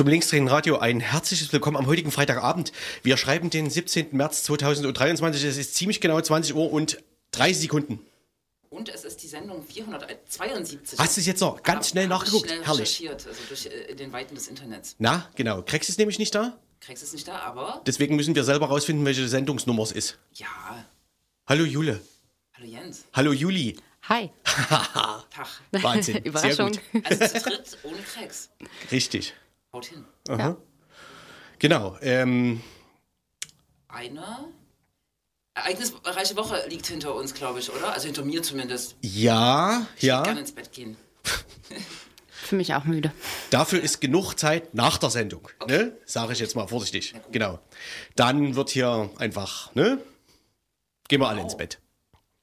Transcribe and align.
Zum 0.00 0.08
linksdrehenden 0.08 0.48
Radio 0.48 0.78
ein 0.78 0.98
herzliches 1.00 1.52
Willkommen 1.52 1.76
am 1.76 1.86
heutigen 1.86 2.10
Freitagabend. 2.10 2.72
Wir 3.02 3.18
schreiben 3.18 3.50
den 3.50 3.68
17. 3.68 4.16
März 4.16 4.44
2023. 4.44 5.44
Es 5.44 5.58
ist 5.58 5.74
ziemlich 5.74 6.00
genau 6.00 6.18
20 6.18 6.54
Uhr 6.54 6.72
und 6.72 7.02
30 7.32 7.60
Sekunden. 7.60 8.00
Und 8.70 8.88
es 8.88 9.04
ist 9.04 9.22
die 9.22 9.26
Sendung 9.26 9.62
472. 9.62 10.98
Hast 10.98 11.18
du 11.18 11.20
es 11.20 11.26
jetzt 11.26 11.40
noch 11.40 11.62
ganz 11.62 11.90
schnell 11.90 12.08
nachgeguckt? 12.08 12.46
Schnell 12.46 12.64
Herrlich. 12.64 12.98
recherchiert, 12.98 13.26
also 13.26 13.40
durch 13.48 13.66
äh, 13.66 13.94
den 13.94 14.10
Weiten 14.10 14.34
des 14.34 14.48
Internets. 14.48 14.96
Na, 14.98 15.28
genau. 15.34 15.60
Krex 15.60 15.90
ist 15.90 15.98
nämlich 15.98 16.18
nicht 16.18 16.34
da. 16.34 16.58
Kriegst 16.80 17.02
es 17.02 17.12
nicht 17.12 17.28
da, 17.28 17.36
aber 17.40 17.82
Deswegen 17.84 18.16
müssen 18.16 18.34
wir 18.34 18.44
selber 18.44 18.68
rausfinden, 18.68 19.04
welche 19.04 19.28
Sendungsnummer 19.28 19.82
es 19.82 19.92
ist. 19.92 20.18
ja. 20.32 20.46
Hallo 21.46 21.64
Jule. 21.64 22.00
Hallo 22.54 22.66
Jens. 22.66 23.04
Hallo 23.12 23.32
Juli. 23.34 23.76
Hi. 24.08 24.30
Tag. 24.44 25.48
Wahnsinn. 25.72 26.16
Überraschung. 26.24 26.72
Sehr 26.72 26.82
gut. 27.02 27.04
Also 27.04 27.38
zu 27.38 27.50
dritt 27.50 27.78
ohne 27.82 27.98
Cracks. 27.98 28.48
Richtig. 28.90 29.34
Haut 29.72 29.86
hin. 29.86 30.04
Ja. 30.28 30.56
Genau. 31.58 31.96
Ähm, 32.00 32.62
Eine 33.88 34.48
ereignisreiche 35.54 36.36
Woche 36.36 36.64
liegt 36.68 36.86
hinter 36.86 37.14
uns, 37.14 37.34
glaube 37.34 37.60
ich, 37.60 37.70
oder? 37.70 37.92
Also 37.92 38.06
hinter 38.06 38.24
mir 38.24 38.42
zumindest. 38.42 38.96
ja, 39.02 39.86
Ich 39.96 40.02
ja. 40.02 40.16
ja. 40.18 40.22
gerne 40.22 40.40
ins 40.40 40.52
Bett 40.52 40.72
gehen. 40.72 40.96
Für 42.28 42.56
mich 42.56 42.74
auch 42.74 42.84
müde. 42.84 43.12
Dafür 43.50 43.80
ist 43.80 44.00
genug 44.00 44.34
Zeit 44.34 44.74
nach 44.74 44.98
der 44.98 45.10
Sendung. 45.10 45.48
Ne? 45.68 45.96
Sage 46.04 46.32
ich 46.32 46.40
jetzt 46.40 46.56
mal 46.56 46.66
vorsichtig. 46.66 47.14
Genau. 47.30 47.60
Dann 48.16 48.56
wird 48.56 48.70
hier 48.70 49.10
einfach, 49.18 49.72
ne? 49.74 50.02
Gehen 51.06 51.20
wir 51.20 51.28
alle 51.28 51.42
ins 51.42 51.56
Bett. 51.56 51.78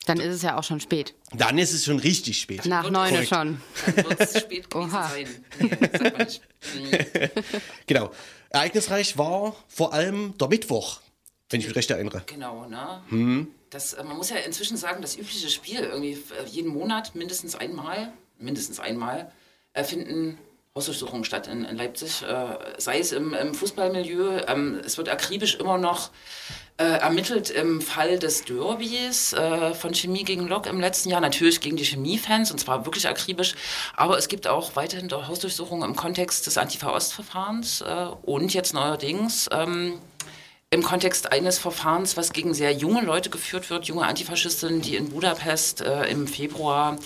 Dann 0.07 0.21
ist 0.21 0.35
es 0.35 0.41
ja 0.41 0.57
auch 0.57 0.63
schon 0.63 0.79
spät. 0.79 1.13
Dann 1.33 1.57
ist 1.57 1.73
es 1.73 1.83
schon 1.83 1.99
richtig 1.99 2.39
spät. 2.39 2.65
Nach 2.65 2.89
neun 2.89 3.25
schon. 3.25 3.61
Dann 3.85 3.95
wird 3.97 4.19
es 4.21 4.39
spät 4.39 4.69
gewesen 4.69 4.89
Oha. 4.93 5.09
sein. 5.09 5.27
Genau. 7.87 8.11
Ereignisreich 8.49 9.17
war 9.17 9.55
vor 9.67 9.93
allem 9.93 10.33
der 10.37 10.47
Mittwoch, 10.47 11.01
wenn 11.49 11.59
ich 11.59 11.67
mich 11.67 11.75
recht 11.75 11.91
erinnere. 11.91 12.23
Genau, 12.25 12.67
ne? 12.67 13.03
Hm. 13.09 13.47
Das, 13.69 13.93
äh, 13.93 14.03
man 14.05 14.15
muss 14.15 14.29
ja 14.29 14.37
inzwischen 14.37 14.77
sagen, 14.77 15.01
das 15.01 15.17
übliche 15.17 15.49
Spiel, 15.49 15.81
irgendwie 15.81 16.13
äh, 16.13 16.45
jeden 16.49 16.69
Monat 16.69 17.13
mindestens 17.13 17.55
einmal, 17.55 18.13
mindestens 18.39 18.79
einmal, 18.79 19.31
finden 19.83 20.39
Hausdurchsuchungen 20.77 21.25
statt 21.25 21.47
in, 21.47 21.65
in 21.65 21.75
Leipzig, 21.75 22.21
äh, 22.21 22.57
sei 22.77 22.99
es 22.99 23.11
im, 23.11 23.33
im 23.33 23.55
Fußballmilieu. 23.55 24.43
Ähm, 24.47 24.79
es 24.85 24.97
wird 24.97 25.09
akribisch 25.09 25.55
immer 25.55 25.79
noch 25.79 26.11
äh, 26.77 26.83
ermittelt 26.83 27.49
im 27.49 27.81
Fall 27.81 28.19
des 28.19 28.45
Derbys 28.45 29.33
äh, 29.33 29.73
von 29.73 29.95
Chemie 29.95 30.23
gegen 30.23 30.47
Lok 30.47 30.67
im 30.67 30.79
letzten 30.79 31.09
Jahr. 31.09 31.19
Natürlich 31.19 31.59
gegen 31.59 31.77
die 31.77 31.83
Chemiefans 31.83 32.51
und 32.51 32.59
zwar 32.59 32.85
wirklich 32.85 33.07
akribisch. 33.07 33.55
Aber 33.95 34.19
es 34.19 34.27
gibt 34.27 34.47
auch 34.47 34.75
weiterhin 34.75 35.09
Hausdurchsuchungen 35.11 35.89
im 35.89 35.95
Kontext 35.95 36.45
des 36.45 36.57
Antifa-Ost-Verfahrens 36.59 37.81
äh, 37.81 38.07
und 38.21 38.53
jetzt 38.53 38.75
neuerdings. 38.75 39.49
Ähm, 39.51 39.99
im 40.69 40.83
Kontext 40.83 41.31
eines 41.31 41.59
Verfahrens, 41.59 42.17
was 42.17 42.33
gegen 42.33 42.53
sehr 42.53 42.73
junge 42.73 43.01
Leute 43.01 43.29
geführt 43.29 43.69
wird, 43.69 43.85
junge 43.85 44.05
Antifaschistinnen, 44.05 44.81
die 44.81 44.95
in 44.95 45.09
Budapest 45.09 45.81
äh, 45.81 46.05
im 46.07 46.27
Februar 46.27 46.97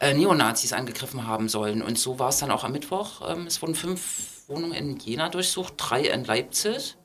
äh, 0.00 0.12
Neonazis 0.12 0.72
angegriffen 0.72 1.26
haben 1.26 1.48
sollen. 1.48 1.80
Und 1.80 1.98
so 1.98 2.18
war 2.18 2.28
es 2.28 2.38
dann 2.38 2.50
auch 2.50 2.64
am 2.64 2.72
Mittwoch. 2.72 3.22
Ähm, 3.30 3.46
es 3.46 3.62
wurden 3.62 3.74
fünf 3.74 4.42
Wohnungen 4.46 4.74
in 4.74 4.98
Jena 4.98 5.30
durchsucht, 5.30 5.74
drei 5.78 6.02
in 6.02 6.24
Leipzig. 6.24 6.96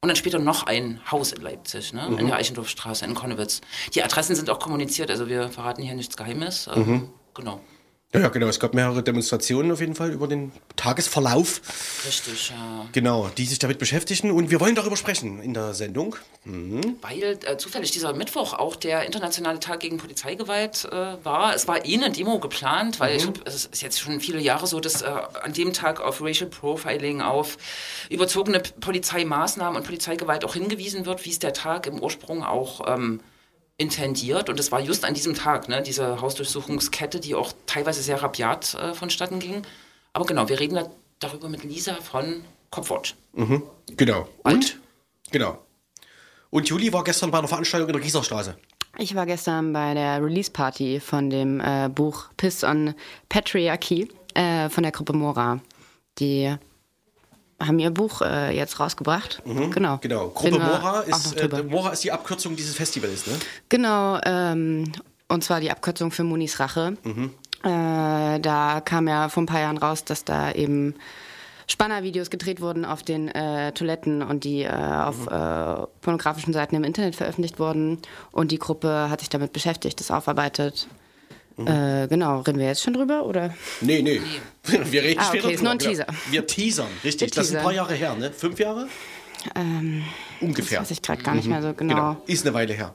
Und 0.00 0.08
dann 0.08 0.16
später 0.16 0.38
noch 0.38 0.66
ein 0.66 1.00
Haus 1.10 1.32
in 1.32 1.42
Leipzig, 1.42 1.92
ne? 1.92 2.06
in 2.20 2.28
der 2.28 2.36
Eichendorfstraße 2.36 3.04
in 3.04 3.14
Konnewitz. 3.14 3.60
Die 3.94 4.02
Adressen 4.02 4.36
sind 4.36 4.48
auch 4.48 4.60
kommuniziert, 4.60 5.10
also 5.10 5.28
wir 5.28 5.48
verraten 5.48 5.82
hier 5.82 5.94
nichts 5.94 6.16
Geheimes. 6.16 6.68
Ähm, 6.72 7.10
Genau, 7.38 7.60
Ja, 8.14 8.28
genau. 8.28 8.46
Es 8.46 8.58
gab 8.58 8.72
mehrere 8.72 9.02
Demonstrationen 9.02 9.70
auf 9.70 9.80
jeden 9.80 9.94
Fall 9.94 10.10
über 10.10 10.26
den 10.26 10.50
Tagesverlauf. 10.76 11.60
richtig, 12.06 12.48
ja. 12.48 12.86
Genau, 12.92 13.28
die 13.36 13.44
sich 13.44 13.58
damit 13.58 13.78
beschäftigen. 13.78 14.30
Und 14.30 14.50
wir 14.50 14.60
wollen 14.60 14.74
darüber 14.74 14.96
sprechen 14.96 15.42
in 15.42 15.52
der 15.52 15.74
Sendung. 15.74 16.16
Weil 16.44 17.38
äh, 17.44 17.58
zufällig 17.58 17.90
dieser 17.90 18.14
Mittwoch 18.14 18.54
auch 18.54 18.76
der 18.76 19.04
internationale 19.04 19.60
Tag 19.60 19.80
gegen 19.80 19.98
Polizeigewalt 19.98 20.86
äh, 20.90 21.22
war. 21.22 21.54
Es 21.54 21.68
war 21.68 21.84
eh 21.84 21.96
eine 21.96 22.10
Demo 22.10 22.38
geplant, 22.38 22.98
weil 22.98 23.16
ich 23.16 23.24
glaub, 23.24 23.46
es 23.46 23.66
ist 23.66 23.82
jetzt 23.82 24.00
schon 24.00 24.20
viele 24.20 24.40
Jahre 24.40 24.66
so, 24.66 24.80
dass 24.80 25.02
äh, 25.02 25.06
an 25.42 25.52
dem 25.52 25.74
Tag 25.74 26.00
auf 26.00 26.22
Racial 26.22 26.48
Profiling, 26.48 27.20
auf 27.20 27.58
überzogene 28.08 28.60
Polizeimaßnahmen 28.60 29.76
und 29.76 29.84
Polizeigewalt 29.84 30.46
auch 30.46 30.54
hingewiesen 30.54 31.04
wird, 31.04 31.26
wie 31.26 31.30
es 31.30 31.40
der 31.40 31.52
Tag 31.52 31.86
im 31.86 32.00
Ursprung 32.00 32.42
auch 32.42 32.80
ähm, 32.88 33.20
intendiert. 33.78 34.50
Und 34.50 34.60
es 34.60 34.70
war 34.70 34.80
just 34.80 35.04
an 35.04 35.14
diesem 35.14 35.34
Tag, 35.34 35.68
ne, 35.68 35.82
diese 35.82 36.20
Hausdurchsuchungskette, 36.20 37.20
die 37.20 37.34
auch 37.34 37.52
teilweise 37.66 38.02
sehr 38.02 38.22
rabiat 38.22 38.74
äh, 38.74 38.92
vonstatten 38.92 39.38
ging. 39.38 39.62
Aber 40.12 40.26
genau, 40.26 40.48
wir 40.48 40.60
reden 40.60 40.74
da 40.74 40.90
darüber 41.20 41.48
mit 41.48 41.64
Lisa 41.64 41.94
von 41.94 42.44
Kopfwatch. 42.70 43.14
Genau. 43.96 44.28
Und? 44.42 44.78
Genau. 45.30 45.58
Und 46.50 46.68
Juli 46.68 46.92
war 46.92 47.04
gestern 47.04 47.30
bei 47.30 47.38
einer 47.38 47.48
Veranstaltung 47.48 47.88
in 47.88 47.92
der 47.94 48.02
Gießerstraße. 48.02 48.56
Ich 48.98 49.14
war 49.14 49.26
gestern 49.26 49.72
bei 49.72 49.94
der 49.94 50.22
Release-Party 50.22 51.00
von 51.00 51.30
dem 51.30 51.60
äh, 51.60 51.88
Buch 51.88 52.26
Piss 52.36 52.64
on 52.64 52.94
Patriarchy 53.28 54.08
äh, 54.34 54.68
von 54.68 54.82
der 54.82 54.92
Gruppe 54.92 55.12
Mora. 55.12 55.60
Die 56.18 56.56
haben 57.60 57.78
ihr 57.78 57.90
Buch 57.90 58.22
äh, 58.22 58.56
jetzt 58.56 58.78
rausgebracht. 58.78 59.42
Genau. 59.44 59.98
Genau. 60.00 60.26
Reden 60.28 60.58
Gruppe 60.58 60.64
Mora 60.64 61.00
ist, 61.00 61.36
äh. 61.40 61.62
Mora 61.64 61.90
ist 61.90 62.04
die 62.04 62.12
Abkürzung 62.12 62.54
dieses 62.56 62.76
Festivals, 62.76 63.26
ne? 63.26 63.34
Genau, 63.68 64.18
ähm, 64.24 64.92
und 65.28 65.44
zwar 65.44 65.60
die 65.60 65.70
Abkürzung 65.70 66.10
für 66.10 66.24
Munis 66.24 66.60
Rache. 66.60 66.96
Mhm. 67.02 67.32
Äh, 67.64 68.38
da 68.40 68.80
kam 68.84 69.08
ja 69.08 69.28
vor 69.28 69.42
ein 69.42 69.46
paar 69.46 69.60
Jahren 69.60 69.78
raus, 69.78 70.04
dass 70.04 70.24
da 70.24 70.52
eben 70.52 70.94
Spannervideos 71.66 72.30
gedreht 72.30 72.60
wurden 72.60 72.84
auf 72.84 73.02
den 73.02 73.28
äh, 73.28 73.72
Toiletten 73.72 74.22
und 74.22 74.44
die 74.44 74.62
äh, 74.62 74.70
auf 74.70 75.26
Mhm. 75.26 75.28
äh, 75.28 75.86
pornografischen 76.00 76.52
Seiten 76.52 76.76
im 76.76 76.84
Internet 76.84 77.16
veröffentlicht 77.16 77.58
wurden. 77.58 77.98
Und 78.30 78.52
die 78.52 78.58
Gruppe 78.58 79.08
hat 79.10 79.20
sich 79.20 79.28
damit 79.28 79.52
beschäftigt, 79.52 80.00
das 80.00 80.10
aufarbeitet. 80.10 80.86
Mhm. 81.58 81.66
Äh, 81.66 82.06
genau, 82.08 82.40
reden 82.40 82.58
wir 82.58 82.66
jetzt 82.66 82.82
schon 82.82 82.94
drüber, 82.94 83.24
oder? 83.26 83.54
Nee, 83.80 84.00
nee. 84.02 84.20
Wir 84.64 85.02
reden 85.02 85.18
Ah, 85.20 85.24
später 85.24 85.46
okay, 85.46 85.54
ist 85.54 85.62
nur 85.62 85.72
ein 85.72 85.78
drüber, 85.78 85.90
Teaser. 85.90 86.06
Wir 86.30 86.46
teasern, 86.46 86.86
richtig. 87.02 87.30
Wir 87.32 87.34
Das 87.36 87.48
ist 87.48 87.56
ein 87.56 87.62
paar. 87.62 87.72
Jahre 87.72 87.94
her, 87.94 88.14
ne? 88.14 88.30
Fünf 88.32 88.58
Jahre? 88.58 88.86
Ähm, 89.54 90.04
Ungefähr. 90.40 90.78
Das 90.80 90.88
weiß 90.88 90.90
ich 90.92 91.02
gerade 91.02 91.22
gar 91.22 91.34
nicht 91.34 91.46
mehr 91.48 91.62
so 91.62 91.72
genau. 91.74 91.94
Genau. 91.94 92.22
Ist 92.26 92.46
eine 92.46 92.54
Weile 92.54 92.74
her. 92.74 92.94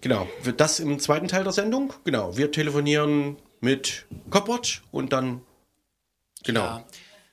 Genau. 0.00 0.26
Das 0.56 0.80
im 0.80 0.98
zweiten 1.00 1.28
Teil 1.28 1.44
der 1.44 1.52
Sendung? 1.52 1.92
Genau. 2.04 2.36
Wir 2.36 2.50
telefonieren 2.52 3.36
mit 3.60 4.04
Copwatch 4.30 4.82
und 4.90 5.12
dann 5.12 5.40
genau 6.44 6.60
Ja. 6.64 6.84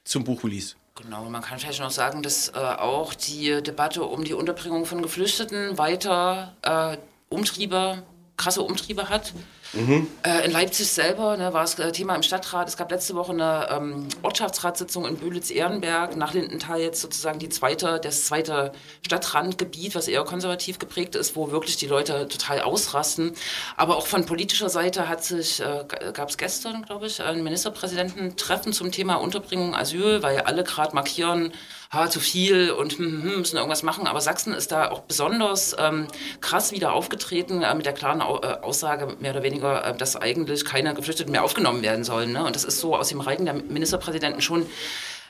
zum 0.03 0.23
Buchrelease. 0.23 0.75
Genau, 0.95 1.23
man 1.27 1.41
kann 1.41 1.57
vielleicht 1.59 1.79
noch 1.79 1.89
sagen, 1.91 2.21
dass 2.21 2.49
äh, 2.49 2.53
auch 2.53 3.13
die 3.15 3.61
Debatte 3.63 4.03
um 4.03 4.23
die 4.23 4.33
Unterbringung 4.33 4.85
von 4.85 5.01
Geflüchteten 5.01 5.77
weiter 5.79 6.55
äh, 6.61 6.97
Umtriebe, 7.29 8.03
krasse 8.37 8.61
Umtriebe 8.61 9.09
hat. 9.09 9.33
Äh, 9.73 10.45
in 10.45 10.51
Leipzig 10.51 10.87
selber 10.87 11.35
ne, 11.35 11.51
war 11.51 11.63
es 11.63 11.79
äh, 11.79 11.91
Thema 11.91 12.15
im 12.15 12.21
Stadtrat. 12.21 12.67
Es 12.67 12.77
gab 12.77 12.91
letzte 12.91 13.15
Woche 13.15 13.31
eine 13.31 13.67
ähm, 13.71 14.07
Ortschaftsratssitzung 14.21 15.07
in 15.07 15.17
Bülitz-Ehrenberg, 15.17 16.15
nach 16.15 16.33
Lindenthal 16.33 16.79
jetzt 16.79 17.01
sozusagen 17.01 17.39
die 17.39 17.49
zweite, 17.49 17.99
das 17.99 18.25
zweite 18.25 18.71
Stadtrandgebiet, 19.03 19.95
was 19.95 20.07
eher 20.07 20.23
konservativ 20.23 20.77
geprägt 20.77 21.15
ist, 21.15 21.35
wo 21.35 21.49
wirklich 21.49 21.75
die 21.77 21.87
Leute 21.87 22.27
total 22.27 22.61
ausrasten. 22.61 23.33
Aber 23.75 23.97
auch 23.97 24.05
von 24.05 24.25
politischer 24.25 24.69
Seite 24.69 25.09
hat 25.09 25.23
sich, 25.23 25.59
äh, 25.59 25.85
gab 26.13 26.29
es 26.29 26.37
gestern, 26.37 26.83
glaube 26.83 27.07
ich, 27.07 27.21
ein 27.23 27.43
Ministerpräsidententreffen 27.43 28.73
zum 28.73 28.91
Thema 28.91 29.15
Unterbringung 29.15 29.75
Asyl, 29.75 30.21
weil 30.21 30.41
alle 30.41 30.63
gerade 30.63 30.93
markieren, 30.93 31.51
ha, 31.93 32.09
zu 32.09 32.19
viel 32.19 32.71
und 32.71 32.97
hm, 32.97 33.23
hm, 33.23 33.37
müssen 33.39 33.57
irgendwas 33.57 33.83
machen. 33.83 34.07
Aber 34.07 34.19
Sachsen 34.21 34.53
ist 34.53 34.71
da 34.71 34.89
auch 34.89 35.01
besonders 35.01 35.75
ähm, 35.79 36.07
krass 36.41 36.71
wieder 36.71 36.93
aufgetreten 36.93 37.61
äh, 37.61 37.75
mit 37.75 37.85
der 37.85 37.93
klaren 37.93 38.21
Au 38.21 38.39
äh, 38.41 38.57
Aussage, 38.61 39.15
mehr 39.19 39.31
oder 39.31 39.43
weniger, 39.43 39.85
äh, 39.85 39.95
dass 39.95 40.15
eigentlich 40.15 40.65
keine 40.65 40.93
Geflüchteten 40.93 41.31
mehr 41.31 41.43
aufgenommen 41.43 41.83
werden 41.83 42.03
sollen. 42.03 42.33
Ne? 42.33 42.43
Und 42.43 42.55
das 42.55 42.63
ist 42.63 42.79
so 42.79 42.95
aus 42.95 43.09
dem 43.09 43.21
Reigen 43.21 43.45
der 43.45 43.53
Ministerpräsidenten 43.53 44.41
schon 44.41 44.65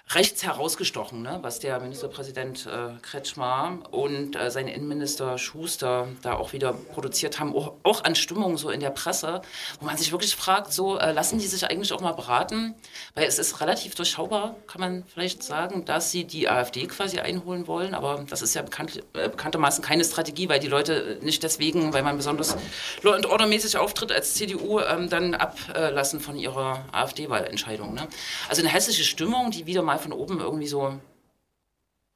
rechts 0.10 0.44
herausgestochen, 0.44 1.24
ne? 1.24 1.40
was 1.42 1.60
der 1.60 1.80
Ministerpräsident 1.80 2.68
äh, 2.68 3.00
Kretschmer 3.02 3.80
und 3.90 4.36
äh, 4.36 4.52
sein 4.52 4.68
Innenminister 4.68 5.38
Schuster 5.38 6.08
da 6.22 6.36
auch 6.36 6.54
wieder 6.54 6.74
produziert 6.74 7.40
haben, 7.40 7.56
auch, 7.56 7.74
auch 7.84 8.04
an 8.04 8.14
Stimmung 8.14 8.58
so 8.58 8.70
in 8.70 8.80
der 8.80 8.92
Presse, 8.92 9.42
wo 9.80 9.86
man 9.86 9.98
sich 9.98 10.12
wirklich 10.12 10.36
fragt, 10.36 10.72
so 10.72 10.98
äh, 11.00 11.14
lassen 11.14 11.40
die 11.40 11.48
sich 11.48 11.66
eigentlich 11.68 11.94
auch 11.94 12.02
mal 12.02 12.12
beraten, 12.12 12.76
weil 13.16 13.26
es 13.26 13.40
ist 13.40 13.60
relativ 13.62 13.96
durchschaubar, 13.96 14.56
kann 14.68 14.82
man 14.82 15.04
vielleicht 15.12 15.42
sagen, 15.42 15.86
dass 15.86 16.12
sie 16.12 16.26
die 16.26 16.48
AfD 16.48 16.86
quasi 16.86 17.20
einholen 17.20 17.66
wollen, 17.66 17.96
aber 17.96 18.24
das 18.30 18.44
ist 18.44 18.54
ja 18.54 18.62
bekannt, 18.62 19.02
äh, 19.14 19.30
bekanntermaßen 19.30 19.84
keine 19.84 20.04
Strategie, 20.04 20.48
weil 20.48 20.60
die 20.60 20.68
Leute 20.68 21.18
nicht 21.22 21.42
deswegen, 21.42 21.92
weil 21.94 22.04
man 22.04 22.18
besonders 22.18 22.56
Law 23.02 23.14
and 23.14 23.26
Order 23.26 23.48
mäßig 23.48 23.78
auftritt 23.78 24.12
als 24.12 24.36
CDU, 24.36 24.80
ähm, 24.80 25.10
dann 25.10 25.34
ablassen 25.34 26.20
von 26.20 26.36
ihrer 26.36 26.86
AfD-Wahlentscheidung. 26.92 27.96
Ne? 27.96 28.08
Also 28.48 28.62
eine 28.62 28.70
hässliche 28.70 29.04
Stimmung, 29.04 29.50
die 29.50 29.66
wieder 29.66 29.82
mal 29.82 29.93
von 29.98 30.14
oben 30.14 30.40
irgendwie 30.40 30.68
so 30.68 31.00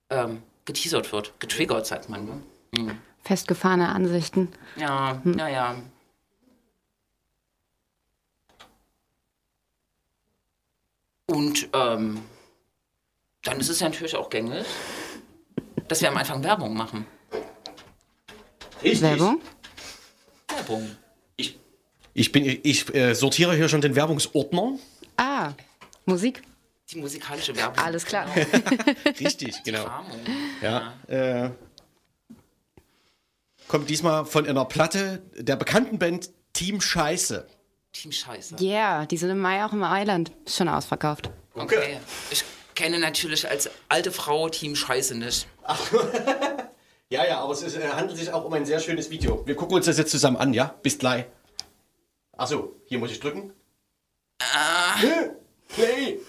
ähm, 0.10 0.42
geteasert 0.66 1.12
wird, 1.12 1.40
getriggert, 1.40 1.86
sagt 1.86 2.10
man. 2.10 2.26
Ne? 2.26 2.42
Mhm. 2.78 2.98
Festgefahrene 3.24 3.90
Ansichten. 3.90 4.50
Ja, 4.78 5.20
hm. 5.24 5.38
ja, 5.38 5.48
ja. 5.48 5.76
Und 11.26 11.68
ähm, 11.74 12.22
dann 13.44 13.60
ist 13.60 13.70
es 13.70 13.82
ja 13.82 13.90
natürlich 13.90 14.16
auch 14.16 14.30
gängig, 14.30 14.66
dass 15.88 16.02
wir 16.02 16.10
am 16.10 16.18
Anfang 16.18 16.42
Werbung 16.44 16.74
machen. 16.74 17.06
Richtig. 18.82 19.02
Werbung? 19.02 19.42
Werbung. 20.48 20.96
Ich, 21.36 21.60
ich, 22.14 22.32
bin, 22.32 22.60
ich 22.64 22.94
äh, 22.96 23.14
sortiere 23.14 23.56
hier 23.56 23.68
schon 23.68 23.82
den 23.82 23.96
Werbungsordner. 23.96 24.80
Ah, 25.18 25.52
Musik. 26.06 26.44
Die 26.90 26.98
musikalische 26.98 27.56
Werbung. 27.56 27.84
Alles 27.84 28.06
klar. 28.06 28.28
Richtig, 29.20 29.64
genau. 29.64 29.86
Ja. 30.62 30.94
ja. 31.10 31.46
Äh, 31.46 31.52
kommt 33.68 33.90
diesmal 33.90 34.26
von 34.26 34.48
einer 34.48 34.64
Platte 34.66 35.22
der 35.36 35.58
bekannten 35.58 36.00
Band 36.00 36.30
Team 36.54 36.80
Scheiße. 36.80 37.46
Team 37.92 38.12
Scheiße. 38.12 38.56
Ja, 38.60 38.70
yeah, 38.70 39.06
die 39.06 39.18
sind 39.18 39.30
im 39.30 39.40
Mai 39.40 39.66
auch 39.66 39.74
im 39.74 39.84
Island. 39.84 40.32
Schon 40.48 40.70
ausverkauft. 40.70 41.30
Okay. 41.56 42.00
Ich 42.32 42.46
kenne 42.76 43.00
natürlich 43.00 43.50
als 43.50 43.70
alte 43.90 44.12
Frau 44.12 44.48
Team 44.48 44.76
Scheiße 44.76 45.16
nicht. 45.16 45.48
Ach. 45.64 45.80
ja, 47.10 47.26
ja, 47.26 47.40
aber 47.42 47.52
es 47.52 47.64
ist, 47.64 47.76
äh, 47.76 47.90
handelt 47.90 48.18
sich 48.18 48.32
auch 48.32 48.46
um 48.46 48.54
ein 48.54 48.66
sehr 48.66 48.80
schönes 48.80 49.10
Video. 49.10 49.46
Wir 49.46 49.56
gucken 49.56 49.76
uns 49.76 49.88
das 49.88 49.98
jetzt 49.98 50.12
zusammen 50.12 50.38
an, 50.38 50.54
ja? 50.54 50.74
Bis 50.84 50.98
gleich. 50.98 51.26
Achso, 52.38 52.76
hier 52.86 53.00
muss 53.00 53.12
ich 53.12 53.20
drücken. 53.20 53.52
Ah. 54.40 54.96
Play. 55.68 56.20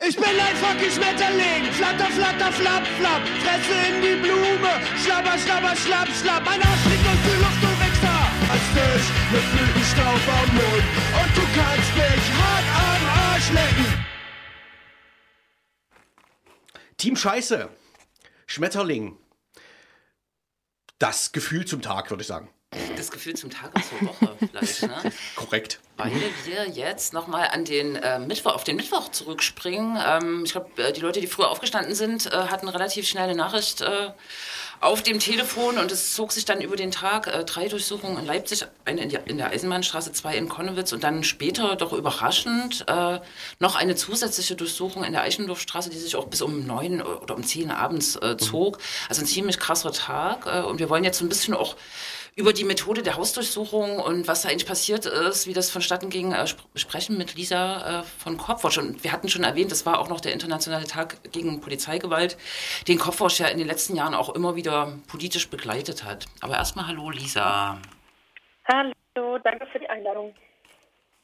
Ich 0.00 0.16
bin 0.16 0.24
ein 0.24 0.56
fucking 0.56 0.90
Schmetterling, 0.90 1.72
flatter, 1.72 2.06
flatter, 2.06 2.52
flapp, 2.52 2.86
flapp, 2.98 3.22
Fresse 3.42 3.74
in 3.88 4.02
die 4.02 4.16
Blume, 4.20 4.80
schlabber, 5.02 5.38
schlabber, 5.38 5.74
schlapp, 5.76 6.08
schlapp, 6.08 6.44
mein 6.44 6.60
Arsch 6.60 6.84
liegt 6.86 7.06
durch 7.06 7.22
die 7.24 7.38
Luft, 7.40 7.62
du 7.62 7.68
Wichser, 7.80 8.18
als 8.50 8.66
dich 8.74 9.04
mit 9.32 9.44
Blütenstaub 9.52 10.22
am 10.28 10.54
Mund. 10.54 10.84
Und 11.20 11.36
du 11.36 11.42
kannst 11.54 11.94
mich 11.96 12.24
hart 12.38 12.66
am 12.74 13.02
Arsch 13.32 13.50
lecken. 13.50 14.04
Team 16.96 17.16
Scheiße, 17.16 17.68
Schmetterling, 18.46 19.16
das 20.98 21.32
Gefühl 21.32 21.66
zum 21.66 21.82
Tag, 21.82 22.10
würde 22.10 22.22
ich 22.22 22.28
sagen. 22.28 22.50
Das 22.96 23.10
Gefühl 23.10 23.34
zum 23.34 23.50
Tag 23.50 23.74
und 23.74 23.84
zur 23.84 24.08
Woche 24.08 24.36
vielleicht, 24.38 24.82
ne? 24.82 25.12
Korrekt. 25.36 25.80
Weil 25.96 26.12
wir 26.44 26.68
jetzt 26.68 27.12
nochmal 27.12 27.48
an 27.52 27.64
den 27.64 27.94
äh, 27.96 28.18
Mittwoch, 28.18 28.54
auf 28.54 28.64
den 28.64 28.74
Mittwoch 28.76 29.10
zurückspringen. 29.10 29.96
Ähm, 30.04 30.42
ich 30.44 30.52
glaube, 30.52 30.82
äh, 30.82 30.92
die 30.92 31.00
Leute, 31.00 31.20
die 31.20 31.28
früher 31.28 31.50
aufgestanden 31.50 31.94
sind, 31.94 32.26
äh, 32.26 32.30
hatten 32.30 32.68
relativ 32.68 33.06
schnell 33.06 33.24
eine 33.24 33.36
Nachricht 33.36 33.80
äh, 33.80 34.10
auf 34.80 35.02
dem 35.02 35.20
Telefon 35.20 35.78
und 35.78 35.92
es 35.92 36.14
zog 36.14 36.32
sich 36.32 36.44
dann 36.44 36.60
über 36.60 36.74
den 36.74 36.90
Tag 36.90 37.28
äh, 37.28 37.44
drei 37.44 37.68
Durchsuchungen 37.68 38.18
in 38.18 38.26
Leipzig, 38.26 38.66
eine 38.84 39.02
in, 39.02 39.08
die, 39.08 39.18
in, 39.24 39.38
der 39.38 39.50
Eisenbahnstraße, 39.50 40.12
zwei 40.12 40.36
in 40.36 40.48
Konnewitz 40.48 40.92
und 40.92 41.04
dann 41.04 41.22
später 41.22 41.76
doch 41.76 41.92
überraschend 41.92 42.84
äh, 42.88 43.20
noch 43.60 43.76
eine 43.76 43.94
zusätzliche 43.94 44.56
Durchsuchung 44.56 45.04
in 45.04 45.12
der 45.12 45.22
Eichendorfstraße, 45.22 45.90
die 45.90 45.98
sich 45.98 46.16
auch 46.16 46.26
bis 46.26 46.42
um 46.42 46.66
neun 46.66 47.02
oder 47.02 47.36
um 47.36 47.44
zehn 47.44 47.70
abends 47.70 48.18
zog. 48.38 48.78
Also 49.08 49.22
ein 49.22 49.26
ziemlich 49.26 49.58
krasser 49.58 49.92
Tag 49.92 50.46
und 50.66 50.78
wir 50.78 50.88
wollen 50.90 51.04
jetzt 51.04 51.18
so 51.18 51.24
ein 51.24 51.28
bisschen 51.28 51.54
auch 51.54 51.76
über 52.36 52.52
die 52.52 52.64
Methode 52.64 53.02
der 53.02 53.16
Hausdurchsuchung 53.16 53.98
und 54.00 54.26
was 54.26 54.42
da 54.42 54.48
eigentlich 54.48 54.66
passiert 54.66 55.06
ist, 55.06 55.46
wie 55.46 55.52
das 55.52 55.70
vonstatten 55.70 56.10
ging, 56.10 56.32
äh, 56.32 56.46
sprechen 56.74 57.16
mit 57.16 57.36
Lisa 57.36 58.00
äh, 58.00 58.02
von 58.02 58.36
Kopfwasch. 58.36 58.78
Und 58.78 59.04
wir 59.04 59.12
hatten 59.12 59.28
schon 59.28 59.44
erwähnt, 59.44 59.70
das 59.70 59.86
war 59.86 60.00
auch 60.00 60.08
noch 60.08 60.20
der 60.20 60.32
internationale 60.32 60.84
Tag 60.84 61.16
gegen 61.30 61.60
Polizeigewalt, 61.60 62.36
den 62.88 62.98
Kopfwasch 62.98 63.38
ja 63.38 63.46
in 63.46 63.58
den 63.58 63.68
letzten 63.68 63.94
Jahren 63.94 64.14
auch 64.14 64.34
immer 64.34 64.56
wieder 64.56 64.98
politisch 65.06 65.48
begleitet 65.48 66.02
hat. 66.04 66.26
Aber 66.40 66.54
erstmal 66.54 66.88
hallo 66.88 67.10
Lisa. 67.10 67.78
Hallo, 68.66 69.38
danke 69.38 69.66
für 69.66 69.78
die 69.78 69.88
Einladung. 69.88 70.34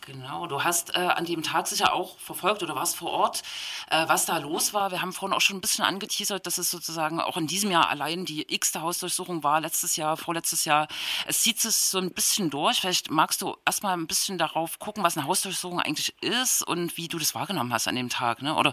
Genau, 0.07 0.47
du 0.47 0.65
hast 0.65 0.97
äh, 0.97 1.01
an 1.01 1.27
dem 1.27 1.43
Tag 1.43 1.67
sicher 1.67 1.93
auch 1.93 2.19
verfolgt 2.19 2.63
oder 2.63 2.75
warst 2.75 2.97
vor 2.97 3.11
Ort, 3.11 3.43
äh, 3.91 4.09
was 4.09 4.25
da 4.25 4.39
los 4.39 4.73
war. 4.73 4.91
Wir 4.91 5.03
haben 5.03 5.13
vorhin 5.13 5.37
auch 5.37 5.43
schon 5.43 5.59
ein 5.59 5.61
bisschen 5.61 5.85
angeteasert, 5.85 6.47
dass 6.47 6.59
es 6.59 6.71
sozusagen 6.71 7.21
auch 7.21 7.37
in 7.37 7.47
diesem 7.47 7.71
Jahr 7.71 7.91
allein 7.91 8.25
die 8.25 8.53
x-te 8.53 8.81
Hausdurchsuchung 8.81 9.45
war, 9.45 9.61
letztes 9.61 9.97
Jahr, 9.97 10.17
vorletztes 10.17 10.65
Jahr. 10.65 10.89
Es 11.27 11.43
zieht 11.43 11.61
sich 11.61 11.75
so 11.75 11.99
ein 11.99 12.13
bisschen 12.13 12.49
durch. 12.51 12.81
Vielleicht 12.81 13.11
magst 13.11 13.43
du 13.43 13.57
erstmal 13.67 13.97
ein 13.97 14.07
bisschen 14.07 14.39
darauf 14.39 14.79
gucken, 14.79 15.05
was 15.05 15.17
eine 15.19 15.27
Hausdurchsuchung 15.27 15.81
eigentlich 15.81 16.15
ist 16.23 16.63
und 16.63 16.97
wie 16.97 17.09
du 17.09 17.19
das 17.19 17.35
wahrgenommen 17.35 17.73
hast 17.73 17.87
an 17.87 17.97
dem 17.97 18.09
Tag, 18.09 18.41
ne? 18.43 18.55
oder 18.57 18.73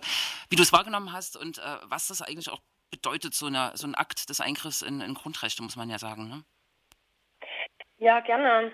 wie 0.49 0.55
du 0.55 0.63
es 0.63 0.71
wahrgenommen 0.71 1.11
hast 1.11 1.35
und 1.35 1.57
äh, 1.57 1.61
was 1.83 2.07
das 2.07 2.21
eigentlich 2.21 2.49
auch 2.49 2.61
bedeutet, 2.89 3.33
so, 3.33 3.47
eine, 3.47 3.71
so 3.75 3.85
ein 3.85 3.95
Akt 3.95 4.29
des 4.29 4.39
Eingriffs 4.39 4.81
in, 4.81 5.01
in 5.01 5.13
Grundrechte, 5.13 5.61
muss 5.61 5.75
man 5.75 5.89
ja 5.89 5.99
sagen. 5.99 6.29
Ne? 6.29 6.43
Ja, 7.97 8.21
gerne. 8.21 8.71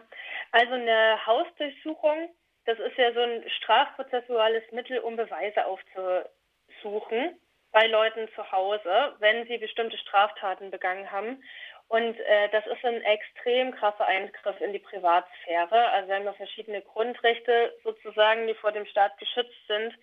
Also 0.51 0.73
eine 0.73 1.17
Hausdurchsuchung 1.25 2.29
das 2.65 2.79
ist 2.79 2.97
ja 2.97 3.11
so 3.13 3.21
ein 3.21 3.43
strafprozessuales 3.57 4.63
Mittel, 4.71 4.99
um 4.99 5.15
Beweise 5.15 5.65
aufzusuchen 5.65 7.39
bei 7.71 7.87
Leuten 7.87 8.29
zu 8.35 8.51
Hause, 8.51 9.15
wenn 9.19 9.47
sie 9.47 9.57
bestimmte 9.57 9.97
Straftaten 9.97 10.71
begangen 10.71 11.11
haben. 11.11 11.43
Und 11.89 12.19
äh, 12.19 12.49
das 12.49 12.65
ist 12.67 12.83
ein 12.85 13.01
extrem 13.01 13.71
krasser 13.71 14.05
Eingriff 14.05 14.59
in 14.61 14.73
die 14.73 14.79
Privatsphäre. 14.79 15.89
Also 15.89 16.07
wir 16.07 16.15
haben 16.15 16.25
ja 16.25 16.33
verschiedene 16.33 16.81
Grundrechte 16.81 17.75
sozusagen, 17.83 18.47
die 18.47 18.53
vor 18.55 18.71
dem 18.71 18.85
Staat 18.85 19.17
geschützt 19.17 19.67
sind. 19.67 19.93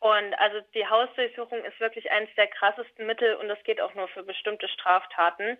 Und 0.00 0.38
also 0.38 0.60
die 0.74 0.86
Hausdurchsuchung 0.86 1.64
ist 1.64 1.80
wirklich 1.80 2.10
eines 2.10 2.32
der 2.36 2.48
krassesten 2.48 3.06
Mittel 3.06 3.34
und 3.36 3.48
das 3.48 3.62
geht 3.64 3.80
auch 3.80 3.94
nur 3.94 4.08
für 4.08 4.22
bestimmte 4.22 4.68
Straftaten. 4.68 5.58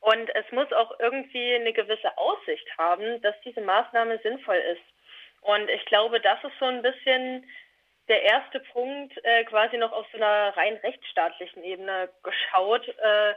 Und 0.00 0.34
es 0.34 0.50
muss 0.50 0.72
auch 0.72 0.98
irgendwie 0.98 1.54
eine 1.54 1.72
gewisse 1.72 2.16
Aussicht 2.18 2.66
haben, 2.76 3.20
dass 3.22 3.40
diese 3.42 3.60
Maßnahme 3.60 4.18
sinnvoll 4.18 4.56
ist. 4.56 4.91
Und 5.42 5.68
ich 5.68 5.84
glaube, 5.86 6.20
das 6.20 6.42
ist 6.44 6.58
so 6.58 6.66
ein 6.66 6.82
bisschen 6.82 7.46
der 8.08 8.22
erste 8.22 8.60
Punkt, 8.60 9.12
äh, 9.24 9.44
quasi 9.44 9.76
noch 9.76 9.92
auf 9.92 10.06
so 10.10 10.16
einer 10.16 10.56
rein 10.56 10.76
rechtsstaatlichen 10.76 11.62
Ebene 11.64 12.08
geschaut, 12.22 12.86
äh, 12.88 13.34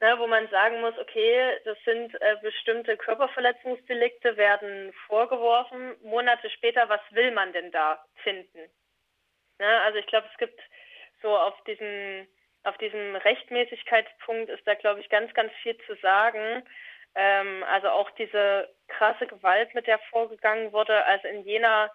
ne, 0.00 0.18
wo 0.18 0.26
man 0.26 0.48
sagen 0.48 0.80
muss, 0.80 0.96
okay, 0.98 1.58
das 1.64 1.78
sind 1.84 2.14
äh, 2.20 2.36
bestimmte 2.42 2.96
Körperverletzungsdelikte, 2.96 4.36
werden 4.36 4.92
vorgeworfen. 5.06 5.96
Monate 6.02 6.50
später, 6.50 6.88
was 6.88 7.00
will 7.10 7.30
man 7.30 7.52
denn 7.52 7.70
da 7.70 8.04
finden? 8.22 8.70
Ne, 9.58 9.80
also 9.82 9.98
ich 9.98 10.06
glaube, 10.06 10.28
es 10.30 10.38
gibt 10.38 10.60
so 11.22 11.36
auf 11.36 11.54
diesem, 11.64 12.26
auf 12.64 12.76
diesem 12.78 13.16
Rechtmäßigkeitspunkt 13.16 14.50
ist 14.50 14.66
da, 14.66 14.74
glaube 14.74 15.00
ich, 15.00 15.08
ganz, 15.08 15.32
ganz 15.34 15.52
viel 15.62 15.76
zu 15.86 15.94
sagen. 15.96 16.64
Ähm, 17.14 17.64
also 17.64 17.88
auch 17.88 18.10
diese 18.12 18.68
krasse 18.88 19.26
Gewalt, 19.26 19.74
mit 19.74 19.86
der 19.86 19.98
vorgegangen 20.10 20.72
wurde. 20.72 21.04
Also 21.04 21.28
in 21.28 21.44
Jena 21.44 21.90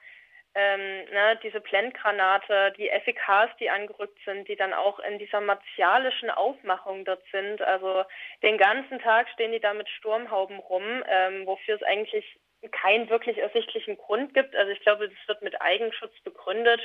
ähm, 0.57 1.05
ne, 1.11 1.39
diese 1.43 1.61
Blendgranate, 1.61 2.73
die 2.77 2.89
FEKs, 2.89 3.55
die 3.59 3.69
angerückt 3.69 4.17
sind, 4.25 4.47
die 4.47 4.55
dann 4.55 4.73
auch 4.73 4.97
in 4.99 5.19
dieser 5.19 5.39
martialischen 5.39 6.31
Aufmachung 6.31 7.05
dort 7.05 7.23
sind. 7.31 7.61
Also 7.61 8.03
den 8.41 8.57
ganzen 8.57 8.97
Tag 8.99 9.29
stehen 9.29 9.51
die 9.51 9.59
da 9.59 9.75
mit 9.75 9.87
Sturmhauben 9.87 10.57
rum, 10.57 11.03
ähm, 11.07 11.45
wofür 11.45 11.75
es 11.75 11.83
eigentlich 11.83 12.39
keinen 12.71 13.07
wirklich 13.07 13.37
ersichtlichen 13.37 13.97
Grund 13.97 14.33
gibt. 14.33 14.55
Also 14.55 14.71
ich 14.71 14.79
glaube, 14.79 15.09
das 15.09 15.27
wird 15.27 15.43
mit 15.43 15.61
Eigenschutz 15.61 16.19
begründet. 16.21 16.81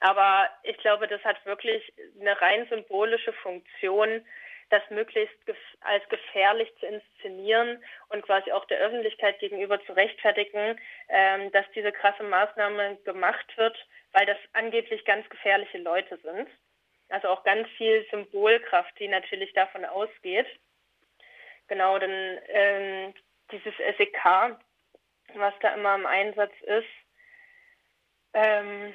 Aber 0.00 0.48
ich 0.62 0.78
glaube, 0.78 1.06
das 1.06 1.22
hat 1.22 1.44
wirklich 1.44 1.92
eine 2.18 2.40
rein 2.40 2.66
symbolische 2.70 3.34
Funktion, 3.34 4.24
das 4.70 4.82
möglichst 4.90 5.36
als 5.80 6.08
gefährlich 6.08 6.72
zu 6.78 6.86
inszenieren 6.86 7.82
und 8.08 8.22
quasi 8.22 8.52
auch 8.52 8.64
der 8.66 8.78
Öffentlichkeit 8.78 9.38
gegenüber 9.40 9.84
zu 9.84 9.92
rechtfertigen, 9.92 10.80
ähm, 11.08 11.50
dass 11.52 11.66
diese 11.74 11.92
krasse 11.92 12.22
Maßnahme 12.22 12.96
gemacht 13.04 13.56
wird, 13.56 13.76
weil 14.12 14.26
das 14.26 14.38
angeblich 14.52 15.04
ganz 15.04 15.28
gefährliche 15.28 15.78
Leute 15.78 16.16
sind. 16.18 16.48
Also 17.08 17.28
auch 17.28 17.42
ganz 17.42 17.68
viel 17.76 18.06
Symbolkraft, 18.10 18.98
die 18.98 19.08
natürlich 19.08 19.52
davon 19.52 19.84
ausgeht. 19.84 20.46
Genau, 21.66 21.98
dann 21.98 22.38
ähm, 22.48 23.14
dieses 23.50 23.74
SEK, 23.76 24.56
was 25.34 25.54
da 25.60 25.74
immer 25.74 25.96
im 25.96 26.06
Einsatz 26.06 26.52
ist. 26.62 26.88
Ähm, 28.32 28.94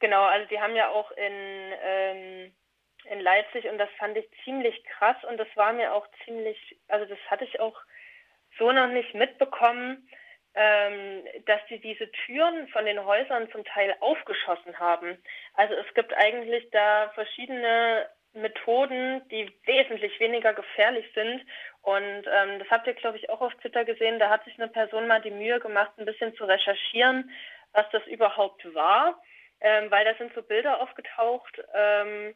genau, 0.00 0.24
also 0.24 0.48
die 0.48 0.60
haben 0.60 0.74
ja 0.74 0.88
auch 0.88 1.12
in 1.12 1.72
ähm, 1.82 2.54
in 3.10 3.20
Leipzig 3.20 3.68
und 3.68 3.78
das 3.78 3.90
fand 3.98 4.16
ich 4.16 4.26
ziemlich 4.44 4.82
krass 4.84 5.16
und 5.24 5.36
das 5.36 5.48
war 5.56 5.72
mir 5.72 5.92
auch 5.92 6.06
ziemlich, 6.24 6.78
also 6.88 7.04
das 7.06 7.18
hatte 7.28 7.44
ich 7.44 7.58
auch 7.60 7.76
so 8.58 8.70
noch 8.72 8.88
nicht 8.88 9.14
mitbekommen, 9.14 10.08
ähm, 10.54 11.24
dass 11.46 11.60
sie 11.68 11.80
diese 11.80 12.10
Türen 12.10 12.68
von 12.68 12.84
den 12.84 13.04
Häusern 13.04 13.50
zum 13.50 13.64
Teil 13.64 13.94
aufgeschossen 14.00 14.78
haben. 14.78 15.18
Also 15.54 15.74
es 15.74 15.92
gibt 15.94 16.12
eigentlich 16.14 16.68
da 16.70 17.10
verschiedene 17.14 18.08
Methoden, 18.32 19.26
die 19.28 19.52
wesentlich 19.64 20.18
weniger 20.20 20.54
gefährlich 20.54 21.06
sind. 21.14 21.44
Und 21.82 22.24
ähm, 22.26 22.58
das 22.58 22.70
habt 22.70 22.86
ihr, 22.86 22.94
glaube 22.94 23.16
ich, 23.16 23.28
auch 23.30 23.40
auf 23.40 23.54
Twitter 23.56 23.84
gesehen. 23.84 24.18
Da 24.18 24.30
hat 24.30 24.44
sich 24.44 24.54
eine 24.58 24.68
Person 24.68 25.06
mal 25.06 25.20
die 25.20 25.30
Mühe 25.30 25.58
gemacht, 25.60 25.92
ein 25.98 26.04
bisschen 26.04 26.34
zu 26.34 26.44
recherchieren, 26.44 27.30
was 27.72 27.86
das 27.90 28.06
überhaupt 28.06 28.72
war, 28.74 29.20
ähm, 29.60 29.90
weil 29.90 30.04
da 30.04 30.14
sind 30.14 30.34
so 30.34 30.42
Bilder 30.42 30.80
aufgetaucht. 30.80 31.60
Ähm, 31.74 32.34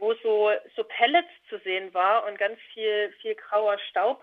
wo 0.00 0.14
so, 0.14 0.50
so 0.74 0.84
Pellets 0.84 1.30
zu 1.48 1.58
sehen 1.58 1.92
war 1.94 2.26
und 2.26 2.38
ganz 2.38 2.58
viel, 2.72 3.12
viel 3.20 3.34
grauer 3.34 3.78
Staub. 3.90 4.22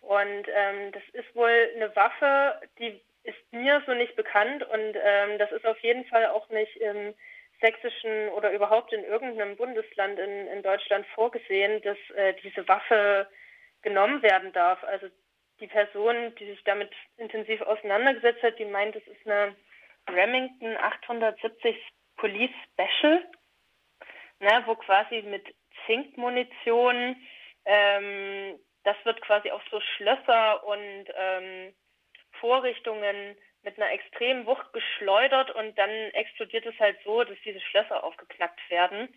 Und 0.00 0.46
ähm, 0.48 0.92
das 0.92 1.02
ist 1.12 1.34
wohl 1.34 1.70
eine 1.74 1.94
Waffe, 1.94 2.60
die 2.78 3.00
ist 3.24 3.52
mir 3.52 3.82
so 3.86 3.94
nicht 3.94 4.14
bekannt 4.16 4.62
und 4.62 4.96
ähm, 5.02 5.38
das 5.38 5.50
ist 5.52 5.66
auf 5.66 5.78
jeden 5.80 6.04
Fall 6.04 6.26
auch 6.26 6.48
nicht 6.48 6.76
im 6.76 7.14
sächsischen 7.60 8.28
oder 8.30 8.52
überhaupt 8.52 8.92
in 8.92 9.04
irgendeinem 9.04 9.56
Bundesland 9.56 10.18
in, 10.18 10.46
in 10.48 10.62
Deutschland 10.62 11.06
vorgesehen, 11.14 11.82
dass 11.82 11.98
äh, 12.14 12.34
diese 12.42 12.66
Waffe 12.68 13.26
genommen 13.82 14.22
werden 14.22 14.52
darf. 14.52 14.82
Also 14.84 15.08
die 15.60 15.66
Person, 15.66 16.34
die 16.36 16.46
sich 16.46 16.62
damit 16.64 16.90
intensiv 17.16 17.60
auseinandergesetzt 17.62 18.42
hat, 18.42 18.58
die 18.58 18.64
meint, 18.64 18.94
es 18.94 19.06
ist 19.06 19.26
eine 19.26 19.56
Remington 20.08 20.76
870 20.76 21.76
Police 22.16 22.50
Special, 22.72 23.24
ne, 24.40 24.62
wo 24.66 24.74
quasi 24.76 25.22
mit 25.22 25.44
Zinkmunition, 25.86 27.16
ähm, 27.64 28.58
das 28.84 28.96
wird 29.04 29.20
quasi 29.22 29.50
auf 29.50 29.62
so 29.70 29.80
Schlösser 29.80 30.64
und 30.64 31.06
ähm, 31.16 31.74
Vorrichtungen 32.40 33.36
mit 33.62 33.76
einer 33.76 33.90
extremen 33.90 34.46
Wucht 34.46 34.72
geschleudert 34.72 35.50
und 35.50 35.76
dann 35.76 35.90
explodiert 36.12 36.66
es 36.66 36.78
halt 36.78 36.96
so, 37.04 37.24
dass 37.24 37.36
diese 37.44 37.60
Schlösser 37.60 38.04
aufgeknackt 38.04 38.60
werden. 38.70 39.08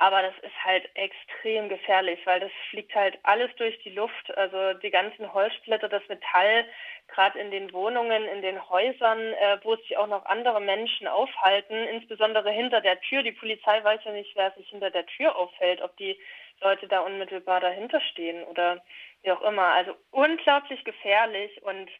Aber 0.00 0.22
das 0.22 0.34
ist 0.42 0.64
halt 0.64 0.88
extrem 0.94 1.68
gefährlich, 1.68 2.20
weil 2.24 2.38
das 2.38 2.52
fliegt 2.70 2.94
halt 2.94 3.18
alles 3.24 3.50
durch 3.56 3.76
die 3.80 3.90
Luft. 3.90 4.30
Also 4.36 4.74
die 4.74 4.90
ganzen 4.90 5.32
Holzsplitter, 5.34 5.88
das 5.88 6.06
Metall, 6.08 6.66
gerade 7.08 7.38
in 7.40 7.50
den 7.50 7.72
Wohnungen, 7.72 8.24
in 8.26 8.40
den 8.40 8.68
Häusern, 8.68 9.18
äh, 9.18 9.58
wo 9.64 9.74
sich 9.74 9.96
auch 9.96 10.06
noch 10.06 10.24
andere 10.26 10.60
Menschen 10.60 11.08
aufhalten, 11.08 11.74
insbesondere 11.74 12.52
hinter 12.52 12.80
der 12.80 13.00
Tür. 13.00 13.24
Die 13.24 13.32
Polizei 13.32 13.82
weiß 13.82 14.00
ja 14.04 14.12
nicht, 14.12 14.36
wer 14.36 14.52
sich 14.52 14.68
hinter 14.68 14.90
der 14.92 15.04
Tür 15.06 15.34
aufhält, 15.34 15.82
ob 15.82 15.96
die 15.96 16.16
Leute 16.60 16.86
da 16.86 17.00
unmittelbar 17.00 17.60
dahinter 17.60 18.00
stehen 18.12 18.44
oder 18.44 18.84
wie 19.22 19.32
auch 19.32 19.42
immer. 19.42 19.72
Also 19.72 19.96
unglaublich 20.12 20.84
gefährlich 20.84 21.60
und 21.64 21.90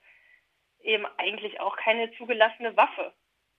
eben 0.82 1.04
eigentlich 1.16 1.58
auch 1.58 1.76
keine 1.76 2.12
zugelassene 2.12 2.76
Waffe. 2.76 3.12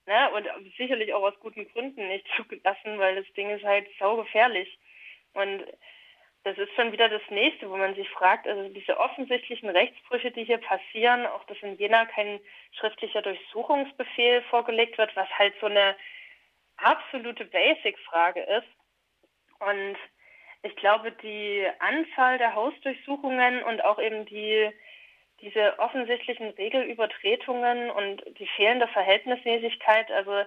Ne? 0.06 0.30
Und 0.32 0.48
sicherlich 0.78 1.14
auch 1.14 1.24
aus 1.24 1.40
guten 1.40 1.68
Gründen 1.72 2.08
nicht 2.08 2.26
zugelassen, 2.36 3.00
weil 3.00 3.16
das 3.16 3.34
Ding 3.34 3.50
ist 3.50 3.64
halt 3.64 3.88
saugefährlich. 4.00 4.78
Und 5.34 5.66
das 6.44 6.58
ist 6.58 6.74
schon 6.76 6.92
wieder 6.92 7.10
das 7.10 7.22
Nächste, 7.30 7.70
wo 7.70 7.76
man 7.78 7.96
sich 7.96 8.10
fragt, 8.10 8.48
also 8.48 8.70
diese 8.70 8.98
offensichtlichen 8.98 9.70
Rechtsbrüche, 9.70 10.32
die 10.32 10.46
hier 10.46 10.58
passieren, 10.58 11.26
auch 11.26 11.44
dass 11.46 11.58
in 11.62 11.78
Jena 11.78 12.06
kein 12.06 12.40
schriftlicher 12.72 13.22
Durchsuchungsbefehl 13.22 14.42
vorgelegt 14.44 14.98
wird, 14.98 15.16
was 15.16 15.30
halt 15.38 15.54
so 15.60 15.68
eine 15.68 15.96
absolute 16.78 17.46
Basic-Frage 17.46 18.42
ist. 18.42 18.68
Und 19.60 19.98
ich 20.64 20.76
glaube, 20.78 21.12
die 21.12 21.68
Anzahl 21.80 22.38
der 22.38 22.56
Hausdurchsuchungen 22.56 23.64
und 23.64 23.84
auch 23.84 24.00
eben 24.00 24.26
die 24.26 24.72
diese 25.42 25.78
offensichtlichen 25.80 26.50
Regelübertretungen 26.52 27.90
und 27.90 28.24
die 28.40 28.48
fehlende 28.48 28.88
Verhältnismäßigkeit, 28.88 30.12
also 30.12 30.44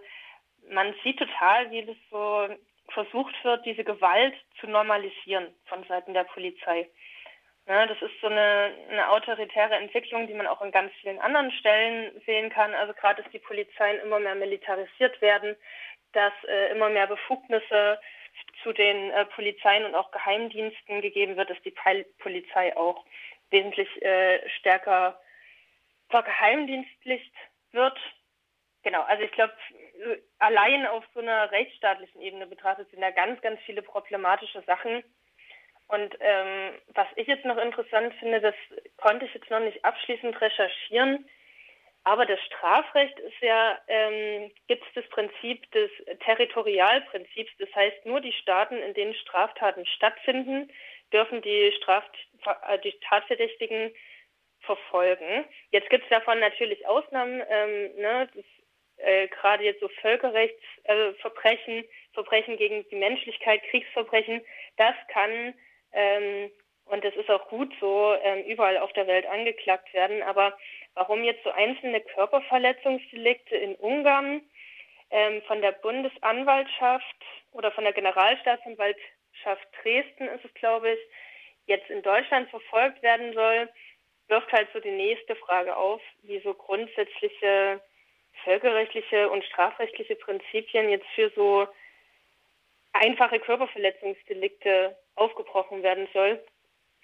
man 0.70 0.94
sieht 1.02 1.18
total, 1.18 1.70
wie 1.70 1.84
das 1.84 1.96
so 2.10 2.48
versucht 2.88 3.34
wird, 3.44 3.64
diese 3.64 3.84
Gewalt 3.84 4.34
zu 4.60 4.66
normalisieren 4.66 5.48
von 5.66 5.84
Seiten 5.84 6.14
der 6.14 6.24
Polizei. 6.24 6.88
Ja, 7.66 7.86
das 7.86 8.00
ist 8.02 8.20
so 8.20 8.26
eine, 8.26 8.74
eine 8.90 9.08
autoritäre 9.10 9.76
Entwicklung, 9.76 10.26
die 10.26 10.34
man 10.34 10.48
auch 10.48 10.60
an 10.60 10.72
ganz 10.72 10.92
vielen 11.00 11.20
anderen 11.20 11.52
Stellen 11.52 12.20
sehen 12.26 12.50
kann. 12.50 12.74
Also 12.74 12.92
gerade, 12.92 13.22
dass 13.22 13.30
die 13.30 13.38
Polizeien 13.38 14.00
immer 14.00 14.18
mehr 14.18 14.34
militarisiert 14.34 15.20
werden, 15.20 15.56
dass 16.12 16.32
äh, 16.48 16.72
immer 16.72 16.88
mehr 16.88 17.06
Befugnisse 17.06 18.00
zu 18.62 18.72
den 18.72 19.10
äh, 19.10 19.24
Polizeien 19.26 19.84
und 19.84 19.94
auch 19.94 20.10
Geheimdiensten 20.10 21.00
gegeben 21.02 21.36
wird, 21.36 21.50
dass 21.50 21.62
die 21.62 21.74
Polizei 22.18 22.76
auch 22.76 23.04
wesentlich 23.52 23.88
äh, 24.02 24.48
stärker 24.58 25.20
vergeheimdienstlicht 26.08 27.32
wird. 27.72 27.98
Genau, 28.82 29.02
also 29.02 29.22
ich 29.22 29.32
glaube, 29.32 29.54
allein 30.38 30.86
auf 30.86 31.04
so 31.14 31.20
einer 31.20 31.50
rechtsstaatlichen 31.52 32.20
Ebene 32.20 32.46
betrachtet 32.46 32.90
sind 32.90 33.00
da 33.00 33.10
ganz, 33.10 33.40
ganz 33.40 33.60
viele 33.64 33.82
problematische 33.82 34.62
Sachen. 34.62 35.04
Und 35.88 36.16
ähm, 36.20 36.80
was 36.94 37.06
ich 37.16 37.26
jetzt 37.28 37.44
noch 37.44 37.58
interessant 37.58 38.14
finde, 38.14 38.40
das 38.40 38.54
konnte 38.96 39.26
ich 39.26 39.34
jetzt 39.34 39.50
noch 39.50 39.60
nicht 39.60 39.84
abschließend 39.84 40.40
recherchieren, 40.40 41.28
aber 42.04 42.26
das 42.26 42.40
Strafrecht 42.46 43.16
ist 43.20 43.40
ja, 43.40 43.78
ähm, 43.86 44.50
gibt 44.66 44.82
es 44.84 44.94
das 44.94 45.08
Prinzip 45.10 45.70
des 45.70 45.90
Territorialprinzips. 46.24 47.52
Das 47.58 47.72
heißt, 47.74 48.06
nur 48.06 48.20
die 48.20 48.32
Staaten, 48.32 48.76
in 48.78 48.94
denen 48.94 49.14
Straftaten 49.14 49.86
stattfinden, 49.86 50.68
dürfen 51.12 51.42
die, 51.42 51.72
Straf 51.76 52.04
äh, 52.04 52.31
die 52.84 52.98
Tatverdächtigen 53.08 53.92
verfolgen. 54.60 55.44
Jetzt 55.70 55.90
gibt 55.90 56.04
es 56.04 56.10
davon 56.10 56.38
natürlich 56.38 56.86
Ausnahmen, 56.86 57.42
ähm, 57.48 57.96
ne, 57.96 58.28
äh, 58.98 59.28
gerade 59.28 59.64
jetzt 59.64 59.80
so 59.80 59.88
Völkerrechtsverbrechen, 60.00 61.78
äh, 61.78 61.88
Verbrechen 62.14 62.56
gegen 62.56 62.88
die 62.88 62.96
Menschlichkeit, 62.96 63.62
Kriegsverbrechen, 63.70 64.40
das 64.76 64.94
kann 65.08 65.54
ähm, 65.92 66.50
und 66.86 67.04
das 67.04 67.14
ist 67.14 67.30
auch 67.30 67.48
gut 67.48 67.72
so 67.80 68.14
ähm, 68.22 68.44
überall 68.44 68.78
auf 68.78 68.92
der 68.92 69.06
Welt 69.06 69.26
angeklagt 69.26 69.92
werden. 69.94 70.22
Aber 70.22 70.56
warum 70.94 71.24
jetzt 71.24 71.44
so 71.44 71.50
einzelne 71.50 72.00
Körperverletzungsdelikte 72.00 73.56
in 73.56 73.76
Ungarn 73.76 74.42
ähm, 75.10 75.42
von 75.42 75.62
der 75.62 75.72
Bundesanwaltschaft 75.72 77.24
oder 77.52 77.70
von 77.72 77.84
der 77.84 77.92
Generalstaatsanwaltschaft 77.92 79.68
Dresden 79.82 80.28
ist 80.28 80.44
es, 80.44 80.54
glaube 80.54 80.90
ich, 80.90 80.98
jetzt 81.66 81.88
in 81.90 82.02
Deutschland 82.02 82.50
verfolgt 82.50 83.02
werden 83.02 83.32
soll, 83.34 83.68
wirft 84.28 84.52
halt 84.52 84.68
so 84.72 84.80
die 84.80 84.90
nächste 84.90 85.36
Frage 85.36 85.76
auf, 85.76 86.00
wie 86.22 86.40
so 86.40 86.54
grundsätzliche 86.54 87.80
völkerrechtliche 88.44 89.30
und 89.30 89.44
strafrechtliche 89.44 90.16
Prinzipien 90.16 90.88
jetzt 90.88 91.06
für 91.14 91.30
so 91.30 91.68
einfache 92.92 93.40
Körperverletzungsdelikte 93.40 94.96
aufgebrochen 95.14 95.82
werden 95.82 96.08
soll. 96.12 96.42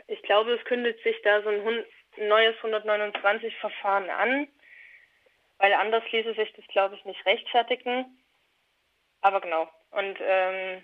Ich 0.07 0.23
glaube, 0.23 0.53
es 0.53 0.65
kündigt 0.65 1.03
sich 1.03 1.17
da 1.23 1.43
so 1.43 1.51
ein 1.51 1.85
neues 2.17 2.57
129-Verfahren 2.63 4.11
an, 4.11 4.49
weil 5.59 5.73
anders 5.75 6.05
ließe 6.11 6.35
sich 6.35 6.53
das, 6.55 6.67
glaube 6.69 6.95
ich, 6.95 7.05
nicht 7.05 7.25
rechtfertigen. 7.27 8.19
Aber 9.21 9.41
genau. 9.41 9.69
Und 9.91 10.19
ähm, 10.21 10.83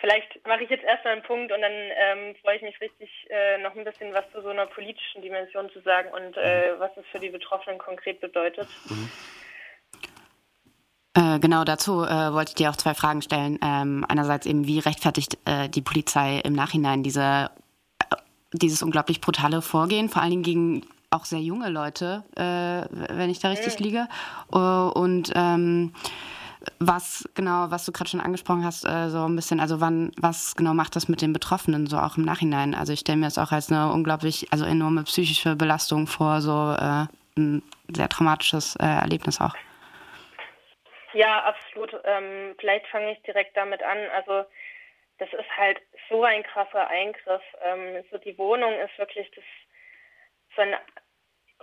vielleicht 0.00 0.46
mache 0.46 0.64
ich 0.64 0.70
jetzt 0.70 0.84
erstmal 0.84 1.14
einen 1.14 1.22
Punkt 1.22 1.52
und 1.52 1.60
dann 1.60 1.72
ähm, 1.72 2.34
freue 2.42 2.56
ich 2.56 2.62
mich 2.62 2.80
richtig, 2.80 3.10
äh, 3.30 3.58
noch 3.58 3.74
ein 3.74 3.84
bisschen 3.84 4.12
was 4.14 4.24
zu 4.32 4.42
so 4.42 4.48
einer 4.48 4.66
politischen 4.66 5.22
Dimension 5.22 5.70
zu 5.70 5.80
sagen 5.80 6.10
und 6.10 6.36
äh, 6.36 6.74
mhm. 6.74 6.80
was 6.80 6.90
es 6.96 7.04
für 7.10 7.18
die 7.18 7.30
Betroffenen 7.30 7.78
konkret 7.78 8.20
bedeutet. 8.20 8.68
Mhm. 8.88 9.10
Äh, 11.14 11.38
genau 11.40 11.64
dazu 11.64 12.04
äh, 12.04 12.32
wollte 12.32 12.50
ich 12.50 12.54
dir 12.54 12.70
auch 12.70 12.76
zwei 12.76 12.94
Fragen 12.94 13.22
stellen. 13.22 13.58
Ähm, 13.62 14.04
einerseits 14.08 14.46
eben, 14.46 14.66
wie 14.66 14.78
rechtfertigt 14.78 15.38
äh, 15.46 15.68
die 15.68 15.82
Polizei 15.82 16.40
im 16.44 16.52
Nachhinein 16.52 17.02
diese, 17.02 17.50
äh, 18.10 18.16
dieses 18.52 18.82
unglaublich 18.82 19.20
brutale 19.20 19.62
Vorgehen, 19.62 20.08
vor 20.08 20.22
allen 20.22 20.30
Dingen 20.30 20.42
gegen 20.42 20.86
auch 21.10 21.24
sehr 21.24 21.40
junge 21.40 21.70
Leute, 21.70 22.22
wenn 22.34 23.30
ich 23.30 23.38
da 23.38 23.48
richtig 23.48 23.78
mhm. 23.78 23.84
liege. 23.86 24.08
und 24.50 25.32
ähm, 25.34 25.94
was 26.78 27.28
genau, 27.34 27.70
was 27.70 27.84
du 27.84 27.92
gerade 27.92 28.10
schon 28.10 28.20
angesprochen 28.20 28.64
hast, 28.64 28.84
äh, 28.84 29.08
so 29.08 29.24
ein 29.24 29.36
bisschen, 29.36 29.60
also 29.60 29.80
wann, 29.80 30.12
was 30.20 30.54
genau 30.56 30.74
macht 30.74 30.96
das 30.96 31.08
mit 31.08 31.22
den 31.22 31.32
Betroffenen 31.32 31.86
so 31.86 31.98
auch 31.98 32.16
im 32.16 32.24
Nachhinein? 32.24 32.74
Also 32.74 32.92
ich 32.92 33.00
stelle 33.00 33.18
mir 33.18 33.26
das 33.26 33.38
auch 33.38 33.52
als 33.52 33.70
eine 33.70 33.92
unglaublich, 33.92 34.46
also 34.50 34.64
enorme 34.64 35.04
psychische 35.04 35.56
Belastung 35.56 36.06
vor, 36.06 36.40
so 36.40 36.74
äh, 36.78 37.06
ein 37.36 37.62
sehr 37.94 38.08
traumatisches 38.08 38.76
äh, 38.76 38.84
Erlebnis 38.84 39.40
auch. 39.40 39.54
Ja, 41.12 41.44
absolut. 41.44 41.94
Ähm, 42.04 42.54
vielleicht 42.58 42.86
fange 42.88 43.12
ich 43.12 43.22
direkt 43.22 43.56
damit 43.56 43.82
an. 43.82 43.98
Also 44.14 44.44
das 45.18 45.28
ist 45.32 45.56
halt 45.56 45.80
so 46.08 46.22
ein 46.22 46.42
krasser 46.42 46.86
Eingriff. 46.88 47.42
Ähm, 47.64 48.04
so 48.10 48.18
die 48.18 48.36
Wohnung 48.38 48.72
ist 48.80 48.96
wirklich 48.98 49.30
das 49.34 49.44
so 50.54 50.62
ein 50.62 50.74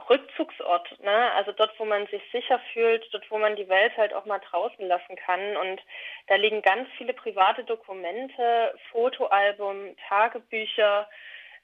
Rückzugsort, 0.09 0.99
ne? 1.01 1.31
Also 1.33 1.51
dort, 1.51 1.79
wo 1.79 1.85
man 1.85 2.05
sich 2.07 2.21
sicher 2.31 2.59
fühlt, 2.73 3.07
dort, 3.13 3.29
wo 3.31 3.37
man 3.37 3.55
die 3.55 3.69
Welt 3.69 3.95
halt 3.97 4.13
auch 4.13 4.25
mal 4.25 4.39
draußen 4.39 4.85
lassen 4.87 5.15
kann. 5.15 5.57
Und 5.57 5.81
da 6.27 6.35
liegen 6.35 6.61
ganz 6.61 6.89
viele 6.97 7.13
private 7.13 7.63
Dokumente, 7.63 8.77
Fotoalbum, 8.91 9.95
Tagebücher, 10.07 11.07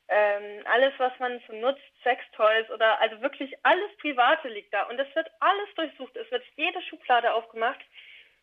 ähm, 0.07 0.65
alles, 0.65 0.93
was 0.97 1.17
man 1.19 1.41
so 1.47 1.53
nutzt, 1.53 1.81
Sextoys 2.03 2.69
oder 2.69 3.00
also 3.00 3.21
wirklich 3.21 3.53
alles 3.63 3.95
Private 3.97 4.50
liegt 4.50 4.73
da. 4.73 4.83
Und 4.83 5.00
es 5.00 5.13
wird 5.15 5.29
alles 5.39 5.73
durchsucht. 5.75 6.15
Es 6.17 6.29
wird 6.31 6.43
jede 6.55 6.81
Schublade 6.81 7.33
aufgemacht. 7.33 7.79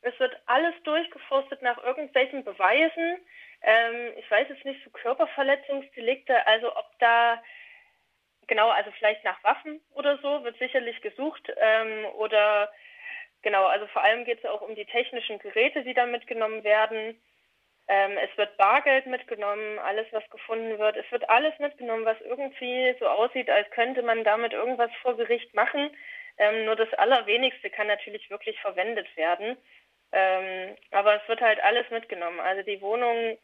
Es 0.01 0.19
wird 0.21 0.35
alles 0.47 0.75
durchgeforstet 0.85 1.61
nach 1.61 1.77
irgendwelchen 1.83 2.45
Beweisen. 2.45 3.19
Ähm, 3.63 4.13
ich 4.17 4.31
weiß 4.31 4.49
jetzt 4.49 4.65
nicht, 4.65 4.83
so 4.85 4.91
Körperverletzungsdelikte, 4.91 6.47
also 6.47 6.75
ob 6.75 6.87
da 7.01 7.43
genau, 8.49 8.71
also 8.71 8.91
vielleicht 8.93 9.25
nach 9.25 9.43
Waffen 9.45 9.81
oder 9.95 10.19
so 10.19 10.43
wird 10.43 10.59
sicherlich 10.59 11.01
gesucht. 11.01 11.53
Ähm, 11.57 12.07
oder 12.17 12.71
genau, 13.43 13.67
also 13.67 13.87
vor 13.89 14.03
allem 14.03 14.25
geht 14.25 14.39
es 14.39 14.51
auch 14.51 14.63
um 14.63 14.75
die 14.75 14.87
technischen 14.87 15.39
Geräte, 15.39 15.85
die 15.85 15.95
da 15.95 16.07
mitgenommen 16.07 16.65
werden. 16.65 17.21
Ähm, 17.87 18.19
es 18.19 18.37
wird 18.37 18.57
Bargeld 18.59 19.07
mitgenommen, 19.07 19.79
alles, 19.79 20.07
was 20.11 20.29
gefunden 20.31 20.79
wird. 20.79 20.97
Es 20.97 21.11
wird 21.11 21.29
alles 21.31 21.59
mitgenommen, 21.59 22.05
was 22.05 22.21
irgendwie 22.21 22.95
so 22.99 23.07
aussieht, 23.07 23.49
als 23.49 23.71
könnte 23.71 24.03
man 24.03 24.25
damit 24.25 24.53
irgendwas 24.53 24.91
vor 25.01 25.17
Gericht 25.17 25.55
machen. 25.55 25.91
Ähm, 26.37 26.67
nur 26.67 26.77
das 26.77 26.93
Allerwenigste 26.95 27.71
kann 27.71 27.87
natürlich 27.87 28.29
wirklich 28.31 28.61
verwendet 28.61 29.09
werden. 29.17 29.57
Ähm, 30.13 30.77
aber 30.91 31.17
es 31.17 31.29
wird 31.29 31.41
halt 31.41 31.63
alles 31.63 31.89
mitgenommen. 31.91 32.41
Also 32.41 32.63
die 32.63 32.81
Wohnung 32.81 33.39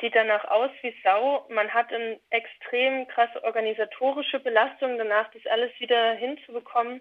sieht 0.00 0.14
danach 0.14 0.44
aus 0.46 0.70
wie 0.82 0.94
Sau. 1.02 1.46
Man 1.48 1.72
hat 1.72 1.92
eine 1.92 2.20
extrem 2.30 3.06
krasse 3.08 3.42
organisatorische 3.44 4.40
Belastung 4.40 4.98
danach, 4.98 5.30
das 5.32 5.46
alles 5.46 5.72
wieder 5.78 6.14
hinzubekommen. 6.14 7.00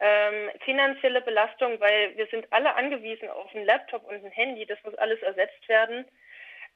Ähm, 0.00 0.50
finanzielle 0.64 1.20
Belastung, 1.22 1.80
weil 1.80 2.16
wir 2.16 2.26
sind 2.26 2.46
alle 2.52 2.74
angewiesen 2.76 3.28
auf 3.28 3.52
einen 3.54 3.64
Laptop 3.64 4.04
und 4.04 4.24
ein 4.24 4.30
Handy, 4.30 4.64
das 4.64 4.78
muss 4.84 4.94
alles 4.94 5.20
ersetzt 5.22 5.68
werden. 5.68 6.04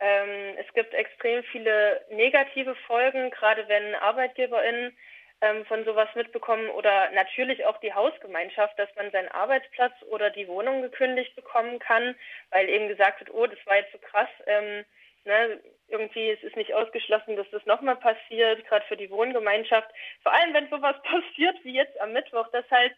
Ähm, 0.00 0.56
es 0.58 0.72
gibt 0.74 0.92
extrem 0.94 1.44
viele 1.44 2.04
negative 2.10 2.74
Folgen, 2.86 3.30
gerade 3.30 3.68
wenn 3.68 3.94
ArbeitgeberInnen 3.94 4.96
ähm, 5.42 5.64
von 5.66 5.84
sowas 5.84 6.08
mitbekommen 6.16 6.68
oder 6.70 7.10
natürlich 7.10 7.64
auch 7.64 7.78
die 7.78 7.92
Hausgemeinschaft, 7.92 8.76
dass 8.78 8.88
man 8.96 9.12
seinen 9.12 9.28
Arbeitsplatz 9.28 9.92
oder 10.10 10.30
die 10.30 10.48
Wohnung 10.48 10.82
gekündigt 10.82 11.36
bekommen 11.36 11.78
kann, 11.78 12.16
weil 12.50 12.68
eben 12.68 12.88
gesagt 12.88 13.20
wird, 13.20 13.30
oh, 13.32 13.46
das 13.46 13.58
war 13.66 13.76
jetzt 13.76 13.92
so 13.92 13.98
krass, 13.98 14.28
ähm, 14.46 14.84
ne, 15.32 15.60
irgendwie 15.88 16.30
es 16.30 16.42
ist 16.42 16.56
nicht 16.56 16.72
ausgeschlossen, 16.74 17.36
dass 17.36 17.48
das 17.50 17.64
nochmal 17.66 17.96
passiert, 17.96 18.64
gerade 18.66 18.84
für 18.86 18.96
die 18.96 19.10
Wohngemeinschaft. 19.10 19.88
Vor 20.22 20.32
allem, 20.32 20.54
wenn 20.54 20.68
sowas 20.68 20.96
passiert 21.02 21.56
wie 21.64 21.74
jetzt 21.74 21.98
am 22.00 22.12
Mittwoch, 22.12 22.48
dass 22.48 22.68
halt 22.70 22.92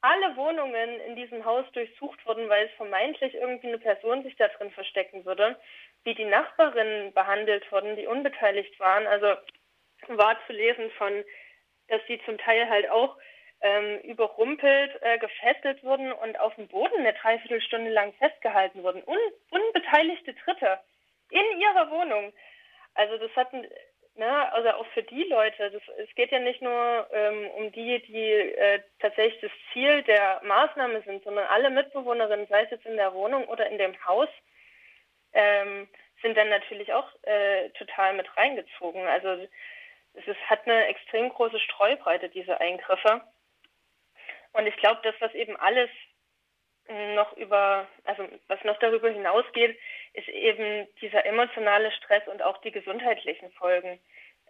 alle 0.00 0.36
Wohnungen 0.36 1.00
in 1.00 1.16
diesem 1.16 1.44
Haus 1.44 1.64
durchsucht 1.72 2.24
wurden, 2.26 2.48
weil 2.48 2.66
es 2.66 2.72
vermeintlich 2.72 3.34
irgendwie 3.34 3.68
eine 3.68 3.78
Person 3.78 4.22
sich 4.22 4.36
da 4.36 4.48
drin 4.48 4.70
verstecken 4.70 5.24
würde, 5.24 5.56
wie 6.04 6.14
die 6.14 6.24
Nachbarinnen 6.24 7.12
behandelt 7.12 7.70
wurden, 7.72 7.96
die 7.96 8.06
unbeteiligt 8.06 8.78
waren. 8.78 9.06
Also 9.06 9.34
war 10.08 10.36
zu 10.46 10.52
lesen 10.52 10.90
von, 10.98 11.24
dass 11.88 12.00
die 12.08 12.22
zum 12.24 12.38
Teil 12.38 12.68
halt 12.68 12.90
auch 12.90 13.16
ähm, 13.62 14.00
überrumpelt, 14.00 14.92
äh, 15.00 15.18
gefesselt 15.18 15.82
wurden 15.82 16.12
und 16.12 16.38
auf 16.38 16.54
dem 16.56 16.68
Boden 16.68 16.98
eine 16.98 17.14
Dreiviertelstunde 17.14 17.90
lang 17.90 18.12
festgehalten 18.14 18.82
wurden. 18.82 19.02
Un 19.06 19.18
unbeteiligte 19.50 20.34
Dritte 20.34 20.78
in 21.30 21.60
ihrer 21.60 21.90
Wohnung. 21.90 22.32
Also 22.94 23.18
das 23.18 23.34
hatten, 23.36 23.66
ne, 24.14 24.52
also 24.52 24.70
auch 24.70 24.86
für 24.94 25.02
die 25.02 25.24
Leute, 25.24 25.70
das, 25.70 25.82
es 25.98 26.14
geht 26.14 26.30
ja 26.30 26.38
nicht 26.38 26.62
nur 26.62 27.06
ähm, 27.12 27.50
um 27.50 27.72
die, 27.72 28.00
die 28.02 28.30
äh, 28.30 28.82
tatsächlich 29.00 29.40
das 29.40 29.50
Ziel 29.72 30.02
der 30.04 30.40
Maßnahme 30.44 31.02
sind, 31.02 31.24
sondern 31.24 31.46
alle 31.46 31.70
Mitbewohnerinnen, 31.70 32.46
sei 32.46 32.62
es 32.62 32.70
jetzt 32.70 32.86
in 32.86 32.96
der 32.96 33.12
Wohnung 33.14 33.46
oder 33.48 33.66
in 33.68 33.78
dem 33.78 33.94
Haus, 34.06 34.28
ähm, 35.32 35.88
sind 36.22 36.36
dann 36.36 36.48
natürlich 36.48 36.92
auch 36.92 37.08
äh, 37.22 37.68
total 37.70 38.14
mit 38.14 38.34
reingezogen. 38.36 39.06
Also 39.06 39.46
es 40.14 40.26
ist, 40.26 40.40
hat 40.48 40.66
eine 40.66 40.86
extrem 40.86 41.28
große 41.28 41.60
Streubreite, 41.60 42.28
diese 42.30 42.58
Eingriffe. 42.60 43.20
Und 44.52 44.66
ich 44.66 44.76
glaube, 44.76 45.00
das, 45.02 45.14
was 45.20 45.34
eben 45.34 45.56
alles 45.56 45.90
noch 47.14 47.36
über, 47.36 47.86
also 48.04 48.28
was 48.48 48.62
noch 48.64 48.78
darüber 48.78 49.10
hinausgeht, 49.10 49.78
ist 50.12 50.28
eben 50.28 50.86
dieser 51.00 51.24
emotionale 51.26 51.90
Stress 51.92 52.26
und 52.28 52.42
auch 52.42 52.58
die 52.58 52.70
gesundheitlichen 52.70 53.50
Folgen. 53.52 53.98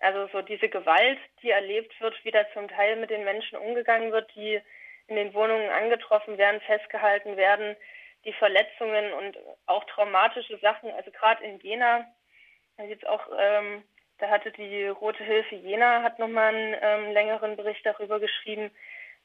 Also 0.00 0.28
so 0.28 0.42
diese 0.42 0.68
Gewalt, 0.68 1.18
die 1.42 1.50
erlebt 1.50 1.98
wird, 2.00 2.14
wie 2.24 2.30
da 2.30 2.44
zum 2.52 2.68
Teil 2.68 2.96
mit 2.96 3.10
den 3.10 3.24
Menschen 3.24 3.58
umgegangen 3.58 4.12
wird, 4.12 4.34
die 4.34 4.60
in 5.08 5.16
den 5.16 5.34
Wohnungen 5.34 5.70
angetroffen 5.70 6.36
werden, 6.36 6.60
festgehalten 6.62 7.36
werden, 7.36 7.76
die 8.24 8.32
Verletzungen 8.32 9.12
und 9.12 9.38
auch 9.66 9.84
traumatische 9.84 10.58
Sachen. 10.58 10.90
Also 10.90 11.10
gerade 11.12 11.44
in 11.44 11.60
Jena, 11.60 12.06
jetzt 12.88 13.06
auch, 13.06 13.26
ähm, 13.38 13.84
da 14.18 14.28
hatte 14.28 14.50
die 14.50 14.86
Rote 14.88 15.22
Hilfe 15.22 15.54
Jena 15.54 16.02
hat 16.02 16.18
nochmal 16.18 16.54
einen 16.54 16.76
ähm, 16.80 17.12
längeren 17.12 17.56
Bericht 17.56 17.86
darüber 17.86 18.18
geschrieben, 18.20 18.70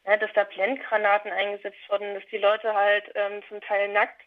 ja, 0.06 0.18
dass 0.18 0.32
da 0.34 0.44
Blendgranaten 0.46 1.32
eingesetzt 1.32 1.80
wurden, 1.90 2.16
dass 2.16 2.26
die 2.28 2.38
Leute 2.38 2.74
halt 2.74 3.12
ähm, 3.16 3.44
zum 3.48 3.62
Teil 3.62 3.90
nackt 3.90 4.22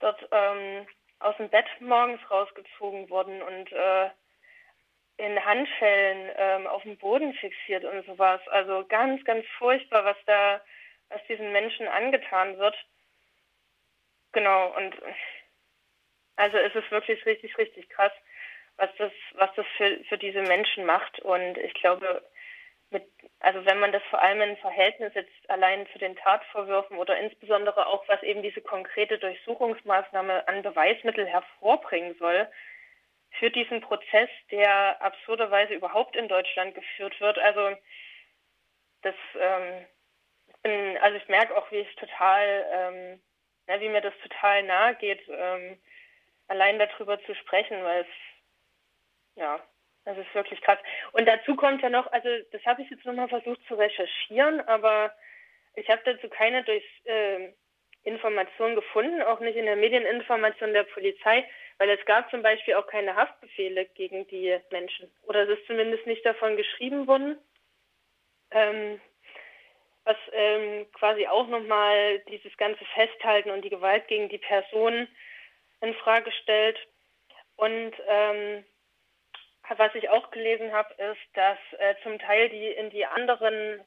dort 0.00 0.26
ähm, 0.30 0.86
aus 1.18 1.36
dem 1.38 1.48
Bett 1.48 1.66
morgens 1.80 2.20
rausgezogen 2.30 3.08
wurden 3.08 3.42
und 3.42 3.72
äh, 3.72 4.10
in 5.18 5.44
Handschellen 5.44 6.30
ähm, 6.36 6.66
auf 6.66 6.82
dem 6.82 6.98
Boden 6.98 7.32
fixiert 7.34 7.84
und 7.84 8.04
sowas. 8.06 8.40
Also 8.48 8.84
ganz, 8.86 9.24
ganz 9.24 9.46
furchtbar, 9.58 10.04
was 10.04 10.16
da, 10.26 10.60
was 11.08 11.20
diesen 11.26 11.52
Menschen 11.52 11.88
angetan 11.88 12.58
wird. 12.58 12.76
Genau, 14.32 14.76
und 14.76 14.94
also 16.36 16.58
es 16.58 16.74
ist 16.74 16.90
wirklich 16.90 17.24
richtig, 17.24 17.56
richtig 17.56 17.88
krass, 17.88 18.12
was 18.76 18.90
das, 18.98 19.12
was 19.34 19.50
das 19.56 19.66
für, 19.78 20.04
für 20.04 20.18
diese 20.18 20.42
Menschen 20.42 20.84
macht. 20.84 21.18
Und 21.20 21.56
ich 21.56 21.72
glaube, 21.74 22.22
mit, 22.90 23.04
also 23.40 23.64
wenn 23.66 23.80
man 23.80 23.92
das 23.92 24.02
vor 24.10 24.22
allem 24.22 24.40
in 24.40 24.56
Verhältnis 24.58 25.12
jetzt 25.14 25.50
allein 25.50 25.86
zu 25.92 25.98
den 25.98 26.16
Tatvorwürfen 26.16 26.98
oder 26.98 27.18
insbesondere 27.18 27.86
auch, 27.86 28.06
was 28.08 28.22
eben 28.22 28.42
diese 28.42 28.60
konkrete 28.60 29.18
Durchsuchungsmaßnahme 29.18 30.46
an 30.48 30.62
Beweismittel 30.62 31.26
hervorbringen 31.26 32.16
soll, 32.18 32.48
für 33.38 33.50
diesen 33.50 33.80
Prozess, 33.80 34.30
der 34.50 35.00
absurderweise 35.02 35.74
überhaupt 35.74 36.16
in 36.16 36.28
Deutschland 36.28 36.74
geführt 36.74 37.20
wird. 37.20 37.38
Also 37.38 37.76
das, 39.02 39.14
ähm, 39.38 40.96
also 41.00 41.16
ich 41.16 41.28
merke 41.28 41.56
auch, 41.56 41.70
wie 41.70 41.80
ich 41.80 41.96
total, 41.96 42.66
ähm, 42.72 43.22
ja, 43.68 43.80
wie 43.80 43.88
mir 43.88 44.00
das 44.00 44.14
total 44.22 44.62
nahe 44.62 44.94
geht, 44.96 45.22
ähm, 45.28 45.78
allein 46.48 46.78
darüber 46.78 47.20
zu 47.24 47.34
sprechen, 47.34 47.82
weil 47.82 48.02
es, 48.02 48.06
ja, 49.34 49.60
das 50.06 50.16
ist 50.16 50.34
wirklich 50.34 50.60
krass. 50.62 50.78
Und 51.12 51.26
dazu 51.26 51.56
kommt 51.56 51.82
ja 51.82 51.90
noch, 51.90 52.10
also 52.12 52.28
das 52.52 52.64
habe 52.64 52.80
ich 52.80 52.90
jetzt 52.90 53.04
nochmal 53.04 53.28
versucht 53.28 53.60
zu 53.66 53.74
recherchieren, 53.74 54.60
aber 54.62 55.12
ich 55.74 55.88
habe 55.90 56.00
dazu 56.04 56.28
keine 56.28 56.62
durch 56.62 56.84
äh, 57.04 57.52
Informationen 58.04 58.76
gefunden, 58.76 59.20
auch 59.20 59.40
nicht 59.40 59.56
in 59.56 59.66
der 59.66 59.76
Medieninformation 59.76 60.72
der 60.72 60.84
Polizei, 60.84 61.44
weil 61.78 61.90
es 61.90 62.02
gab 62.06 62.30
zum 62.30 62.40
Beispiel 62.40 62.74
auch 62.74 62.86
keine 62.86 63.16
Haftbefehle 63.16 63.84
gegen 63.94 64.26
die 64.28 64.56
Menschen. 64.70 65.10
Oder 65.24 65.42
es 65.42 65.58
ist 65.58 65.66
zumindest 65.66 66.06
nicht 66.06 66.24
davon 66.24 66.56
geschrieben 66.56 67.08
worden. 67.08 67.38
Ähm, 68.52 69.00
was 70.04 70.16
ähm, 70.32 70.86
quasi 70.92 71.26
auch 71.26 71.48
nochmal 71.48 72.20
dieses 72.30 72.56
ganze 72.58 72.84
Festhalten 72.94 73.50
und 73.50 73.62
die 73.62 73.70
Gewalt 73.70 74.06
gegen 74.06 74.28
die 74.28 74.38
Person 74.38 75.08
in 75.80 75.94
Frage 75.94 76.30
stellt. 76.30 76.78
Und 77.56 77.92
ähm, 78.06 78.64
was 79.76 79.94
ich 79.94 80.08
auch 80.08 80.30
gelesen 80.30 80.72
habe, 80.72 80.92
ist, 80.94 81.20
dass 81.34 81.58
äh, 81.78 81.94
zum 82.02 82.18
Teil 82.18 82.48
die 82.48 82.68
in 82.68 82.90
die 82.90 83.06
anderen 83.06 83.84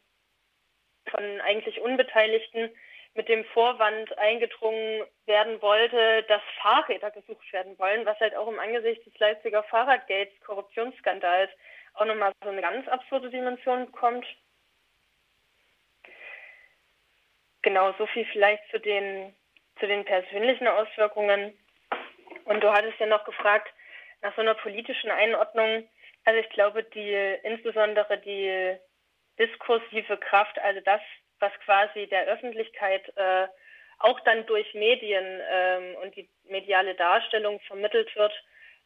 von 1.10 1.42
eigentlich 1.42 1.80
Unbeteiligten 1.82 2.70
mit 3.16 3.28
dem 3.28 3.44
Vorwand 3.46 4.16
eingedrungen 4.18 5.04
werden 5.26 5.62
wollte, 5.62 6.24
dass 6.24 6.42
Fahrräder 6.62 7.12
gesucht 7.12 7.52
werden 7.52 7.78
wollen, 7.80 8.06
was 8.06 8.20
halt 8.20 8.36
auch 8.36 8.48
im 8.48 8.60
Angesicht 8.60 9.06
des 9.06 9.18
Leipziger 9.18 9.64
Fahrradgates, 9.64 10.40
Korruptionsskandals, 10.42 11.50
auch 11.96 12.06
nochmal 12.06 12.34
so 12.44 12.50
eine 12.50 12.62
ganz 12.62 12.88
absurde 12.88 13.30
Dimension 13.30 13.88
bekommt. 13.88 14.26
Genau, 17.62 17.94
so 17.98 18.06
viel 18.08 18.26
vielleicht 18.26 18.64
zu 18.70 18.80
den, 18.80 19.36
zu 19.80 19.88
den 19.88 20.06
persönlichen 20.06 20.68
Auswirkungen. 20.68 21.58
Und 22.46 22.62
du 22.64 22.72
hattest 22.72 23.00
ja 23.00 23.06
noch 23.06 23.26
gefragt, 23.26 23.74
nach 24.22 24.36
so 24.36 24.42
einer 24.42 24.56
politischen 24.56 25.12
Einordnung, 25.12 25.88
also 26.26 26.40
ich 26.40 26.50
glaube, 26.50 26.84
die 26.84 27.14
insbesondere 27.44 28.18
die 28.20 28.78
diskursive 29.40 30.18
Kraft, 30.18 30.60
also 30.60 30.82
das, 30.82 31.02
was 31.40 31.52
quasi 31.66 32.08
der 32.08 32.26
Öffentlichkeit 32.26 33.12
äh, 33.16 33.48
auch 34.00 34.20
dann 34.22 34.46
durch 34.46 34.74
Medien 34.74 35.42
ähm, 35.50 35.96
und 36.02 36.16
die 36.16 36.30
mediale 36.44 36.96
Darstellung 36.96 37.60
vermittelt 37.62 38.14
wird, 38.16 38.34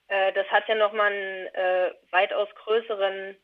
äh, 0.07 0.31
das 0.33 0.47
hat 0.47 0.67
ja 0.67 0.75
nochmal 0.75 1.11
einen 1.11 1.47
äh, 1.47 1.91
weitaus 2.11 2.49
größeren, 2.55 3.35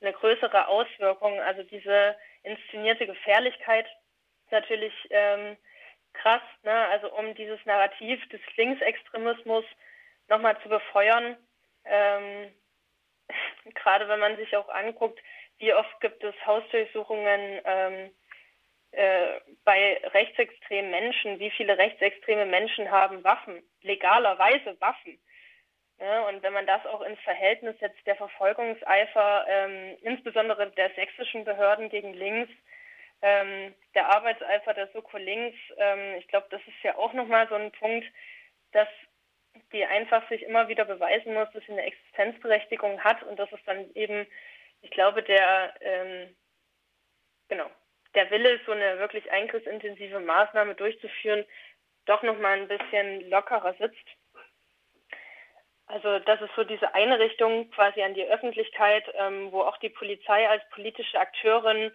eine 0.00 0.12
größere 0.12 0.68
Auswirkung. 0.68 1.40
Also 1.40 1.62
diese 1.62 2.16
inszenierte 2.42 3.06
Gefährlichkeit 3.06 3.86
ist 3.86 4.52
natürlich 4.52 4.94
ähm, 5.10 5.56
krass, 6.12 6.42
ne? 6.62 6.88
also 6.88 7.12
um 7.12 7.34
dieses 7.34 7.64
Narrativ 7.64 8.28
des 8.28 8.40
Linksextremismus 8.56 9.64
nochmal 10.28 10.60
zu 10.62 10.68
befeuern. 10.68 11.36
Ähm, 11.84 12.52
gerade 13.74 14.08
wenn 14.08 14.20
man 14.20 14.36
sich 14.36 14.56
auch 14.56 14.68
anguckt, 14.68 15.18
wie 15.58 15.72
oft 15.74 16.00
gibt 16.00 16.22
es 16.24 16.34
Hausdurchsuchungen 16.44 17.60
ähm, 17.64 18.10
äh, 18.92 19.40
bei 19.64 20.00
rechtsextremen 20.12 20.90
Menschen, 20.90 21.38
wie 21.38 21.50
viele 21.50 21.78
rechtsextreme 21.78 22.46
Menschen 22.46 22.90
haben 22.90 23.24
Waffen, 23.24 23.62
legalerweise 23.82 24.78
Waffen. 24.80 25.18
Ja, 25.98 26.26
und 26.28 26.42
wenn 26.42 26.52
man 26.52 26.66
das 26.66 26.84
auch 26.86 27.00
ins 27.02 27.20
Verhältnis 27.20 27.78
setzt, 27.78 28.04
der 28.06 28.16
Verfolgungseifer, 28.16 29.46
ähm, 29.48 29.96
insbesondere 30.02 30.70
der 30.72 30.90
sächsischen 30.90 31.44
Behörden 31.44 31.90
gegen 31.90 32.12
links, 32.12 32.50
ähm, 33.22 33.72
der 33.94 34.08
Arbeitseifer 34.08 34.74
der 34.74 34.88
Soko 34.88 35.16
links, 35.16 35.56
ähm, 35.78 36.16
ich 36.18 36.26
glaube, 36.26 36.48
das 36.50 36.60
ist 36.66 36.82
ja 36.82 36.96
auch 36.98 37.12
nochmal 37.12 37.48
so 37.48 37.54
ein 37.54 37.70
Punkt, 37.70 38.06
dass 38.72 38.88
die 39.72 39.84
einfach 39.84 40.28
sich 40.28 40.42
immer 40.42 40.68
wieder 40.68 40.84
beweisen 40.84 41.34
muss, 41.34 41.50
dass 41.52 41.64
sie 41.64 41.72
eine 41.72 41.84
Existenzberechtigung 41.84 43.02
hat 43.02 43.22
und 43.24 43.38
dass 43.38 43.50
es 43.52 43.60
dann 43.64 43.90
eben, 43.94 44.26
ich 44.82 44.90
glaube, 44.90 45.22
der, 45.22 45.74
ähm, 45.80 46.36
genau, 47.48 47.70
der 48.14 48.30
Wille 48.30 48.50
ist, 48.52 48.66
so 48.66 48.72
eine 48.72 48.98
wirklich 48.98 49.30
eingriffsintensive 49.30 50.20
Maßnahme 50.20 50.74
durchzuführen, 50.74 51.44
doch 52.06 52.22
nochmal 52.22 52.58
ein 52.58 52.68
bisschen 52.68 53.28
lockerer 53.30 53.74
sitzt. 53.74 54.06
Also 55.86 56.18
das 56.20 56.40
ist 56.40 56.54
so 56.56 56.64
diese 56.64 56.94
eine 56.94 57.18
Richtung 57.18 57.70
quasi 57.70 58.02
an 58.02 58.14
die 58.14 58.24
Öffentlichkeit, 58.24 59.04
ähm, 59.14 59.52
wo 59.52 59.62
auch 59.62 59.76
die 59.78 59.90
Polizei 59.90 60.48
als 60.48 60.62
politische 60.70 61.18
Akteurin 61.18 61.92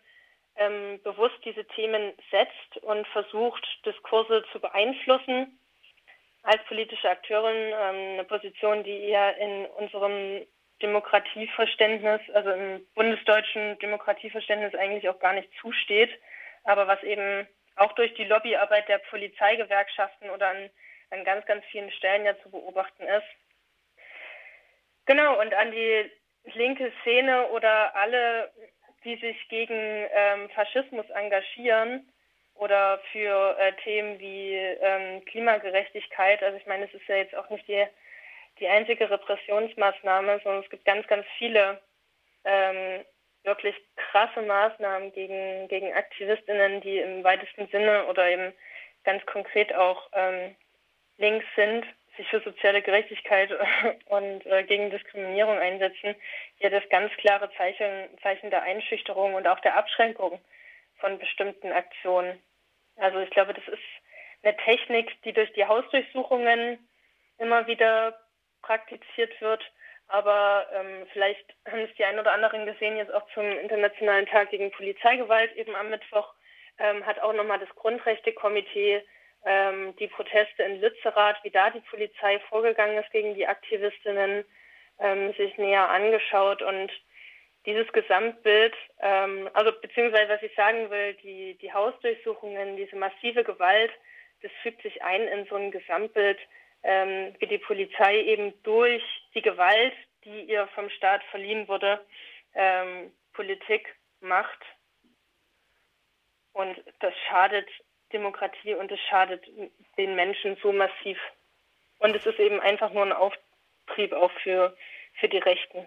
ähm, 0.56 1.00
bewusst 1.04 1.38
diese 1.46 1.66
Themen 1.66 2.14
setzt 2.32 2.84
und 2.84 3.08
versucht, 3.08 3.66
Diskurse 3.86 4.44
zu 4.52 4.60
beeinflussen. 4.60 5.60
Als 6.48 6.64
politische 6.64 7.10
Akteurin 7.10 7.74
ähm, 7.74 8.14
eine 8.14 8.24
Position, 8.24 8.82
die 8.82 9.04
eher 9.10 9.36
in 9.36 9.66
unserem 9.66 10.48
Demokratieverständnis, 10.82 12.22
also 12.34 12.52
im 12.52 12.88
bundesdeutschen 12.96 13.78
Demokratieverständnis 13.80 14.74
eigentlich 14.74 15.10
auch 15.10 15.20
gar 15.20 15.34
nicht 15.34 15.50
zusteht, 15.60 16.10
aber 16.64 16.88
was 16.88 17.04
eben 17.04 17.46
auch 17.76 17.92
durch 17.96 18.14
die 18.14 18.24
Lobbyarbeit 18.24 18.88
der 18.88 19.00
Polizeigewerkschaften 19.00 20.30
oder 20.30 20.48
an, 20.48 20.70
an 21.10 21.26
ganz, 21.26 21.46
ganz 21.48 21.66
vielen 21.66 21.92
Stellen 21.92 22.24
ja 22.24 22.40
zu 22.42 22.50
beobachten 22.50 23.04
ist. 23.04 23.28
Genau, 25.06 25.42
und 25.42 25.54
an 25.54 25.72
die 25.72 26.10
linke 26.54 26.94
Szene 27.02 27.50
oder 27.50 27.94
alle, 27.94 28.54
die 29.04 29.18
sich 29.18 29.50
gegen 29.50 29.76
ähm, 29.76 30.50
Faschismus 30.52 31.10
engagieren 31.10 32.08
oder 32.60 33.00
für 33.12 33.58
äh, 33.60 33.74
Themen 33.84 34.20
wie 34.20 34.56
ähm, 34.56 35.24
Klimagerechtigkeit. 35.26 36.42
Also 36.44 36.58
ich 36.58 36.66
meine, 36.66 36.86
es 36.86 36.94
ist 36.94 37.08
ja 37.08 37.18
jetzt 37.18 37.36
auch 37.36 37.50
nicht 37.50 37.68
die, 37.68 37.86
die 38.60 38.68
einzige 38.68 39.10
Repressionsmaßnahme, 39.10 40.40
sondern 40.44 40.64
es 40.64 40.70
gibt 40.70 40.86
ganz, 40.86 41.08
ganz 41.08 41.26
viele 41.38 41.80
ähm, 42.44 43.06
wirklich 43.44 43.76
krasse 43.96 44.42
Maßnahmen 44.42 45.12
gegen, 45.14 45.68
gegen 45.68 45.94
Aktivistinnen, 45.94 46.82
die 46.82 46.98
im 46.98 47.24
weitesten 47.24 47.68
Sinne 47.68 48.06
oder 48.08 48.28
eben 48.30 48.54
ganz 49.04 49.26
konkret 49.26 49.74
auch 49.74 50.10
ähm, 50.14 50.56
links 51.18 51.46
sind 51.56 51.86
sich 52.18 52.28
für 52.30 52.42
soziale 52.42 52.82
Gerechtigkeit 52.82 53.52
und 54.06 54.46
äh, 54.46 54.64
gegen 54.64 54.90
Diskriminierung 54.90 55.58
einsetzen, 55.58 56.16
hier 56.58 56.70
das 56.70 56.84
ganz 56.90 57.14
klare 57.14 57.50
Zeichen, 57.56 58.10
Zeichen 58.22 58.50
der 58.50 58.64
Einschüchterung 58.64 59.36
und 59.36 59.48
auch 59.48 59.60
der 59.60 59.78
Abschränkung 59.78 60.40
von 60.98 61.20
bestimmten 61.20 61.72
Aktionen. 61.72 62.40
Also 62.98 63.20
ich 63.20 63.30
glaube, 63.30 63.54
das 63.54 63.68
ist 63.68 63.84
eine 64.44 64.56
Technik, 64.58 65.22
die 65.24 65.34
durch 65.34 65.52
die 65.54 65.66
Hausdurchsuchungen 65.66 66.88
immer 67.38 67.68
wieder 67.68 68.20
praktiziert 68.62 69.40
wird. 69.42 69.64
Aber 70.08 70.68
ähm, 70.74 71.06
vielleicht 71.12 71.46
haben 71.70 71.82
es 71.82 71.94
die 71.98 72.06
ein 72.06 72.20
oder 72.20 72.32
anderen 72.32 72.66
gesehen, 72.66 72.98
jetzt 72.98 73.14
auch 73.14 73.28
zum 73.34 73.44
Internationalen 73.44 74.26
Tag 74.26 74.50
gegen 74.52 74.72
Polizeigewalt 74.72 75.54
eben 75.56 75.76
am 75.76 75.90
Mittwoch, 75.90 76.34
ähm, 76.80 77.06
hat 77.06 77.20
auch 77.20 77.34
nochmal 77.34 77.60
das 77.60 77.70
Grundrechtekomitee 77.76 79.04
ähm, 79.46 79.96
die 79.98 80.08
Proteste 80.08 80.64
in 80.64 80.80
Lützerath, 80.80 81.44
wie 81.44 81.52
da 81.52 81.70
die 81.70 81.82
Polizei 81.82 82.40
vorgegangen 82.50 82.98
ist 82.98 83.12
gegen 83.12 83.36
die 83.36 83.48
Aktivistinnen, 83.48 84.46
ähm, 85.00 85.34
sich 85.34 85.58
näher 85.58 85.90
angeschaut 85.90 86.62
und 86.62 86.92
dieses 87.68 87.92
Gesamtbild, 87.92 88.74
ähm, 89.02 89.50
also 89.54 89.74
beziehungsweise 89.74 90.30
was 90.30 90.42
ich 90.42 90.56
sagen 90.56 90.90
will, 90.90 91.14
die, 91.16 91.56
die 91.62 91.72
Hausdurchsuchungen, 91.72 92.78
diese 92.78 92.96
massive 92.96 93.44
Gewalt, 93.44 93.92
das 94.42 94.52
fügt 94.64 94.82
sich 94.82 95.04
ein 95.04 95.28
in 95.28 95.46
so 95.48 95.56
ein 95.56 95.70
Gesamtbild, 95.70 96.40
ähm, 96.84 97.36
wie 97.40 97.48
die 97.48 97.58
Polizei 97.58 98.22
eben 98.22 98.54
durch 98.64 99.04
die 99.36 99.42
Gewalt, 99.42 99.94
die 100.24 100.44
ihr 100.44 100.68
vom 100.76 100.90
Staat 100.90 101.24
verliehen 101.26 101.68
wurde, 101.68 102.00
ähm, 102.56 103.12
Politik 103.34 103.94
macht. 104.22 104.60
Und 106.54 106.82
das 107.02 107.14
schadet 107.28 107.68
Demokratie 108.14 108.76
und 108.76 108.90
es 108.92 109.00
schadet 109.10 109.46
den 109.98 110.16
Menschen 110.16 110.56
so 110.64 110.72
massiv. 110.72 111.20
Und 112.00 112.16
es 112.16 112.26
ist 112.26 112.40
eben 112.40 112.62
einfach 112.62 112.94
nur 112.94 113.04
ein 113.04 113.12
Auftrieb 113.12 114.14
auch 114.14 114.32
für, 114.44 114.76
für 115.20 115.28
die 115.28 115.40
Rechten. 115.40 115.86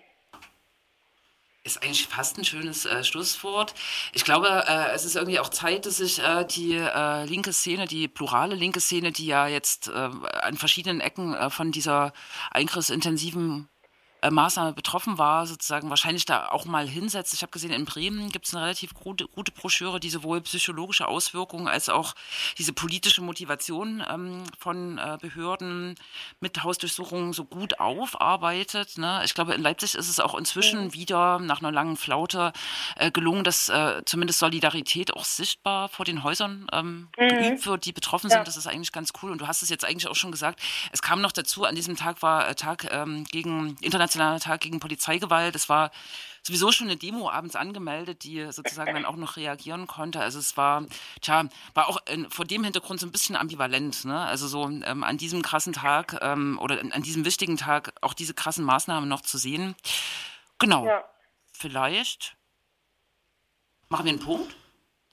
Ist 1.62 1.82
eigentlich 1.82 2.08
fast 2.08 2.38
ein 2.38 2.44
schönes 2.44 2.86
äh, 2.86 3.04
Schlusswort. 3.04 3.74
Ich 4.14 4.24
glaube, 4.24 4.64
äh, 4.66 4.92
es 4.94 5.04
ist 5.04 5.14
irgendwie 5.14 5.40
auch 5.40 5.50
Zeit, 5.50 5.84
dass 5.84 5.98
sich 5.98 6.18
äh, 6.18 6.44
die 6.44 6.74
äh, 6.74 7.24
linke 7.26 7.52
Szene, 7.52 7.86
die 7.86 8.08
plurale 8.08 8.54
linke 8.54 8.80
Szene, 8.80 9.12
die 9.12 9.26
ja 9.26 9.46
jetzt 9.46 9.88
äh, 9.88 9.92
an 9.92 10.56
verschiedenen 10.56 11.00
Ecken 11.00 11.34
äh, 11.34 11.50
von 11.50 11.70
dieser 11.70 12.14
eingriffsintensiven 12.50 13.68
äh, 14.22 14.30
Maßnahme 14.30 14.72
betroffen 14.72 15.18
war, 15.18 15.46
sozusagen 15.46 15.88
wahrscheinlich 15.88 16.24
da 16.24 16.48
auch 16.48 16.64
mal 16.64 16.86
hinsetzt. 16.86 17.32
Ich 17.32 17.42
habe 17.42 17.50
gesehen, 17.50 17.70
in 17.70 17.84
Bremen 17.84 18.30
gibt 18.30 18.46
es 18.46 18.54
eine 18.54 18.64
relativ 18.64 18.94
gute, 18.94 19.26
gute 19.28 19.52
Broschüre, 19.52 20.00
die 20.00 20.10
sowohl 20.10 20.40
psychologische 20.42 21.08
Auswirkungen 21.08 21.68
als 21.68 21.88
auch 21.88 22.14
diese 22.58 22.72
politische 22.72 23.22
Motivation 23.22 24.04
ähm, 24.10 24.44
von 24.58 24.98
äh, 24.98 25.16
Behörden 25.20 25.94
mit 26.40 26.62
Hausdurchsuchungen 26.62 27.32
so 27.32 27.44
gut 27.44 27.80
aufarbeitet. 27.80 28.98
Ne? 28.98 29.22
Ich 29.24 29.34
glaube, 29.34 29.54
in 29.54 29.62
Leipzig 29.62 29.94
ist 29.94 30.08
es 30.08 30.20
auch 30.20 30.34
inzwischen 30.34 30.86
mhm. 30.86 30.94
wieder 30.94 31.38
nach 31.38 31.60
einer 31.60 31.72
langen 31.72 31.96
Flaute 31.96 32.52
äh, 32.96 33.10
gelungen, 33.10 33.44
dass 33.44 33.68
äh, 33.68 34.02
zumindest 34.04 34.40
Solidarität 34.40 35.14
auch 35.14 35.24
sichtbar 35.24 35.88
vor 35.88 36.04
den 36.04 36.22
Häusern 36.22 36.66
ähm, 36.72 37.08
mhm. 37.18 37.28
geübt 37.28 37.66
wird, 37.66 37.84
die 37.86 37.92
betroffen 37.92 38.28
ja. 38.28 38.36
sind. 38.36 38.48
Das 38.48 38.56
ist 38.56 38.66
eigentlich 38.66 38.92
ganz 38.92 39.12
cool. 39.22 39.30
Und 39.30 39.40
du 39.40 39.46
hast 39.46 39.62
es 39.62 39.70
jetzt 39.70 39.84
eigentlich 39.84 40.08
auch 40.08 40.16
schon 40.16 40.32
gesagt. 40.32 40.60
Es 40.92 41.00
kam 41.00 41.22
noch 41.22 41.32
dazu, 41.32 41.64
an 41.64 41.74
diesem 41.74 41.96
Tag 41.96 42.20
war 42.22 42.48
äh, 42.48 42.54
Tag 42.54 42.86
ähm, 42.90 43.24
gegen 43.24 43.76
internationale 43.80 44.09
internationaler 44.10 44.40
Tag 44.40 44.60
gegen 44.60 44.80
Polizeigewalt. 44.80 45.54
Es 45.54 45.68
war 45.68 45.90
sowieso 46.42 46.72
schon 46.72 46.88
eine 46.88 46.96
Demo 46.96 47.30
abends 47.30 47.54
angemeldet, 47.54 48.24
die 48.24 48.50
sozusagen 48.50 48.94
dann 48.94 49.04
auch 49.04 49.16
noch 49.16 49.36
reagieren 49.36 49.86
konnte. 49.86 50.20
Also 50.20 50.38
es 50.38 50.56
war, 50.56 50.84
tja, 51.20 51.48
war 51.74 51.88
auch 51.88 51.98
in, 52.06 52.28
vor 52.30 52.44
dem 52.44 52.64
Hintergrund 52.64 53.00
so 53.00 53.06
ein 53.06 53.12
bisschen 53.12 53.36
ambivalent. 53.36 54.04
Ne? 54.04 54.18
Also 54.18 54.48
so 54.48 54.68
ähm, 54.68 55.04
an 55.04 55.18
diesem 55.18 55.42
krassen 55.42 55.72
Tag 55.72 56.18
ähm, 56.22 56.58
oder 56.60 56.80
an 56.80 57.02
diesem 57.02 57.24
wichtigen 57.24 57.56
Tag 57.56 57.92
auch 58.00 58.14
diese 58.14 58.34
krassen 58.34 58.64
Maßnahmen 58.64 59.08
noch 59.08 59.20
zu 59.20 59.38
sehen. 59.38 59.74
Genau. 60.58 60.86
Ja. 60.86 61.04
Vielleicht 61.52 62.36
machen 63.88 64.06
wir 64.06 64.12
einen 64.12 64.20
Punkt. 64.20 64.56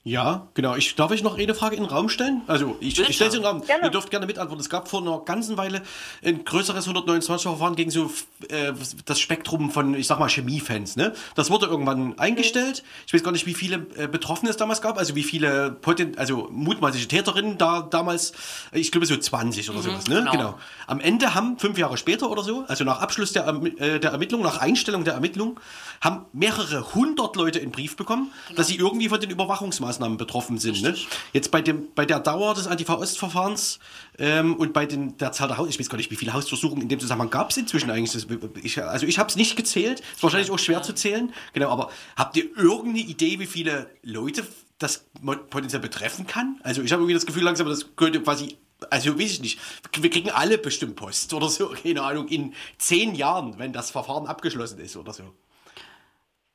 Ja, 0.07 0.47
genau. 0.53 0.77
Ich, 0.77 0.95
darf 0.95 1.11
ich 1.11 1.21
noch 1.21 1.37
eine 1.37 1.53
Frage 1.53 1.75
in 1.75 1.83
den 1.83 1.91
Raum 1.91 2.07
stellen? 2.07 2.41
Also, 2.47 2.77
ich, 2.79 2.97
ich 2.97 3.13
stelle 3.13 3.29
sie 3.29 3.37
in 3.37 3.43
den 3.43 3.51
Raum. 3.51 3.61
Gerne. 3.65 3.83
Ihr 3.83 3.89
dürft 3.89 4.09
gerne 4.09 4.25
mitantworten. 4.25 4.61
Es 4.61 4.69
gab 4.69 4.87
vor 4.87 5.01
einer 5.01 5.19
ganzen 5.19 5.57
Weile 5.57 5.81
ein 6.23 6.45
größeres 6.45 6.87
129-Verfahren 6.87 7.75
gegen 7.75 7.91
so 7.91 8.09
äh, 8.47 8.71
das 9.03 9.19
Spektrum 9.19 9.69
von, 9.69 9.95
ich 9.95 10.07
sag 10.07 10.17
mal, 10.17 10.29
Chemiefans. 10.29 10.95
Ne? 10.95 11.13
Das 11.35 11.49
wurde 11.49 11.65
irgendwann 11.65 12.17
eingestellt. 12.17 12.85
Ich 13.05 13.13
weiß 13.13 13.21
gar 13.21 13.33
nicht, 13.33 13.45
wie 13.47 13.53
viele 13.53 13.85
äh, 13.97 14.07
Betroffene 14.07 14.49
es 14.49 14.55
damals 14.55 14.81
gab, 14.81 14.97
also 14.97 15.13
wie 15.15 15.23
viele 15.23 15.71
Potent 15.71 16.17
also 16.17 16.47
mutmaßliche 16.51 17.09
Täterinnen 17.09 17.57
da 17.57 17.81
damals, 17.81 18.31
ich 18.71 18.93
glaube 18.93 19.07
so 19.07 19.17
20 19.17 19.69
oder 19.69 19.79
mhm, 19.79 19.83
sowas. 19.83 20.07
Ne? 20.07 20.19
Genau. 20.19 20.31
genau. 20.31 20.59
Am 20.87 21.01
Ende 21.01 21.35
haben, 21.35 21.59
fünf 21.59 21.77
Jahre 21.77 21.97
später 21.97 22.31
oder 22.31 22.43
so, 22.43 22.63
also 22.69 22.85
nach 22.85 23.01
Abschluss 23.01 23.33
der, 23.33 23.45
äh, 23.77 23.99
der 23.99 24.11
Ermittlung, 24.11 24.41
nach 24.41 24.59
Einstellung 24.59 25.03
der 25.03 25.15
Ermittlung, 25.15 25.59
haben 25.99 26.27
mehrere 26.31 26.95
hundert 26.95 27.35
Leute 27.35 27.59
einen 27.59 27.71
Brief 27.71 27.97
bekommen, 27.97 28.31
genau. 28.47 28.57
dass 28.57 28.67
sie 28.67 28.77
irgendwie 28.77 29.09
von 29.09 29.19
den 29.19 29.31
Überwachungsmaßnahmen 29.31 29.96
Maßnahmen 29.97 30.17
betroffen 30.17 30.57
sind. 30.57 30.81
Ne? 30.81 30.95
Jetzt 31.33 31.51
bei, 31.51 31.62
dem, 31.62 31.88
bei 31.93 32.05
der 32.05 32.19
Dauer 32.19 32.53
des 32.53 32.67
Antifa-Ost-Verfahrens 32.67 33.79
ähm, 34.17 34.55
und 34.55 34.73
bei 34.73 34.86
den, 34.86 35.17
der 35.17 35.31
Zahl 35.31 35.47
der 35.47 35.57
Haus, 35.57 35.69
ich 35.69 35.79
weiß 35.79 35.89
gar 35.89 35.97
nicht, 35.97 36.12
wie 36.12 36.15
viele 36.15 36.33
Hausdurchsuchungen 36.33 36.83
in 36.83 36.89
dem 36.89 36.99
Zusammenhang 36.99 37.29
gab 37.29 37.49
es 37.49 37.57
inzwischen 37.57 37.89
eigentlich. 37.89 38.25
Ich, 38.63 38.81
also 38.81 39.05
ich 39.05 39.19
habe 39.19 39.29
es 39.29 39.36
nicht 39.36 39.55
gezählt, 39.55 39.99
ist 39.99 40.23
wahrscheinlich 40.23 40.51
auch 40.51 40.60
schwer 40.60 40.81
zu 40.83 40.93
zählen. 40.93 41.33
Genau, 41.53 41.69
aber 41.69 41.89
habt 42.15 42.38
ihr 42.38 42.45
irgendeine 42.55 42.99
Idee, 42.99 43.39
wie 43.39 43.47
viele 43.47 43.89
Leute 44.03 44.45
das 44.79 45.05
potenziell 45.49 45.81
betreffen 45.81 46.27
kann? 46.27 46.60
Also 46.63 46.81
ich 46.81 46.91
habe 46.91 47.01
irgendwie 47.01 47.15
das 47.15 47.25
Gefühl 47.25 47.43
langsam, 47.43 47.67
das 47.67 47.95
könnte 47.95 48.21
quasi 48.21 48.57
also 48.91 49.19
weiß 49.19 49.31
ich 49.31 49.41
nicht, 49.41 49.60
wir 49.99 50.10
kriegen 50.12 50.29
alle 50.29 50.60
bestimmt 50.60 50.95
Post 50.95 51.33
oder 51.33 51.49
so, 51.49 51.69
keine 51.83 52.03
Ahnung, 52.03 52.27
in 52.27 52.53
zehn 52.77 53.15
Jahren, 53.15 53.57
wenn 53.57 53.73
das 53.73 53.89
Verfahren 53.89 54.27
abgeschlossen 54.27 54.79
ist 54.79 54.95
oder 54.95 55.13
so. 55.13 55.33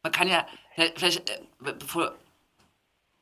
Man 0.04 0.12
kann 0.12 0.28
ja, 0.28 0.46
vielleicht, 0.94 1.28
äh, 1.28 1.40
bevor, 1.58 2.14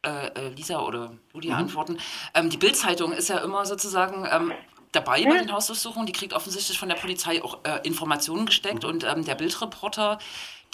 äh, 0.03 0.29
äh, 0.29 0.49
Lisa 0.51 0.81
oder 0.81 1.13
du 1.33 1.41
die 1.41 1.49
mhm. 1.49 1.55
antworten. 1.55 1.99
Ähm, 2.35 2.51
die 2.51 2.57
Bildzeitung 2.57 3.13
ist 3.13 3.29
ja 3.29 3.39
immer 3.39 3.67
sozusagen 3.67 4.27
ähm, 4.31 4.53
dabei 4.93 5.25
bei 5.25 5.39
den 5.39 5.53
Hausdurchsuchungen. 5.53 6.07
Die 6.07 6.13
kriegt 6.13 6.33
offensichtlich 6.33 6.79
von 6.79 6.89
der 6.89 6.97
Polizei 6.97 7.43
auch 7.43 7.59
äh, 7.65 7.87
Informationen 7.87 8.47
gesteckt. 8.47 8.85
Mhm. 8.85 8.89
Und 8.89 9.05
ähm, 9.05 9.25
der 9.25 9.35
Bildreporter, 9.35 10.19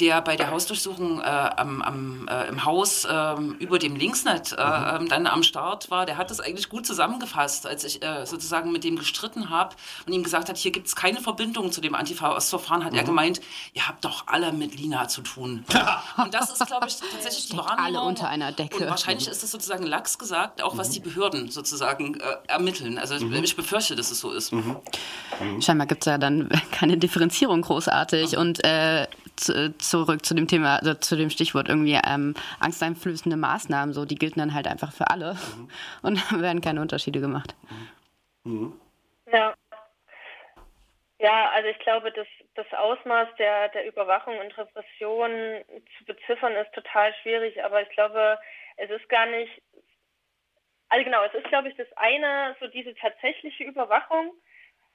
der 0.00 0.20
bei 0.20 0.36
der 0.36 0.50
Hausdurchsuchung 0.50 1.20
äh, 1.20 1.24
am, 1.24 1.80
am, 1.80 2.28
äh, 2.28 2.48
im 2.48 2.64
Haus 2.64 3.04
äh, 3.04 3.34
über 3.58 3.78
dem 3.78 3.96
Linksnet 3.96 4.52
äh, 4.52 4.62
mhm. 4.62 4.86
Ähm, 4.86 5.08
dann 5.08 5.26
am 5.26 5.42
Start 5.42 5.90
war, 5.90 6.06
der 6.06 6.16
hat 6.16 6.30
das 6.30 6.40
eigentlich 6.40 6.68
gut 6.68 6.86
zusammengefasst, 6.86 7.66
als 7.66 7.84
ich 7.84 8.02
äh, 8.02 8.26
sozusagen 8.26 8.72
mit 8.72 8.84
dem 8.84 8.96
gestritten 8.98 9.50
habe 9.50 9.74
und 10.06 10.12
ihm 10.12 10.22
gesagt 10.22 10.48
hat, 10.48 10.56
hier 10.56 10.70
gibt 10.70 10.86
es 10.86 10.96
keine 10.96 11.20
Verbindung 11.20 11.72
zu 11.72 11.80
dem 11.80 11.94
Antifa-Ostverfahren, 11.94 12.84
hat 12.84 12.92
mhm. 12.92 12.98
er 12.98 13.04
gemeint, 13.04 13.40
ihr 13.72 13.88
habt 13.88 14.04
doch 14.04 14.26
alle 14.26 14.52
mit 14.52 14.78
Lina 14.78 15.08
zu 15.08 15.22
tun. 15.22 15.64
und 16.22 16.34
das 16.34 16.50
ist, 16.50 16.66
glaube 16.66 16.86
ich, 16.88 16.96
tatsächlich 16.96 17.48
die 17.48 17.56
Wahrnehmung. 17.56 17.84
Alle 17.84 18.00
unter 18.02 18.28
einer 18.28 18.52
Decke. 18.52 18.84
Und 18.84 18.90
wahrscheinlich 18.90 19.28
ist 19.28 19.42
das 19.42 19.50
sozusagen 19.50 19.84
lax 19.84 20.18
gesagt, 20.18 20.62
auch 20.62 20.76
was 20.76 20.90
mhm. 20.90 20.92
die 20.92 21.00
Behörden 21.00 21.50
sozusagen 21.50 22.20
äh, 22.20 22.36
ermitteln. 22.48 22.98
Also 22.98 23.14
mhm. 23.14 23.32
ich 23.42 23.56
befürchte, 23.56 23.96
dass 23.96 24.10
es 24.10 24.20
so 24.20 24.30
ist. 24.30 24.52
Mhm. 24.52 24.76
Scheinbar 25.60 25.86
gibt 25.86 26.02
es 26.02 26.06
ja 26.06 26.18
dann 26.18 26.48
keine 26.70 26.98
Differenzierung 26.98 27.62
großartig 27.62 28.36
und 28.36 28.60
zurück 29.36 30.24
zu 30.24 30.34
dem 30.34 30.48
Thema, 30.48 30.76
also 30.76 30.94
zu 30.94 31.16
dem 31.16 31.30
Stichwort 31.30 31.68
irgendwie 31.68 31.98
ähm, 32.06 32.34
angsteinflößende 32.60 33.36
Maßnahmen, 33.36 33.92
so 33.92 34.04
die 34.04 34.16
gelten 34.16 34.40
dann 34.40 34.54
halt 34.54 34.66
einfach 34.66 34.92
für 34.92 35.10
alle 35.10 35.34
mhm. 35.34 35.70
und 36.02 36.32
da 36.32 36.40
werden 36.40 36.60
keine 36.60 36.80
Unterschiede 36.80 37.20
gemacht. 37.20 37.54
Mhm. 38.44 38.78
Ja. 39.32 39.54
Ja, 41.18 41.50
also 41.54 41.68
ich 41.68 41.78
glaube, 41.78 42.12
das, 42.12 42.26
das 42.54 42.66
Ausmaß 42.72 43.28
der, 43.38 43.70
der 43.70 43.86
Überwachung 43.86 44.38
und 44.38 44.56
Repression 44.58 45.30
zu 45.96 46.04
beziffern 46.04 46.52
ist 46.54 46.72
total 46.74 47.14
schwierig, 47.22 47.64
aber 47.64 47.80
ich 47.80 47.88
glaube, 47.88 48.38
es 48.76 48.90
ist 48.90 49.08
gar 49.08 49.24
nicht, 49.24 49.62
also 50.90 51.04
genau, 51.04 51.24
es 51.24 51.32
ist, 51.32 51.48
glaube 51.48 51.70
ich, 51.70 51.76
das 51.76 51.90
eine, 51.96 52.54
so 52.60 52.66
diese 52.66 52.94
tatsächliche 52.94 53.64
Überwachung, 53.64 54.32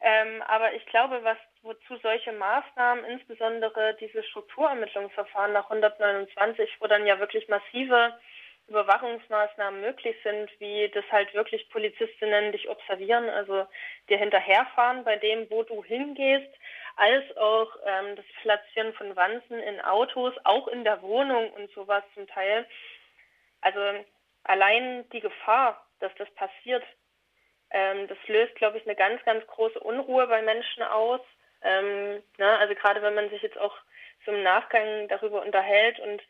ähm, 0.01 0.43
aber 0.43 0.73
ich 0.73 0.85
glaube, 0.85 1.23
was 1.23 1.37
wozu 1.63 1.97
solche 1.97 2.31
Maßnahmen, 2.31 3.05
insbesondere 3.05 3.95
diese 3.99 4.23
Strukturermittlungsverfahren 4.23 5.53
nach 5.53 5.69
129, 5.69 6.69
wo 6.79 6.87
dann 6.87 7.05
ja 7.05 7.19
wirklich 7.19 7.47
massive 7.47 8.17
Überwachungsmaßnahmen 8.67 9.81
möglich 9.81 10.15
sind, 10.23 10.49
wie 10.59 10.89
das 10.89 11.03
halt 11.11 11.33
wirklich 11.33 11.69
Polizistinnen 11.69 12.51
dich 12.51 12.69
observieren, 12.69 13.29
also 13.29 13.67
dir 14.09 14.17
hinterherfahren 14.17 15.03
bei 15.03 15.17
dem, 15.17 15.49
wo 15.49 15.63
du 15.63 15.83
hingehst, 15.83 16.53
als 16.95 17.37
auch 17.37 17.75
ähm, 17.85 18.15
das 18.15 18.25
Platzieren 18.41 18.93
von 18.93 19.15
Wanzen 19.15 19.59
in 19.59 19.81
Autos, 19.81 20.33
auch 20.43 20.67
in 20.67 20.83
der 20.83 21.01
Wohnung 21.01 21.51
und 21.51 21.71
sowas 21.71 22.03
zum 22.13 22.27
Teil. 22.27 22.65
Also 23.61 23.79
allein 24.43 25.07
die 25.09 25.21
Gefahr, 25.21 25.85
dass 25.99 26.13
das 26.15 26.29
passiert, 26.31 26.83
ähm, 27.71 28.07
das 28.07 28.17
löst, 28.27 28.55
glaube 28.55 28.77
ich, 28.77 28.85
eine 28.85 28.95
ganz, 28.95 29.23
ganz 29.23 29.45
große 29.47 29.79
Unruhe 29.79 30.27
bei 30.27 30.41
Menschen 30.41 30.83
aus. 30.83 31.21
Ähm, 31.63 32.23
ne, 32.37 32.57
also 32.57 32.75
gerade 32.75 33.01
wenn 33.01 33.15
man 33.15 33.29
sich 33.29 33.41
jetzt 33.41 33.57
auch 33.57 33.75
so 34.25 34.31
im 34.31 34.43
Nachgang 34.43 35.07
darüber 35.07 35.41
unterhält 35.41 35.99
und 35.99 36.21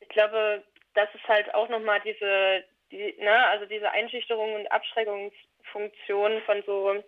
ich 0.00 0.08
glaube, 0.08 0.64
das 0.94 1.08
ist 1.14 1.26
halt 1.28 1.52
auch 1.54 1.68
nochmal 1.68 2.00
diese, 2.00 2.64
die, 2.90 3.14
ne, 3.18 3.46
also 3.48 3.66
diese 3.66 3.90
Einschüchterung 3.90 4.54
und 4.54 4.70
Abschreckungsfunktion 4.72 6.42
von 6.42 6.62
so 6.64 7.02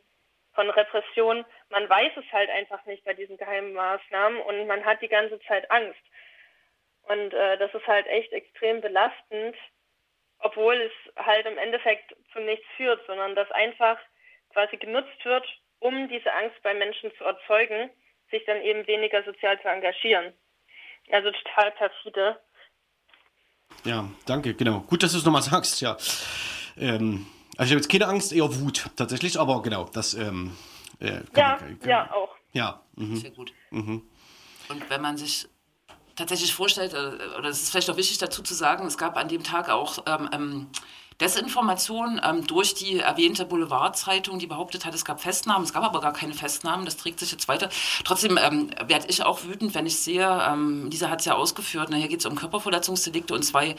von 0.52 0.68
Repression, 0.68 1.44
man 1.68 1.88
weiß 1.88 2.12
es 2.16 2.32
halt 2.32 2.50
einfach 2.50 2.84
nicht 2.86 3.04
bei 3.04 3.14
diesen 3.14 3.36
geheimen 3.36 3.72
Maßnahmen 3.72 4.40
und 4.40 4.66
man 4.66 4.84
hat 4.84 5.00
die 5.00 5.08
ganze 5.08 5.38
Zeit 5.42 5.70
Angst. 5.70 6.00
Und 7.02 7.32
äh, 7.32 7.56
das 7.58 7.72
ist 7.74 7.86
halt 7.86 8.06
echt 8.08 8.32
extrem 8.32 8.80
belastend, 8.80 9.56
obwohl 10.40 10.74
es 10.74 11.24
halt 11.24 11.46
im 11.46 11.58
Endeffekt 11.58 12.14
zu 12.32 12.40
nichts 12.40 12.66
führt, 12.76 13.04
sondern 13.06 13.34
dass 13.34 13.50
einfach 13.52 13.98
quasi 14.52 14.76
genutzt 14.76 15.24
wird, 15.24 15.46
um 15.80 16.08
diese 16.08 16.32
Angst 16.32 16.62
bei 16.62 16.74
Menschen 16.74 17.10
zu 17.18 17.24
erzeugen, 17.24 17.90
sich 18.30 18.44
dann 18.46 18.62
eben 18.62 18.86
weniger 18.86 19.24
sozial 19.24 19.60
zu 19.60 19.68
engagieren. 19.68 20.32
Also 21.10 21.30
total 21.30 21.72
perfide. 21.72 22.40
Ja, 23.84 24.08
danke, 24.26 24.54
genau. 24.54 24.80
Gut, 24.80 25.02
dass 25.02 25.12
du 25.12 25.18
es 25.18 25.24
nochmal 25.24 25.42
sagst, 25.42 25.80
ja. 25.80 25.96
Ähm, 26.78 27.26
also 27.56 27.68
ich 27.68 27.72
habe 27.72 27.80
jetzt 27.80 27.90
keine 27.90 28.06
Angst, 28.06 28.32
eher 28.32 28.60
Wut 28.60 28.90
tatsächlich, 28.96 29.38
aber 29.38 29.62
genau, 29.62 29.84
das 29.92 30.14
ähm, 30.14 30.56
äh, 31.00 31.20
ja, 31.36 31.58
man, 31.60 31.80
kann, 31.80 31.88
ja, 31.88 32.12
auch. 32.12 32.36
Ja, 32.52 32.82
mhm. 32.96 33.16
sehr 33.16 33.30
gut. 33.30 33.52
Mhm. 33.70 34.02
Und 34.68 34.90
wenn 34.90 35.00
man 35.00 35.16
sich 35.16 35.48
tatsächlich 36.14 36.54
vorstellt, 36.54 36.92
äh, 36.92 37.38
oder 37.38 37.48
es 37.48 37.62
ist 37.62 37.70
vielleicht 37.70 37.90
auch 37.90 37.96
wichtig 37.96 38.18
dazu 38.18 38.42
zu 38.42 38.54
sagen, 38.54 38.86
es 38.86 38.98
gab 38.98 39.16
an 39.16 39.28
dem 39.28 39.42
Tag 39.42 39.68
auch 39.68 40.04
ähm, 40.06 40.28
ähm 40.32 40.66
Desinformation 41.20 42.20
ähm, 42.24 42.46
durch 42.46 42.74
die 42.74 42.98
erwähnte 42.98 43.44
Boulevardzeitung, 43.44 44.38
die 44.38 44.46
behauptet 44.46 44.84
hat, 44.84 44.94
es 44.94 45.04
gab 45.04 45.20
Festnahmen. 45.20 45.64
Es 45.64 45.72
gab 45.72 45.84
aber 45.84 46.00
gar 46.00 46.12
keine 46.12 46.34
Festnahmen. 46.34 46.84
Das 46.84 46.96
trägt 46.96 47.20
sich 47.20 47.30
jetzt 47.32 47.48
weiter. 47.48 47.68
Trotzdem 48.04 48.38
ähm, 48.42 48.70
werde 48.86 49.06
ich 49.08 49.22
auch 49.22 49.44
wütend, 49.44 49.74
wenn 49.74 49.86
ich 49.86 49.98
sehe, 49.98 50.26
ähm, 50.48 50.88
dieser 50.90 51.10
hat 51.10 51.20
es 51.20 51.26
ja 51.26 51.34
ausgeführt, 51.34 51.88
na, 51.90 51.96
hier 51.96 52.08
geht 52.08 52.20
es 52.20 52.26
um 52.26 52.34
Körperverletzungsdelikte 52.34 53.34
und 53.34 53.42
zwei 53.42 53.76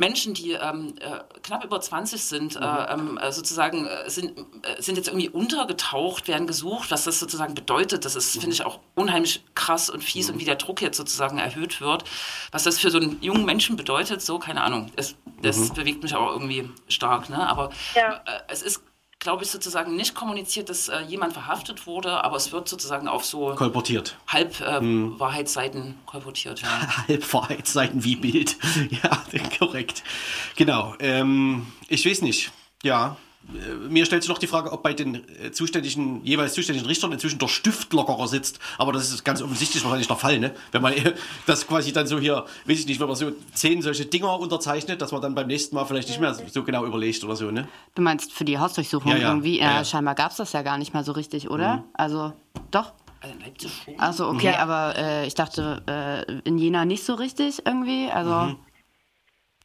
Menschen, 0.00 0.32
die 0.32 0.52
ähm, 0.52 0.94
äh, 0.98 1.20
knapp 1.42 1.62
über 1.62 1.78
20 1.78 2.24
sind, 2.24 2.56
äh, 2.56 2.96
mhm. 2.96 3.18
äh, 3.18 3.30
sozusagen 3.30 3.86
äh, 3.86 4.08
sind, 4.08 4.32
sind 4.78 4.96
jetzt 4.96 5.08
irgendwie 5.08 5.28
untergetaucht, 5.28 6.26
werden 6.26 6.46
gesucht, 6.46 6.90
was 6.90 7.04
das 7.04 7.20
sozusagen 7.20 7.54
bedeutet. 7.54 8.06
Das 8.06 8.16
ist, 8.16 8.34
mhm. 8.34 8.40
finde 8.40 8.54
ich, 8.54 8.64
auch 8.64 8.80
unheimlich 8.94 9.44
krass 9.54 9.90
und 9.90 10.02
fies 10.02 10.28
mhm. 10.28 10.34
und 10.34 10.40
wie 10.40 10.46
der 10.46 10.56
Druck 10.56 10.80
jetzt 10.80 10.96
sozusagen 10.96 11.38
erhöht 11.38 11.82
wird. 11.82 12.04
Was 12.50 12.64
das 12.64 12.78
für 12.78 12.90
so 12.90 12.98
einen 12.98 13.20
jungen 13.20 13.44
Menschen 13.44 13.76
bedeutet, 13.76 14.22
so, 14.22 14.38
keine 14.38 14.62
Ahnung. 14.62 14.90
Es, 14.96 15.16
das 15.42 15.58
mhm. 15.58 15.74
bewegt 15.74 16.02
mich 16.02 16.14
auch 16.14 16.30
irgendwie 16.32 16.70
stark. 16.88 17.28
Ne? 17.28 17.46
Aber 17.46 17.70
ja. 17.94 18.22
Äh, 18.24 18.40
es 18.48 18.62
ist 18.62 18.82
glaube 19.20 19.44
ich, 19.44 19.50
sozusagen 19.50 19.94
nicht 19.94 20.14
kommuniziert, 20.14 20.68
dass 20.70 20.88
äh, 20.88 21.02
jemand 21.02 21.34
verhaftet 21.34 21.86
wurde, 21.86 22.24
aber 22.24 22.36
es 22.36 22.50
wird 22.50 22.68
sozusagen 22.68 23.06
auf 23.06 23.24
so 23.24 23.54
kolportiert. 23.54 24.16
Halb-Wahrheitsseiten 24.26 25.80
äh, 25.80 25.84
hm. 25.84 26.06
kolportiert. 26.06 26.62
Ja. 26.62 27.06
Halb-Wahrheitsseiten 27.08 28.02
wie 28.02 28.16
Bild. 28.16 28.56
Ja, 29.02 29.22
korrekt. 29.58 30.02
Genau. 30.56 30.94
Ähm, 31.00 31.66
ich 31.88 32.06
weiß 32.06 32.22
nicht. 32.22 32.50
Ja, 32.82 33.16
mir 33.88 34.06
stellt 34.06 34.22
sich 34.22 34.28
noch 34.28 34.38
die 34.38 34.46
Frage, 34.46 34.72
ob 34.72 34.82
bei 34.82 34.92
den 34.92 35.22
äh, 35.42 35.50
zuständigen, 35.52 36.24
jeweils 36.24 36.54
zuständigen 36.54 36.86
Richtern 36.86 37.12
inzwischen 37.12 37.38
der 37.38 37.48
Stift 37.48 37.92
lockerer 37.92 38.28
sitzt. 38.28 38.58
Aber 38.78 38.92
das 38.92 39.10
ist 39.10 39.24
ganz 39.24 39.42
offensichtlich 39.42 39.82
wahrscheinlich 39.82 40.08
der 40.08 40.16
Fall, 40.16 40.38
ne? 40.38 40.52
Wenn 40.72 40.82
man 40.82 40.94
das 41.46 41.66
quasi 41.66 41.92
dann 41.92 42.06
so 42.06 42.18
hier, 42.18 42.44
weiß 42.66 42.80
ich 42.80 42.86
nicht, 42.86 43.00
wenn 43.00 43.08
man 43.08 43.16
so 43.16 43.32
zehn 43.54 43.82
solche 43.82 44.06
Dinger 44.06 44.38
unterzeichnet, 44.38 45.02
dass 45.02 45.12
man 45.12 45.22
dann 45.22 45.34
beim 45.34 45.46
nächsten 45.46 45.74
Mal 45.74 45.84
vielleicht 45.84 46.08
nicht 46.08 46.20
mehr 46.20 46.34
so 46.34 46.62
genau 46.62 46.84
überlegt 46.84 47.22
oder 47.24 47.36
so, 47.36 47.50
ne? 47.50 47.68
Du 47.94 48.02
meinst 48.02 48.32
für 48.32 48.44
die 48.44 48.58
Hausdurchsuchung 48.58 49.12
ja, 49.12 49.18
ja. 49.18 49.28
irgendwie? 49.28 49.58
Ja, 49.58 49.74
ja, 49.74 49.84
scheinbar 49.84 50.14
gab 50.14 50.30
es 50.30 50.36
das 50.36 50.52
ja 50.52 50.62
gar 50.62 50.78
nicht 50.78 50.94
mal 50.94 51.04
so 51.04 51.12
richtig, 51.12 51.50
oder? 51.50 51.76
Mhm. 51.76 51.84
Also, 51.94 52.32
doch. 52.70 52.92
Also 53.98 54.28
okay, 54.28 54.52
mhm. 54.52 54.54
aber 54.54 54.96
äh, 54.96 55.26
ich 55.26 55.34
dachte 55.34 55.82
äh, 55.86 56.48
in 56.48 56.56
Jena 56.56 56.86
nicht 56.86 57.04
so 57.04 57.14
richtig 57.14 57.66
irgendwie. 57.66 58.10
Also 58.10 58.30
mhm. 58.30 58.56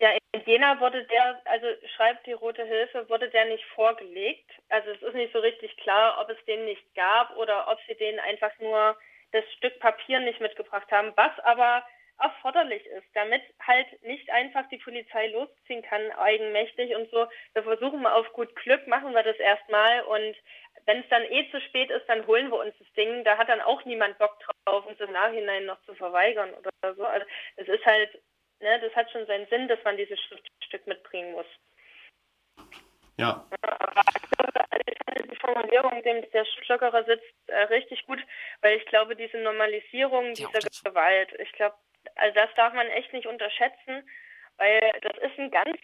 Ja, 0.02 0.10
in 0.34 0.42
Jena 0.46 0.80
wurde 0.82 1.06
der, 1.06 1.42
also 1.46 1.68
schreibt 1.96 2.26
die 2.26 2.34
Rote 2.34 2.66
Hilfe, 2.66 3.08
wurde 3.10 3.30
der 3.30 3.46
nicht 3.46 3.64
vorgelegt. 3.76 4.52
Also 4.70 4.92
es 4.92 5.02
ist 5.02 5.14
nicht 5.16 5.32
so 5.32 5.40
richtig 5.40 5.76
klar, 5.78 6.20
ob 6.22 6.30
es 6.30 6.46
den 6.46 6.66
nicht 6.66 6.94
gab 6.96 7.36
oder 7.38 7.70
ob 7.70 7.80
sie 7.88 7.96
den 7.96 8.20
einfach 8.20 8.52
nur 8.60 8.98
das 9.32 9.46
Stück 9.54 9.80
Papier 9.80 10.20
nicht 10.20 10.42
mitgebracht 10.42 10.92
haben, 10.92 11.14
was 11.16 11.32
aber 11.40 11.86
erforderlich 12.20 12.86
ist, 12.86 13.08
damit 13.14 13.42
halt 13.62 13.88
nicht 14.04 14.30
einfach 14.30 14.68
die 14.70 14.78
Polizei 14.78 15.28
losziehen 15.28 15.82
kann, 15.82 16.12
eigenmächtig 16.14 16.96
und 16.96 17.10
so. 17.12 17.28
Wir 17.54 17.64
versuchen 17.64 18.02
mal 18.02 18.14
auf 18.14 18.32
gut 18.34 18.56
Glück, 18.56 18.88
machen 18.88 19.14
wir 19.14 19.24
das 19.24 19.38
erstmal 19.38 20.02
und 20.04 20.36
wenn 20.86 21.00
es 21.00 21.10
dann 21.10 21.24
eh 21.24 21.50
zu 21.52 21.60
spät 21.62 21.90
ist, 21.90 22.08
dann 22.08 22.26
holen 22.28 22.50
wir 22.52 22.60
uns 22.60 22.76
das 22.78 22.92
Ding. 22.94 23.24
Da 23.24 23.38
hat 23.38 23.50
dann 23.50 23.62
auch 23.62 23.84
niemand 23.86 24.18
Bock 24.18 24.38
drauf, 24.40 24.86
uns 24.86 25.00
im 25.00 25.12
Nachhinein 25.12 25.66
noch 25.66 25.82
zu 25.84 25.96
verweigern 25.96 26.54
oder 26.54 26.96
so. 26.96 27.04
Also 27.04 27.26
es 27.58 27.68
ist 27.68 27.86
halt 27.86 28.22
Ne, 28.60 28.80
das 28.80 28.96
hat 28.96 29.12
schon 29.12 29.26
seinen 29.26 29.48
Sinn, 29.48 29.68
dass 29.68 29.84
man 29.84 29.98
dieses 29.98 30.20
Schriftstück 30.20 30.88
mitbringen 30.88 31.34
muss. 31.34 31.46
Ja. 33.18 33.46
die 35.32 35.36
Formulierung, 35.38 36.04
dem 36.04 36.30
der 36.32 36.46
Schlockerer 36.46 37.04
sitzt, 37.06 37.34
äh, 37.48 37.62
richtig 37.64 38.06
gut, 38.06 38.20
weil 38.62 38.78
ich 38.78 38.86
glaube, 38.86 39.16
diese 39.16 39.38
Normalisierung 39.38 40.34
dieser 40.34 40.60
Gewalt, 40.84 41.32
ich 41.40 41.52
glaube, 41.54 41.76
also 42.16 42.36
das 42.36 42.50
darf 42.56 42.74
man 42.74 42.88
echt 42.88 43.14
nicht 43.14 43.28
unterschätzen, 43.28 44.08
weil 44.58 44.80
das 45.02 45.18
ist 45.18 45.40
ein 45.40 45.52
ganz 45.52 45.78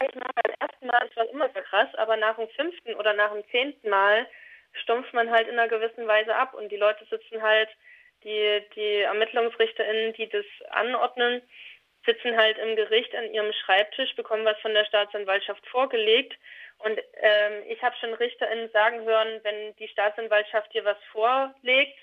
Effekt. 0.00 0.14
Beim 0.14 0.54
ersten 0.60 0.86
Mal 0.86 1.06
ist 1.06 1.16
das 1.16 1.30
immer 1.30 1.48
so 1.48 1.60
krass, 1.60 1.94
aber 1.96 2.16
nach 2.16 2.36
dem 2.36 2.48
fünften 2.50 2.94
oder 2.94 3.12
nach 3.12 3.32
dem 3.32 3.44
zehnten 3.50 3.88
Mal 3.88 4.26
stumpft 4.72 5.12
man 5.14 5.30
halt 5.30 5.48
in 5.48 5.58
einer 5.58 5.68
gewissen 5.68 6.06
Weise 6.06 6.34
ab 6.34 6.54
und 6.54 6.70
die 6.70 6.76
Leute 6.76 7.04
sitzen 7.06 7.42
halt 7.42 7.68
die, 8.24 8.62
die 8.74 9.00
ErmittlungsrichterInnen, 9.02 10.14
die 10.14 10.28
das 10.28 10.44
anordnen, 10.70 11.42
sitzen 12.04 12.36
halt 12.36 12.58
im 12.58 12.76
Gericht 12.76 13.14
an 13.14 13.32
ihrem 13.32 13.52
Schreibtisch, 13.52 14.14
bekommen 14.14 14.44
was 14.44 14.58
von 14.60 14.74
der 14.74 14.84
Staatsanwaltschaft 14.84 15.66
vorgelegt. 15.68 16.34
Und 16.78 16.98
ähm, 17.20 17.62
ich 17.68 17.82
habe 17.82 17.96
schon 17.96 18.14
RichterInnen 18.14 18.70
sagen 18.70 19.04
hören, 19.04 19.40
wenn 19.42 19.74
die 19.76 19.88
Staatsanwaltschaft 19.88 20.72
dir 20.74 20.84
was 20.84 20.98
vorlegt, 21.12 21.98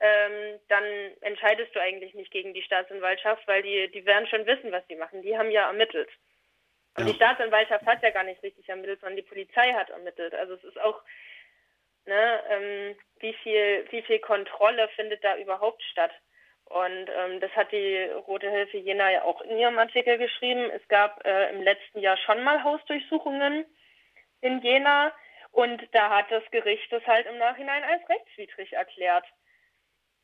ähm, 0.00 0.60
dann 0.68 0.84
entscheidest 1.22 1.74
du 1.74 1.80
eigentlich 1.80 2.14
nicht 2.14 2.30
gegen 2.30 2.54
die 2.54 2.62
Staatsanwaltschaft, 2.62 3.46
weil 3.48 3.62
die, 3.62 3.90
die 3.90 4.04
werden 4.06 4.28
schon 4.28 4.46
wissen, 4.46 4.70
was 4.70 4.86
sie 4.88 4.96
machen. 4.96 5.22
Die 5.22 5.36
haben 5.36 5.50
ja 5.50 5.66
ermittelt. 5.66 6.10
Und 6.96 7.06
ja. 7.06 7.12
die 7.12 7.16
Staatsanwaltschaft 7.16 7.86
hat 7.86 8.02
ja 8.02 8.10
gar 8.10 8.24
nicht 8.24 8.42
richtig 8.42 8.68
ermittelt, 8.68 9.00
sondern 9.00 9.16
die 9.16 9.22
Polizei 9.22 9.72
hat 9.72 9.90
ermittelt. 9.90 10.34
Also 10.34 10.54
es 10.54 10.64
ist 10.64 10.80
auch 10.80 11.02
Ne? 12.08 12.42
Ähm, 12.48 12.96
wie 13.20 13.34
viel, 13.34 13.86
wie 13.90 14.00
viel 14.00 14.18
Kontrolle 14.18 14.88
findet 14.96 15.22
da 15.22 15.36
überhaupt 15.36 15.82
statt? 15.82 16.10
Und 16.64 17.10
ähm, 17.10 17.40
das 17.40 17.50
hat 17.52 17.70
die 17.70 18.04
Rote 18.26 18.50
Hilfe 18.50 18.78
Jena 18.78 19.10
ja 19.10 19.24
auch 19.24 19.42
in 19.42 19.58
ihrem 19.58 19.78
Artikel 19.78 20.16
geschrieben. 20.16 20.70
Es 20.70 20.86
gab 20.88 21.24
äh, 21.26 21.50
im 21.50 21.62
letzten 21.62 22.00
Jahr 22.00 22.16
schon 22.16 22.42
mal 22.42 22.64
Hausdurchsuchungen 22.64 23.66
in 24.40 24.60
Jena 24.62 25.12
und 25.50 25.86
da 25.92 26.08
hat 26.08 26.30
das 26.30 26.44
Gericht 26.50 26.90
das 26.90 27.06
halt 27.06 27.26
im 27.26 27.36
Nachhinein 27.36 27.82
als 27.84 28.08
rechtswidrig 28.08 28.72
erklärt. 28.72 29.26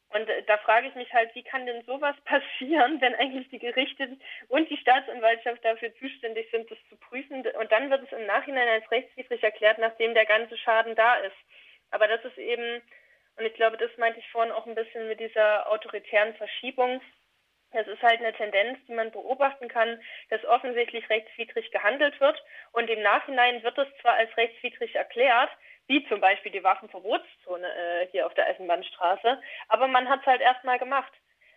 Und 0.09 0.27
äh, 0.29 0.43
da 0.45 0.57
frage 0.59 0.89
ich 0.89 0.95
mich 0.95 1.13
halt, 1.13 1.35
wie 1.35 1.43
kann 1.43 1.67
denn 1.67 1.83
sowas 1.85 2.17
passieren, 2.25 2.99
wenn 3.03 3.15
eigentlich 3.15 3.51
die 3.51 3.59
Gerichte 3.59 4.17
und 4.49 4.71
die 4.71 4.79
Staatsanwaltschaft 4.79 5.63
dafür 5.63 5.95
zuständig 5.97 6.51
sind, 6.51 6.71
das 6.71 6.79
zu 6.89 6.97
prüfen 6.97 7.47
und 7.47 7.73
dann 7.73 7.91
wird 7.91 8.05
es 8.05 8.13
im 8.13 8.25
Nachhinein 8.25 8.69
als 8.69 8.91
rechtswidrig 8.91 9.43
erklärt, 9.43 9.77
nachdem 9.77 10.15
der 10.15 10.25
ganze 10.25 10.57
Schaden 10.57 10.95
da 10.95 11.17
ist. 11.17 11.37
Aber 11.95 12.09
das 12.09 12.25
ist 12.25 12.39
eben 12.39 12.83
und 13.37 13.45
ich 13.45 13.55
glaube, 13.55 13.77
das 13.77 13.91
meinte 13.97 14.21
ich 14.21 14.31
vorhin 14.31 14.53
auch 14.53 14.67
ein 14.67 14.75
bisschen 14.75 15.09
mit 15.09 15.21
dieser 15.21 15.71
autoritären 15.71 16.35
Verschiebung. 16.35 17.01
Es 17.73 17.87
ist 17.89 18.03
halt 18.03 18.21
eine 18.21 18.33
Tendenz, 18.33 18.79
die 18.87 18.93
man 18.93 19.11
beobachten 19.11 19.67
kann, 19.69 20.01
dass 20.31 20.45
offensichtlich 20.45 21.09
rechtswidrig 21.11 21.73
gehandelt 21.73 22.21
wird. 22.21 22.41
Und 22.71 22.89
im 22.89 23.03
Nachhinein 23.03 23.63
wird 23.65 23.77
es 23.79 23.89
zwar 24.01 24.15
als 24.15 24.35
rechtswidrig 24.37 24.95
erklärt, 24.95 25.51
wie 25.89 26.07
zum 26.09 26.21
Beispiel 26.21 26.53
die 26.53 26.63
Waffenverbotszone 26.63 27.67
äh, 27.67 28.07
hier 28.13 28.27
auf 28.27 28.35
der 28.35 28.47
Eisenbahnstraße, 28.47 29.43
aber 29.69 29.87
man 29.87 30.09
hat 30.09 30.21
es 30.21 30.27
halt 30.27 30.41
erstmal 30.41 30.79
gemacht. 30.79 31.13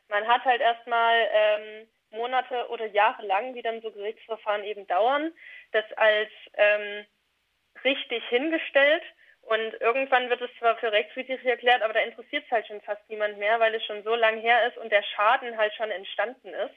Man 0.10 0.28
hat 0.28 0.44
halt 0.44 0.60
erstmal 0.60 1.30
ähm, 1.32 1.88
Monate 2.10 2.68
oder 2.70 2.88
Jahre 2.88 3.26
lang, 3.26 3.54
wie 3.54 3.62
dann 3.62 3.82
so 3.82 3.92
Gerichtsverfahren 3.92 4.64
eben 4.64 4.88
dauern, 4.88 5.32
das 5.72 5.86
als 5.94 6.30
ähm, 6.56 7.06
richtig 7.84 8.24
hingestellt 8.28 9.04
und 9.48 9.80
irgendwann 9.80 10.30
wird 10.30 10.42
es 10.42 10.50
zwar 10.60 10.76
für 10.78 10.92
rechtswidrig 10.92 11.44
erklärt, 11.46 11.82
aber 11.82 11.94
da 11.94 12.02
interessiert 12.02 12.44
es 12.46 12.52
halt 12.52 12.68
schon 12.68 12.82
fast 12.82 13.08
niemand 13.10 13.38
mehr, 13.38 13.60
weil 13.62 13.74
es 13.76 13.86
schon 13.86 14.04
so 14.04 14.14
lang 14.14 14.40
her 14.42 14.68
ist 14.68 14.78
und 14.78 14.92
der 14.92 15.04
Schaden 15.04 15.58
halt 15.58 15.74
schon 15.76 15.90
entstanden 15.90 16.54
ist. 16.54 16.76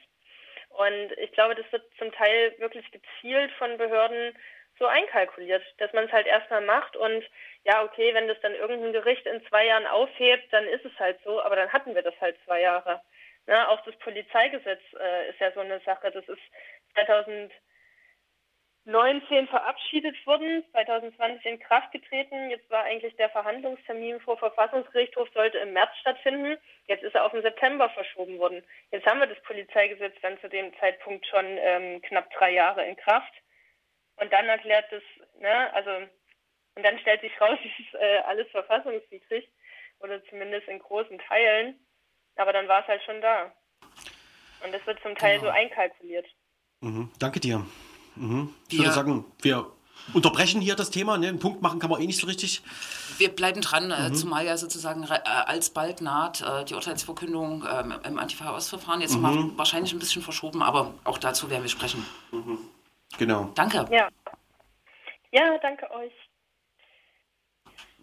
Und 0.69 1.11
ich 1.17 1.33
glaube, 1.33 1.55
das 1.55 1.69
wird 1.73 1.83
zum 1.97 2.13
Teil 2.13 2.55
wirklich 2.59 2.89
gezielt 2.91 3.51
von 3.57 3.77
Behörden 3.77 4.37
so 4.79 4.85
einkalkuliert, 4.85 5.63
dass 5.79 5.91
man 5.91 6.05
es 6.05 6.13
halt 6.13 6.27
erstmal 6.27 6.61
macht 6.61 6.95
und 6.95 7.25
ja, 7.65 7.83
okay, 7.83 8.13
wenn 8.13 8.29
das 8.29 8.39
dann 8.41 8.55
irgendein 8.55 8.93
Gericht 8.93 9.25
in 9.25 9.45
zwei 9.47 9.65
Jahren 9.65 9.85
aufhebt, 9.85 10.51
dann 10.53 10.65
ist 10.65 10.85
es 10.85 10.97
halt 10.97 11.19
so, 11.25 11.41
aber 11.41 11.57
dann 11.57 11.73
hatten 11.73 11.93
wir 11.93 12.03
das 12.03 12.19
halt 12.21 12.37
zwei 12.45 12.61
Jahre. 12.61 13.01
Ja, 13.47 13.67
auch 13.67 13.83
das 13.83 13.97
Polizeigesetz 13.97 14.81
äh, 14.97 15.29
ist 15.29 15.39
ja 15.39 15.51
so 15.51 15.59
eine 15.59 15.81
Sache. 15.81 16.09
Das 16.11 16.27
ist 16.27 16.41
2000 16.93 17.51
19 18.85 19.47
verabschiedet 19.47 20.15
wurden, 20.25 20.63
2020 20.71 21.45
in 21.45 21.59
Kraft 21.59 21.91
getreten. 21.91 22.49
Jetzt 22.49 22.69
war 22.71 22.83
eigentlich 22.83 23.15
der 23.15 23.29
Verhandlungstermin 23.29 24.19
vor 24.21 24.37
Verfassungsgerichtshof, 24.37 25.29
sollte 25.33 25.59
im 25.59 25.73
März 25.73 25.91
stattfinden. 25.99 26.57
Jetzt 26.87 27.03
ist 27.03 27.13
er 27.13 27.25
auf 27.25 27.31
den 27.31 27.43
September 27.43 27.89
verschoben 27.89 28.39
worden. 28.39 28.63
Jetzt 28.91 29.05
haben 29.05 29.19
wir 29.19 29.27
das 29.27 29.41
Polizeigesetz 29.43 30.15
dann 30.23 30.39
zu 30.39 30.49
dem 30.49 30.73
Zeitpunkt 30.79 31.27
schon 31.27 31.45
ähm, 31.45 32.01
knapp 32.01 32.31
drei 32.31 32.51
Jahre 32.51 32.83
in 32.85 32.95
Kraft. 32.95 33.33
Und 34.15 34.33
dann 34.33 34.47
erklärt 34.47 34.91
das, 34.91 35.03
ne, 35.39 35.73
also, 35.73 35.91
und 36.75 36.83
dann 36.83 36.97
stellt 36.99 37.21
sich 37.21 37.39
raus, 37.39 37.59
es 37.63 37.85
ist 37.85 37.93
äh, 37.93 38.17
alles 38.25 38.49
verfassungswidrig 38.49 39.47
oder 39.99 40.23
zumindest 40.25 40.67
in 40.67 40.79
großen 40.79 41.19
Teilen. 41.19 41.79
Aber 42.35 42.51
dann 42.51 42.67
war 42.67 42.81
es 42.81 42.87
halt 42.87 43.03
schon 43.03 43.21
da. 43.21 43.53
Und 44.63 44.73
das 44.73 44.85
wird 44.87 44.99
zum 45.01 45.15
Teil 45.15 45.39
genau. 45.39 45.51
so 45.51 45.57
einkalkuliert. 45.57 46.25
Mhm. 46.81 47.11
Danke 47.19 47.39
dir. 47.39 47.63
Mhm. 48.15 48.49
Ich 48.69 48.77
würde 48.77 48.91
sagen, 48.91 49.25
wir 49.41 49.67
unterbrechen 50.13 50.61
hier 50.61 50.75
das 50.75 50.89
Thema. 50.89 51.17
Ne? 51.17 51.27
Einen 51.27 51.39
Punkt 51.39 51.61
machen 51.61 51.79
kann 51.79 51.89
man 51.89 52.01
eh 52.01 52.07
nicht 52.07 52.19
so 52.19 52.27
richtig. 52.27 52.61
Wir 53.17 53.29
bleiben 53.29 53.61
dran, 53.61 53.91
äh, 53.91 54.09
mhm. 54.09 54.15
zumal 54.15 54.45
ja 54.45 54.57
sozusagen 54.57 55.03
äh, 55.03 55.19
alsbald 55.25 56.01
naht 56.01 56.41
äh, 56.41 56.65
die 56.65 56.73
Urteilsverkündung 56.73 57.65
ähm, 57.71 57.93
im 58.03 58.19
Antifa-Ausverfahren. 58.19 59.01
Jetzt 59.01 59.17
mhm. 59.17 59.57
wahrscheinlich 59.57 59.93
ein 59.93 59.99
bisschen 59.99 60.21
verschoben, 60.21 60.61
aber 60.61 60.93
auch 61.03 61.17
dazu 61.17 61.49
werden 61.49 61.63
wir 61.63 61.69
sprechen. 61.69 62.05
Mhm. 62.31 62.57
Genau. 63.17 63.51
Danke. 63.55 63.85
Ja. 63.91 64.09
ja, 65.31 65.57
danke 65.61 65.89
euch. 65.91 66.13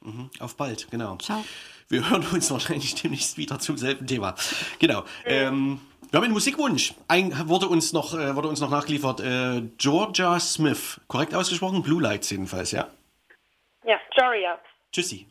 Mhm. 0.02 0.30
Auf 0.38 0.56
bald, 0.56 0.90
genau. 0.90 1.16
Ciao. 1.16 1.44
Wir 1.88 2.08
hören 2.08 2.26
uns 2.32 2.50
wahrscheinlich 2.50 2.94
demnächst 2.94 3.38
wieder 3.38 3.58
zum 3.58 3.78
selben 3.78 4.06
Thema. 4.06 4.34
Genau. 4.78 5.04
Ähm, 5.24 5.80
wir 6.10 6.16
haben 6.16 6.24
einen 6.24 6.32
Musikwunsch. 6.32 6.94
Ein, 7.06 7.48
wurde, 7.48 7.66
uns 7.66 7.92
noch, 7.92 8.14
äh, 8.14 8.34
wurde 8.34 8.48
uns 8.48 8.60
noch 8.60 8.70
nachgeliefert. 8.70 9.20
Äh, 9.20 9.62
Georgia 9.76 10.38
Smith. 10.40 11.00
Korrekt 11.06 11.34
ausgesprochen? 11.34 11.82
Blue 11.82 12.02
Lights 12.02 12.30
jedenfalls, 12.30 12.72
ja? 12.72 12.88
Ja, 13.84 13.98
Georgia. 14.14 14.58
Tschüssi. 14.92 15.26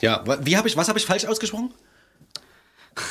Ja, 0.00 0.24
wie 0.44 0.56
habe 0.56 0.68
ich, 0.68 0.76
was 0.76 0.88
habe 0.88 0.98
ich 0.98 1.06
falsch 1.06 1.24
ausgesprochen? 1.24 1.72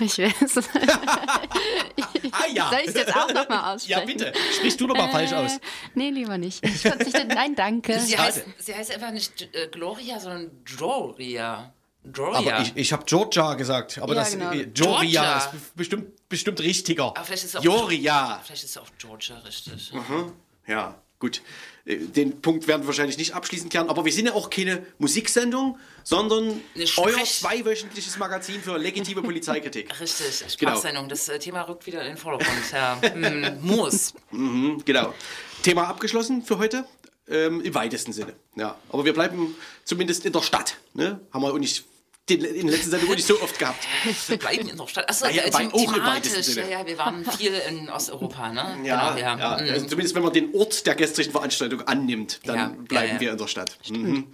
Ich 0.00 0.18
weiß. 0.18 0.56
ah 2.32 2.46
ja. 2.54 2.70
Soll 2.70 2.78
ich 2.80 2.88
es 2.88 2.94
jetzt 2.94 3.14
auch 3.14 3.34
nochmal 3.34 3.74
aussprechen? 3.74 4.00
Ja, 4.00 4.06
bitte. 4.06 4.32
Sprichst 4.56 4.80
du 4.80 4.86
doch 4.86 4.96
mal 4.96 5.10
äh, 5.10 5.12
falsch 5.12 5.32
aus. 5.34 5.58
Nee, 5.94 6.08
lieber 6.08 6.38
nicht. 6.38 6.64
Ich 6.64 6.80
verzichte. 6.80 7.26
Nein, 7.26 7.54
danke. 7.54 8.00
Sie 8.00 8.16
heißt, 8.16 8.44
sie 8.56 8.74
heißt 8.74 8.94
einfach 8.94 9.10
nicht 9.10 9.42
äh, 9.54 9.68
Gloria, 9.68 10.18
sondern 10.18 10.50
Gloria. 10.64 11.74
Georgia. 12.04 12.54
Aber 12.54 12.62
ich, 12.62 12.72
ich 12.76 12.92
habe 12.92 13.04
Georgia 13.04 13.54
gesagt, 13.54 13.98
aber 13.98 14.14
ja, 14.14 14.20
das 14.20 14.32
genau. 14.32 14.52
äh, 14.52 14.64
Georgia 14.66 15.36
ist 15.36 15.76
bestimmt, 15.76 16.28
bestimmt 16.30 16.60
richtiger. 16.60 17.08
Aber 17.08 17.24
vielleicht 17.24 17.44
ist 17.44 17.56
auch 17.58 17.62
Georgia. 17.62 18.40
Vielleicht 18.42 18.64
ist 18.64 18.78
auch 18.78 18.88
Georgia 18.96 19.36
richtig. 19.40 19.92
Mhm. 19.92 20.32
Ja, 20.66 20.94
gut. 21.18 21.42
Äh, 21.90 21.96
den 21.96 22.40
Punkt 22.40 22.66
werden 22.68 22.82
wir 22.82 22.86
wahrscheinlich 22.88 23.18
nicht 23.18 23.34
abschließend 23.34 23.70
klären, 23.70 23.88
aber 23.88 24.04
wir 24.04 24.12
sind 24.12 24.26
ja 24.26 24.32
auch 24.32 24.50
keine 24.50 24.86
Musiksendung, 24.98 25.78
sondern 26.04 26.60
euer 26.96 27.24
zweiwöchentliches 27.24 28.18
Magazin 28.18 28.60
für 28.60 28.78
legitime 28.78 29.22
Polizeikritik. 29.22 29.88
Richtig, 30.00 30.38
genau. 30.38 30.72
Sprachsendung. 30.72 31.04
Genau. 31.04 31.10
Das 31.10 31.28
äh, 31.28 31.38
Thema 31.38 31.62
rückt 31.62 31.86
wieder 31.86 32.00
in 32.02 32.08
den 32.08 32.16
Vordergrund. 32.16 32.72
Ja, 32.72 33.00
hm, 33.00 33.58
muss. 33.62 34.14
Mhm, 34.30 34.82
genau. 34.84 35.14
Thema 35.62 35.88
abgeschlossen 35.88 36.42
für 36.42 36.58
heute. 36.58 36.84
Ähm, 37.28 37.60
Im 37.60 37.74
weitesten 37.74 38.12
Sinne. 38.12 38.32
Ja. 38.56 38.76
Aber 38.88 39.04
wir 39.04 39.12
bleiben 39.12 39.54
zumindest 39.84 40.26
in 40.26 40.32
der 40.32 40.42
Stadt. 40.42 40.78
Ne? 40.94 41.20
Haben 41.32 41.42
wir 41.42 41.52
auch 41.52 41.58
nicht 41.58 41.84
den, 42.28 42.44
in 42.44 42.54
den 42.54 42.68
letzten 42.68 42.90
Sendungen 42.90 43.16
nicht 43.16 43.26
so 43.26 43.40
oft 43.40 43.58
gehabt. 43.58 43.86
Wir 44.26 44.36
bleiben 44.36 44.68
in 44.68 44.76
der 44.76 44.86
Stadt. 44.86 45.08
Achso, 45.08 45.26
naja, 45.26 45.42
äh, 45.42 45.50
them 45.50 45.70
thematisch. 45.72 46.54
Ja, 46.54 46.66
ja, 46.66 46.86
wir 46.86 46.98
waren 46.98 47.24
viel 47.24 47.52
in 47.52 47.88
Osteuropa, 47.88 48.52
ne? 48.52 48.78
Ja, 48.84 49.14
genau, 49.14 49.20
ja. 49.20 49.38
ja. 49.38 49.62
Mhm. 49.62 49.70
Also 49.70 49.86
zumindest 49.86 50.14
wenn 50.14 50.22
man 50.22 50.32
den 50.32 50.54
Ort 50.54 50.86
der 50.86 50.94
gestrigen 50.94 51.32
Veranstaltung 51.32 51.82
annimmt, 51.82 52.40
dann 52.44 52.56
ja, 52.56 52.74
bleiben 52.88 53.14
ja, 53.14 53.20
wir 53.20 53.32
in 53.32 53.38
der 53.38 53.48
Stadt. 53.48 53.78
Mhm. 53.88 54.28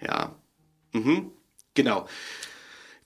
Ja. 0.00 0.34
Mhm. 0.92 1.32
Genau. 1.74 2.06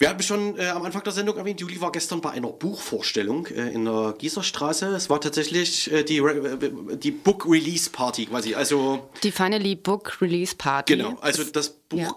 Wir 0.00 0.10
hatten 0.10 0.22
schon 0.22 0.56
äh, 0.56 0.68
am 0.68 0.84
Anfang 0.84 1.02
der 1.02 1.12
Sendung 1.12 1.36
erwähnt, 1.36 1.60
Juli 1.60 1.80
war 1.80 1.90
gestern 1.90 2.20
bei 2.20 2.30
einer 2.30 2.48
Buchvorstellung 2.48 3.46
äh, 3.46 3.72
in 3.72 3.84
der 3.84 4.14
Gießerstraße. 4.16 4.86
Es 4.94 5.10
war 5.10 5.20
tatsächlich 5.20 5.90
äh, 5.90 6.04
die, 6.04 6.18
äh, 6.18 6.96
die 6.96 7.10
Book 7.10 7.46
Release 7.48 7.90
Party 7.90 8.26
quasi. 8.26 8.54
Also 8.54 9.10
die 9.24 9.32
Finally 9.32 9.74
Book 9.74 10.20
Release 10.22 10.54
Party. 10.54 10.96
Genau, 10.96 11.18
also 11.20 11.42
das 11.42 11.70
Buch 11.70 11.98
ja. 11.98 12.14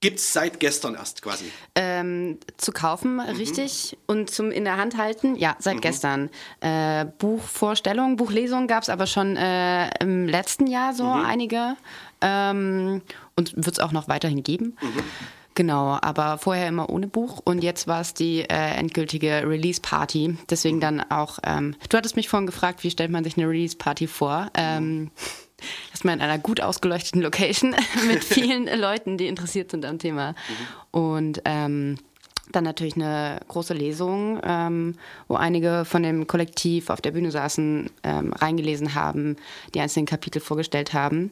Gibt 0.00 0.20
es 0.20 0.32
seit 0.32 0.60
gestern 0.60 0.94
erst 0.94 1.22
quasi? 1.22 1.46
Ähm, 1.74 2.38
zu 2.56 2.70
kaufen, 2.70 3.14
mhm. 3.14 3.20
richtig. 3.20 3.98
Und 4.06 4.30
zum 4.30 4.52
in 4.52 4.64
der 4.64 4.76
Hand 4.76 4.96
halten, 4.96 5.34
ja, 5.34 5.56
seit 5.58 5.76
mhm. 5.76 5.80
gestern. 5.80 6.30
Äh, 6.60 7.06
Buchvorstellung, 7.18 8.16
Buchlesung 8.16 8.68
gab 8.68 8.84
es 8.84 8.90
aber 8.90 9.06
schon 9.06 9.36
äh, 9.36 9.90
im 10.00 10.28
letzten 10.28 10.68
Jahr 10.68 10.94
so 10.94 11.04
mhm. 11.04 11.24
einige. 11.24 11.76
Ähm, 12.20 13.02
und 13.36 13.56
wird 13.56 13.78
es 13.78 13.80
auch 13.80 13.92
noch 13.92 14.08
weiterhin 14.08 14.42
geben. 14.42 14.76
Mhm. 14.80 15.02
Genau, 15.58 15.98
aber 16.00 16.38
vorher 16.38 16.68
immer 16.68 16.88
ohne 16.88 17.08
Buch 17.08 17.40
und 17.44 17.64
jetzt 17.64 17.88
war 17.88 18.00
es 18.00 18.14
die 18.14 18.42
äh, 18.42 18.76
endgültige 18.76 19.42
Release-Party. 19.44 20.36
Deswegen 20.48 20.76
mhm. 20.76 20.80
dann 20.80 21.10
auch, 21.10 21.40
ähm, 21.42 21.74
du 21.88 21.96
hattest 21.96 22.14
mich 22.14 22.28
vorhin 22.28 22.46
gefragt, 22.46 22.84
wie 22.84 22.92
stellt 22.92 23.10
man 23.10 23.24
sich 23.24 23.36
eine 23.36 23.48
Release-Party 23.48 24.06
vor? 24.06 24.52
Ähm, 24.54 25.10
erstmal 25.90 26.14
in 26.14 26.20
einer 26.20 26.38
gut 26.38 26.60
ausgeleuchteten 26.60 27.22
Location 27.22 27.74
mit 28.06 28.24
vielen 28.24 28.66
Leuten, 28.78 29.18
die 29.18 29.26
interessiert 29.26 29.70
sind 29.70 29.84
am 29.84 29.98
Thema. 29.98 30.32
Mhm. 30.32 31.00
Und 31.00 31.42
ähm, 31.44 31.98
dann 32.52 32.64
natürlich 32.64 32.96
eine 32.96 33.40
große 33.48 33.74
Lesung, 33.74 34.40
ähm, 34.42 34.94
wo 35.26 35.36
einige 35.36 35.84
von 35.84 36.02
dem 36.02 36.26
Kollektiv 36.26 36.90
auf 36.90 37.00
der 37.00 37.10
Bühne 37.10 37.30
saßen, 37.30 37.90
ähm, 38.02 38.32
reingelesen 38.32 38.94
haben, 38.94 39.36
die 39.74 39.80
einzelnen 39.80 40.06
Kapitel 40.06 40.40
vorgestellt 40.40 40.92
haben. 40.92 41.30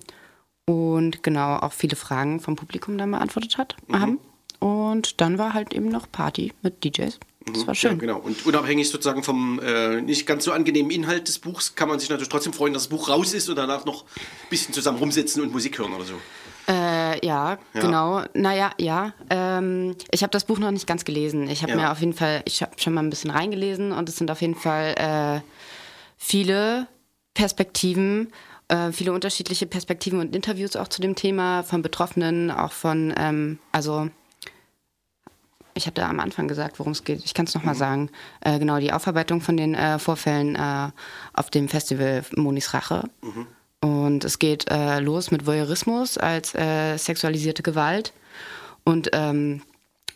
und 0.68 1.22
genau 1.22 1.58
auch 1.58 1.72
viele 1.72 1.94
Fragen 1.94 2.40
vom 2.40 2.56
Publikum 2.56 2.98
dann 2.98 3.12
beantwortet 3.12 3.56
hat, 3.56 3.76
mhm. 3.86 4.00
haben. 4.00 4.18
Und 4.58 5.20
dann 5.20 5.38
war 5.38 5.54
halt 5.54 5.72
eben 5.72 5.88
noch 5.88 6.10
Party 6.10 6.52
mit 6.62 6.82
DJs. 6.82 7.20
Das 7.46 7.62
mhm. 7.62 7.66
war 7.66 7.74
schön. 7.74 7.92
Ja, 7.92 7.96
genau. 7.98 8.18
Und 8.18 8.44
unabhängig 8.44 8.90
sozusagen 8.90 9.22
vom 9.22 9.60
äh, 9.60 10.00
nicht 10.00 10.26
ganz 10.26 10.44
so 10.44 10.52
angenehmen 10.52 10.90
Inhalt 10.90 11.28
des 11.28 11.38
Buchs 11.38 11.74
kann 11.74 11.88
man 11.88 11.98
sich 11.98 12.08
natürlich 12.08 12.28
trotzdem 12.28 12.52
freuen, 12.52 12.72
dass 12.72 12.84
das 12.84 12.90
Buch 12.90 13.08
raus 13.08 13.34
ist 13.34 13.48
und 13.48 13.56
danach 13.56 13.84
noch 13.84 14.02
ein 14.02 14.50
bisschen 14.50 14.74
zusammen 14.74 14.98
rumsitzen 14.98 15.42
und 15.42 15.52
Musik 15.52 15.78
hören 15.78 15.92
oder 15.92 16.04
so. 16.04 16.14
Äh, 16.68 17.24
ja, 17.24 17.58
ja, 17.74 17.80
genau. 17.80 18.24
Naja, 18.34 18.72
ja. 18.78 19.12
Ähm, 19.30 19.94
ich 20.10 20.22
habe 20.22 20.32
das 20.32 20.44
Buch 20.44 20.58
noch 20.58 20.72
nicht 20.72 20.88
ganz 20.88 21.04
gelesen. 21.04 21.48
Ich 21.48 21.62
habe 21.62 21.72
ja. 21.72 21.78
mir 21.78 21.92
auf 21.92 22.00
jeden 22.00 22.12
Fall, 22.12 22.42
ich 22.44 22.62
habe 22.62 22.72
schon 22.78 22.94
mal 22.94 23.02
ein 23.02 23.10
bisschen 23.10 23.30
reingelesen 23.30 23.92
und 23.92 24.08
es 24.08 24.16
sind 24.16 24.30
auf 24.30 24.40
jeden 24.40 24.56
Fall 24.56 24.94
äh, 24.96 25.40
viele 26.16 26.88
Perspektiven, 27.34 28.32
äh, 28.66 28.90
viele 28.90 29.12
unterschiedliche 29.12 29.66
Perspektiven 29.66 30.18
und 30.18 30.34
Interviews 30.34 30.74
auch 30.74 30.88
zu 30.88 31.00
dem 31.00 31.14
Thema 31.14 31.62
von 31.62 31.82
Betroffenen, 31.82 32.50
auch 32.50 32.72
von, 32.72 33.14
ähm, 33.16 33.60
also 33.70 34.10
ich 35.76 35.86
habe 35.86 35.94
da 35.94 36.08
am 36.08 36.20
Anfang 36.20 36.48
gesagt, 36.48 36.78
worum 36.78 36.92
es 36.92 37.04
geht. 37.04 37.24
Ich 37.24 37.34
kann 37.34 37.46
es 37.46 37.54
nochmal 37.54 37.74
mhm. 37.74 37.78
sagen. 37.78 38.10
Äh, 38.40 38.58
genau, 38.58 38.78
die 38.78 38.92
Aufarbeitung 38.92 39.40
von 39.40 39.56
den 39.56 39.74
äh, 39.74 39.98
Vorfällen 39.98 40.56
äh, 40.56 40.88
auf 41.34 41.50
dem 41.50 41.68
Festival 41.68 42.24
Monis 42.34 42.74
Rache. 42.74 43.04
Mhm. 43.22 43.46
Und 43.80 44.24
es 44.24 44.38
geht 44.38 44.70
äh, 44.70 45.00
los 45.00 45.30
mit 45.30 45.46
Voyeurismus 45.46 46.18
als 46.18 46.54
äh, 46.54 46.96
sexualisierte 46.96 47.62
Gewalt. 47.62 48.12
Und 48.84 49.10
ähm, 49.12 49.62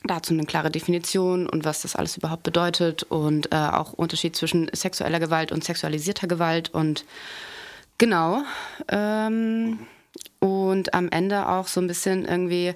dazu 0.05 0.33
eine 0.33 0.45
klare 0.45 0.71
Definition 0.71 1.49
und 1.49 1.65
was 1.65 1.83
das 1.83 1.95
alles 1.95 2.17
überhaupt 2.17 2.43
bedeutet 2.43 3.03
und 3.05 3.53
äh, 3.53 3.57
auch 3.57 3.93
Unterschied 3.93 4.35
zwischen 4.35 4.71
sexueller 4.73 5.21
Gewalt 5.21 5.53
und 5.53 5.63
sexualisierter 5.63 6.27
Gewalt 6.27 6.71
und 6.73 7.05
genau. 7.99 8.43
Ähm, 8.89 9.81
und 10.39 10.95
am 10.95 11.09
Ende 11.11 11.49
auch 11.49 11.66
so 11.66 11.81
ein 11.81 11.87
bisschen 11.87 12.25
irgendwie 12.25 12.75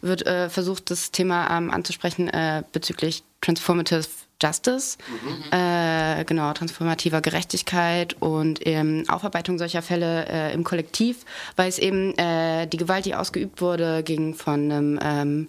wird 0.00 0.26
äh, 0.26 0.50
versucht, 0.50 0.90
das 0.90 1.10
Thema 1.10 1.56
ähm, 1.56 1.70
anzusprechen 1.70 2.28
äh, 2.28 2.62
bezüglich 2.72 3.22
Transformative 3.40 4.04
Justice, 4.42 4.98
mhm. 5.08 5.58
äh, 5.58 6.24
genau, 6.24 6.52
transformativer 6.52 7.20
Gerechtigkeit 7.20 8.16
und 8.20 8.66
ähm, 8.66 9.04
Aufarbeitung 9.08 9.58
solcher 9.58 9.80
Fälle 9.80 10.26
äh, 10.26 10.52
im 10.52 10.64
Kollektiv, 10.64 11.24
weil 11.56 11.68
es 11.68 11.78
eben 11.78 12.16
äh, 12.18 12.66
die 12.66 12.76
Gewalt, 12.76 13.04
die 13.06 13.14
ausgeübt 13.14 13.60
wurde, 13.60 14.02
ging 14.02 14.34
von 14.34 14.70
einem 14.70 14.98
ähm, 15.02 15.48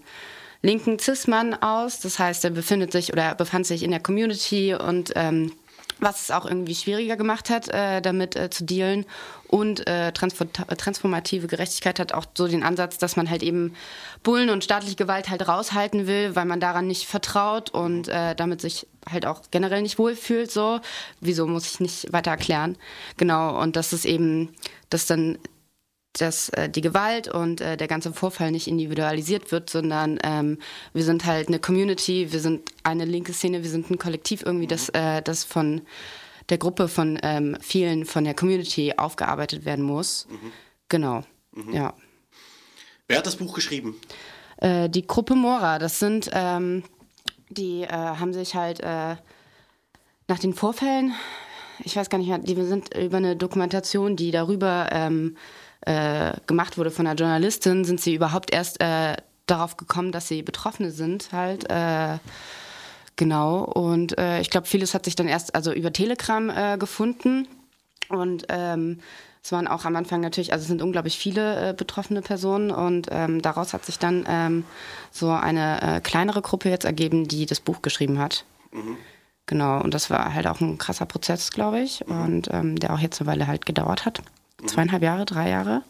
linken 0.61 0.99
Cis-Mann 0.99 1.55
aus. 1.55 1.99
Das 1.99 2.19
heißt, 2.19 2.45
er 2.45 2.51
befindet 2.51 2.91
sich 2.91 3.11
oder 3.11 3.35
befand 3.35 3.65
sich 3.65 3.83
in 3.83 3.91
der 3.91 3.99
Community 3.99 4.75
und 4.75 5.11
ähm, 5.15 5.51
was 5.99 6.23
es 6.23 6.31
auch 6.31 6.45
irgendwie 6.45 6.75
schwieriger 6.75 7.15
gemacht 7.15 7.49
hat, 7.49 7.69
äh, 7.69 8.01
damit 8.01 8.35
äh, 8.35 8.49
zu 8.49 8.63
dealen. 8.65 9.05
Und 9.47 9.87
äh, 9.87 10.11
transformative 10.11 11.47
Gerechtigkeit 11.47 11.99
hat 11.99 12.13
auch 12.13 12.25
so 12.35 12.47
den 12.47 12.63
Ansatz, 12.63 12.97
dass 12.97 13.15
man 13.15 13.29
halt 13.29 13.43
eben 13.43 13.75
Bullen 14.23 14.49
und 14.49 14.63
staatliche 14.63 14.95
Gewalt 14.95 15.29
halt 15.29 15.47
raushalten 15.47 16.07
will, 16.07 16.35
weil 16.35 16.45
man 16.45 16.59
daran 16.59 16.87
nicht 16.87 17.05
vertraut 17.05 17.69
und 17.69 18.07
äh, 18.07 18.35
damit 18.35 18.59
sich 18.61 18.87
halt 19.09 19.25
auch 19.25 19.43
generell 19.51 19.81
nicht 19.81 19.99
wohlfühlt. 19.99 20.51
So, 20.51 20.81
wieso 21.21 21.47
muss 21.47 21.65
ich 21.65 21.79
nicht 21.79 22.11
weiter 22.11 22.31
erklären? 22.31 22.75
Genau. 23.17 23.61
Und 23.61 23.75
das 23.75 23.93
ist 23.93 24.05
eben, 24.05 24.53
dass 24.89 25.05
dann 25.05 25.37
dass 26.21 26.49
äh, 26.49 26.69
die 26.69 26.81
Gewalt 26.81 27.27
und 27.27 27.61
äh, 27.61 27.77
der 27.77 27.87
ganze 27.87 28.13
Vorfall 28.13 28.51
nicht 28.51 28.67
individualisiert 28.67 29.51
wird, 29.51 29.69
sondern 29.69 30.19
ähm, 30.23 30.59
wir 30.93 31.03
sind 31.03 31.25
halt 31.25 31.47
eine 31.47 31.59
Community, 31.59 32.31
wir 32.31 32.39
sind 32.39 32.69
eine 32.83 33.05
linke 33.05 33.33
Szene, 33.33 33.63
wir 33.63 33.69
sind 33.69 33.89
ein 33.89 33.97
Kollektiv 33.97 34.43
irgendwie, 34.45 34.67
das, 34.67 34.89
äh, 34.89 35.21
das 35.21 35.43
von 35.43 35.81
der 36.49 36.57
Gruppe 36.57 36.87
von 36.87 37.19
ähm, 37.23 37.57
vielen 37.59 38.05
von 38.05 38.23
der 38.23 38.35
Community 38.35 38.93
aufgearbeitet 38.97 39.65
werden 39.65 39.83
muss. 39.83 40.27
Mhm. 40.29 40.51
Genau, 40.89 41.23
mhm. 41.53 41.73
ja. 41.73 41.93
Wer 43.07 43.17
hat 43.17 43.25
das 43.25 43.35
Buch 43.35 43.53
geschrieben? 43.53 43.95
Äh, 44.57 44.89
die 44.89 45.05
Gruppe 45.05 45.35
Mora, 45.35 45.79
das 45.79 45.99
sind, 45.99 46.29
ähm, 46.33 46.83
die 47.49 47.83
äh, 47.83 47.89
haben 47.89 48.33
sich 48.33 48.55
halt 48.55 48.79
äh, 48.79 49.15
nach 50.27 50.39
den 50.39 50.53
Vorfällen, 50.53 51.13
ich 51.83 51.95
weiß 51.95 52.09
gar 52.09 52.17
nicht 52.17 52.29
mehr, 52.29 52.39
die 52.39 52.55
sind 52.63 52.95
über 52.95 53.17
eine 53.17 53.35
Dokumentation, 53.35 54.15
die 54.15 54.31
darüber 54.31 54.89
ähm, 54.91 55.35
äh, 55.85 56.33
gemacht 56.47 56.77
wurde 56.77 56.91
von 56.91 57.07
einer 57.07 57.15
Journalistin, 57.15 57.85
sind 57.85 58.01
sie 58.01 58.15
überhaupt 58.15 58.53
erst 58.53 58.81
äh, 58.81 59.15
darauf 59.45 59.77
gekommen, 59.77 60.11
dass 60.11 60.27
sie 60.27 60.41
Betroffene 60.41 60.91
sind, 60.91 61.31
halt. 61.31 61.69
Äh, 61.69 62.17
genau. 63.15 63.63
Und 63.63 64.17
äh, 64.17 64.41
ich 64.41 64.49
glaube, 64.49 64.67
vieles 64.67 64.93
hat 64.93 65.05
sich 65.05 65.15
dann 65.15 65.27
erst 65.27 65.55
also 65.55 65.71
über 65.71 65.93
Telegram 65.93 66.49
äh, 66.49 66.77
gefunden. 66.77 67.47
Und 68.09 68.45
ähm, 68.49 68.99
es 69.43 69.51
waren 69.51 69.67
auch 69.67 69.85
am 69.85 69.95
Anfang 69.95 70.21
natürlich, 70.21 70.53
also 70.53 70.63
es 70.63 70.67
sind 70.67 70.81
unglaublich 70.81 71.17
viele 71.17 71.69
äh, 71.69 71.73
betroffene 71.73 72.23
Personen 72.23 72.71
und 72.71 73.07
ähm, 73.11 73.43
daraus 73.43 73.73
hat 73.73 73.85
sich 73.85 73.99
dann 73.99 74.25
ähm, 74.27 74.63
so 75.11 75.29
eine 75.29 75.81
äh, 75.81 76.01
kleinere 76.01 76.41
Gruppe 76.41 76.69
jetzt 76.69 76.85
ergeben, 76.85 77.27
die 77.27 77.45
das 77.45 77.59
Buch 77.59 77.83
geschrieben 77.83 78.17
hat. 78.17 78.45
Mhm. 78.71 78.97
Genau, 79.45 79.81
und 79.81 79.93
das 79.93 80.09
war 80.09 80.33
halt 80.33 80.47
auch 80.47 80.61
ein 80.61 80.79
krasser 80.79 81.05
Prozess, 81.05 81.51
glaube 81.51 81.79
ich, 81.79 82.03
mhm. 82.07 82.21
und 82.21 82.49
ähm, 82.51 82.79
der 82.79 82.93
auch 82.93 82.99
jetzt 82.99 83.21
eine 83.21 83.29
Weile 83.29 83.45
halt 83.45 83.67
gedauert 83.67 84.05
hat 84.05 84.23
zweieinhalb 84.67 85.03
Jahre, 85.03 85.25
drei 85.25 85.49
Jahre. 85.49 85.83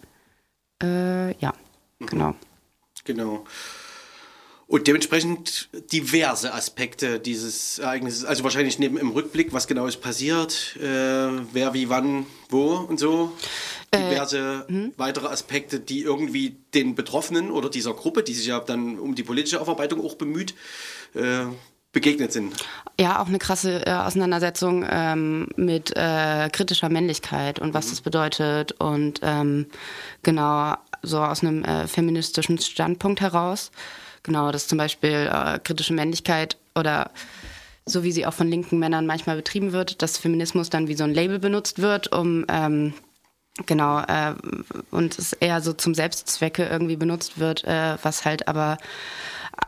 Äh, 0.82 1.38
ja, 1.39 1.53
mhm. 1.99 2.05
genau. 2.07 2.36
Genau. 3.03 3.45
Und 4.67 4.88
dementsprechend 4.88 5.69
diverse 5.91 6.51
Aspekte 6.51 7.19
dieses 7.19 7.78
Ereignisses, 7.78 8.26
also 8.26 8.43
wahrscheinlich 8.43 8.80
neben 8.80 8.97
im 8.97 9.09
Rückblick, 9.11 9.53
was 9.53 9.67
genau 9.67 9.86
ist 9.86 10.01
passiert, 10.01 10.76
äh, 10.78 10.84
wer, 11.53 11.76
wie, 11.76 11.89
wann, 11.89 12.26
wo 12.49 12.78
und 12.78 12.99
so. 12.99 13.32
Äh, 13.91 14.09
diverse 14.09 14.65
äh, 14.67 14.89
weitere 14.97 15.28
Aspekte, 15.28 15.80
die 15.80 16.01
irgendwie 16.01 16.57
den 16.73 16.95
Betroffenen 16.95 17.51
oder 17.51 17.69
dieser 17.69 17.93
Gruppe, 17.93 18.23
die 18.23 18.34
sich 18.34 18.47
ja 18.47 18.59
dann 18.59 18.97
um 18.97 19.13
die 19.13 19.21
politische 19.21 19.61
Aufarbeitung 19.61 20.03
auch 20.03 20.15
bemüht, 20.15 20.55
äh, 21.13 21.45
begegnet 21.96 22.32
sind. 22.34 22.54
Ja, 23.00 23.22
auch 23.22 23.28
eine 23.28 23.39
krasse 23.39 23.86
äh, 23.88 23.91
Auseinandersetzung 23.91 24.86
ähm, 24.88 25.48
mit 25.56 25.96
äh, 25.96 26.50
kritischer 26.52 26.89
Männlichkeit 26.89 27.58
und 27.58 27.74
was 27.74 27.88
mhm. 27.88 27.89
das 27.89 28.02
bedeutet 28.02 28.74
und 28.74 29.22
ähm, 29.24 29.66
genau 30.22 30.76
so 31.02 31.20
aus 31.20 31.41
einem 31.41 31.64
äh, 31.64 31.88
feministischen 31.88 32.60
Standpunkt 32.60 33.22
heraus. 33.22 33.72
Genau, 34.24 34.52
dass 34.52 34.68
zum 34.68 34.78
Beispiel 34.78 35.32
äh, 35.32 35.60
kritische 35.60 35.93
Männlichkeit 35.93 36.58
oder 36.76 37.12
so 37.86 38.04
wie 38.04 38.12
sie 38.12 38.26
auch 38.26 38.34
von 38.34 38.50
linken 38.50 38.78
Männern 38.78 39.06
manchmal 39.06 39.38
betrieben 39.38 39.72
wird, 39.72 40.02
dass 40.02 40.18
Feminismus 40.18 40.70
dann 40.70 40.88
wie 40.88 40.96
so 40.96 41.04
ein 41.04 41.14
Label 41.14 41.39
benutzt 41.39 41.80
wird, 41.80 42.12
um 42.12 42.46
ähm, 42.50 42.93
genau 43.68 44.00
äh, 44.00 44.34
und 44.91 45.18
es 45.18 45.34
eher 45.34 45.62
so 45.62 45.72
zum 45.72 45.93
Selbstzwecke 45.93 46.66
irgendwie 46.66 46.98
benutzt 46.98 47.39
wird, 47.39 47.64
äh, 47.64 47.98
was 48.02 48.26
halt 48.26 48.48
aber 48.48 48.80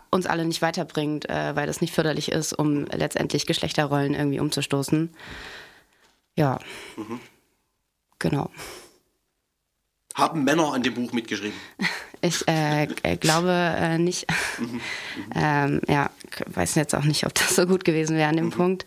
uns 0.09 0.25
alle 0.25 0.45
nicht 0.45 0.61
weiterbringt, 0.61 1.29
äh, 1.29 1.55
weil 1.55 1.67
das 1.67 1.81
nicht 1.81 1.93
förderlich 1.93 2.31
ist, 2.31 2.53
um 2.53 2.85
letztendlich 2.85 3.45
Geschlechterrollen 3.45 4.13
irgendwie 4.13 4.39
umzustoßen. 4.39 5.13
Ja. 6.35 6.59
Mhm. 6.95 7.19
Genau. 8.19 8.49
Haben 10.15 10.43
Männer 10.43 10.73
an 10.73 10.81
dem 10.81 10.95
Buch 10.95 11.11
mitgeschrieben? 11.11 11.57
Ich 12.19 12.47
äh, 12.47 12.87
äh 13.03 13.15
glaube 13.15 13.51
äh, 13.51 13.99
nicht. 13.99 14.25
Mhm. 14.57 14.81
ähm, 15.35 15.81
ja, 15.87 16.09
weiß 16.47 16.73
jetzt 16.73 16.95
auch 16.95 17.03
nicht, 17.03 17.27
ob 17.27 17.35
das 17.35 17.55
so 17.55 17.67
gut 17.67 17.85
gewesen 17.85 18.17
wäre 18.17 18.29
an 18.29 18.37
dem 18.37 18.45
mhm. 18.45 18.51
Punkt. 18.51 18.85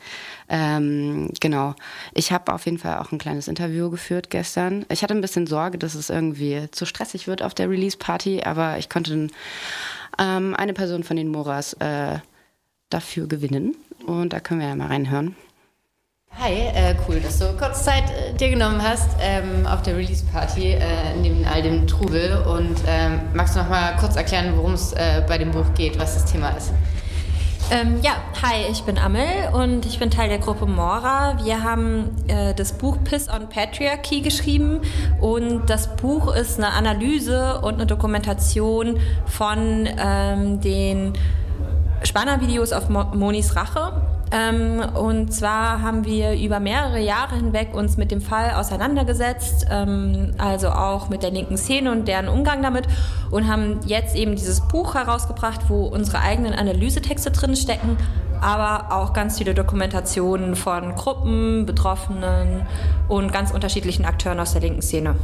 Ähm, 0.48 1.30
genau. 1.38 1.76
Ich 2.12 2.32
habe 2.32 2.52
auf 2.52 2.64
jeden 2.64 2.78
Fall 2.78 2.98
auch 2.98 3.12
ein 3.12 3.18
kleines 3.18 3.46
Interview 3.46 3.88
geführt 3.88 4.30
gestern. 4.30 4.84
Ich 4.88 5.04
hatte 5.04 5.14
ein 5.14 5.20
bisschen 5.20 5.46
Sorge, 5.46 5.78
dass 5.78 5.94
es 5.94 6.10
irgendwie 6.10 6.68
zu 6.72 6.86
stressig 6.86 7.28
wird 7.28 7.42
auf 7.42 7.54
der 7.54 7.70
Release-Party, 7.70 8.42
aber 8.42 8.78
ich 8.78 8.88
konnte 8.88 9.28
ähm, 10.20 10.54
eine 10.54 10.74
Person 10.74 11.02
von 11.02 11.16
den 11.16 11.28
Moras 11.28 11.72
äh, 11.74 12.18
dafür 12.90 13.26
gewinnen. 13.26 13.74
Und 14.06 14.32
da 14.32 14.40
können 14.40 14.60
wir 14.60 14.68
ja 14.68 14.76
mal 14.76 14.88
reinhören. 14.88 15.34
Hi, 16.38 16.52
äh, 16.52 16.94
cool, 17.08 17.18
dass 17.20 17.38
du 17.38 17.56
kurz 17.56 17.84
Zeit 17.84 18.04
äh, 18.10 18.32
dir 18.34 18.50
genommen 18.50 18.80
hast 18.82 19.10
ähm, 19.20 19.66
auf 19.66 19.82
der 19.82 19.96
Release-Party 19.96 20.74
äh, 20.74 21.16
neben 21.20 21.44
all 21.44 21.60
dem 21.60 21.86
Trubel. 21.86 22.44
Und 22.46 22.76
ähm, 22.86 23.20
magst 23.34 23.56
du 23.56 23.60
noch 23.60 23.68
mal 23.68 23.96
kurz 23.96 24.16
erklären, 24.16 24.56
worum 24.56 24.74
es 24.74 24.92
äh, 24.92 25.24
bei 25.26 25.38
dem 25.38 25.50
Buch 25.50 25.74
geht, 25.74 25.98
was 25.98 26.14
das 26.14 26.30
Thema 26.30 26.50
ist? 26.50 26.72
Ähm, 27.72 28.00
ja, 28.02 28.16
hi, 28.42 28.66
ich 28.68 28.82
bin 28.82 28.98
Amel 28.98 29.28
und 29.52 29.86
ich 29.86 30.00
bin 30.00 30.10
Teil 30.10 30.28
der 30.28 30.38
Gruppe 30.38 30.66
Mora. 30.66 31.38
Wir 31.44 31.62
haben 31.62 32.16
äh, 32.26 32.52
das 32.52 32.72
Buch 32.72 32.98
Piss 33.04 33.28
on 33.28 33.48
Patriarchy 33.48 34.22
geschrieben 34.22 34.80
und 35.20 35.70
das 35.70 35.94
Buch 35.94 36.34
ist 36.34 36.58
eine 36.58 36.72
Analyse 36.72 37.60
und 37.60 37.74
eine 37.74 37.86
Dokumentation 37.86 38.98
von 39.24 39.88
ähm, 39.96 40.60
den 40.60 41.12
Spanner-Videos 42.02 42.72
auf 42.72 42.88
Mo 42.88 43.04
Monis 43.14 43.54
Rache. 43.54 44.02
Ähm, 44.33 44.81
und 44.95 45.33
zwar 45.33 45.83
haben 45.83 46.05
wir 46.05 46.39
über 46.39 46.61
mehrere 46.61 47.01
Jahre 47.01 47.35
hinweg 47.35 47.74
uns 47.74 47.97
mit 47.97 48.12
dem 48.12 48.20
Fall 48.20 48.53
auseinandergesetzt, 48.53 49.66
ähm, 49.70 50.35
also 50.39 50.68
auch 50.68 51.09
mit 51.09 51.24
der 51.24 51.33
linken 51.33 51.57
Szene 51.57 51.91
und 51.91 52.07
deren 52.07 52.28
Umgang 52.28 52.62
damit 52.62 52.87
und 53.31 53.49
haben 53.49 53.81
jetzt 53.87 54.14
eben 54.14 54.37
dieses 54.37 54.61
Buch 54.61 54.95
herausgebracht, 54.95 55.62
wo 55.68 55.87
unsere 55.87 56.20
eigenen 56.20 56.53
Analysetexte 56.53 57.33
drin 57.33 57.57
stecken, 57.57 57.97
aber 58.41 58.95
auch 58.95 59.12
ganz 59.12 59.39
viele 59.39 59.53
Dokumentationen 59.53 60.55
von 60.55 60.95
Gruppen, 60.95 61.66
Betroffenen 61.66 62.66
und 63.09 63.33
ganz 63.33 63.51
unterschiedlichen 63.51 64.05
Akteuren 64.05 64.39
aus 64.39 64.53
der 64.53 64.61
linken 64.61 64.83
Szene. 64.83 65.16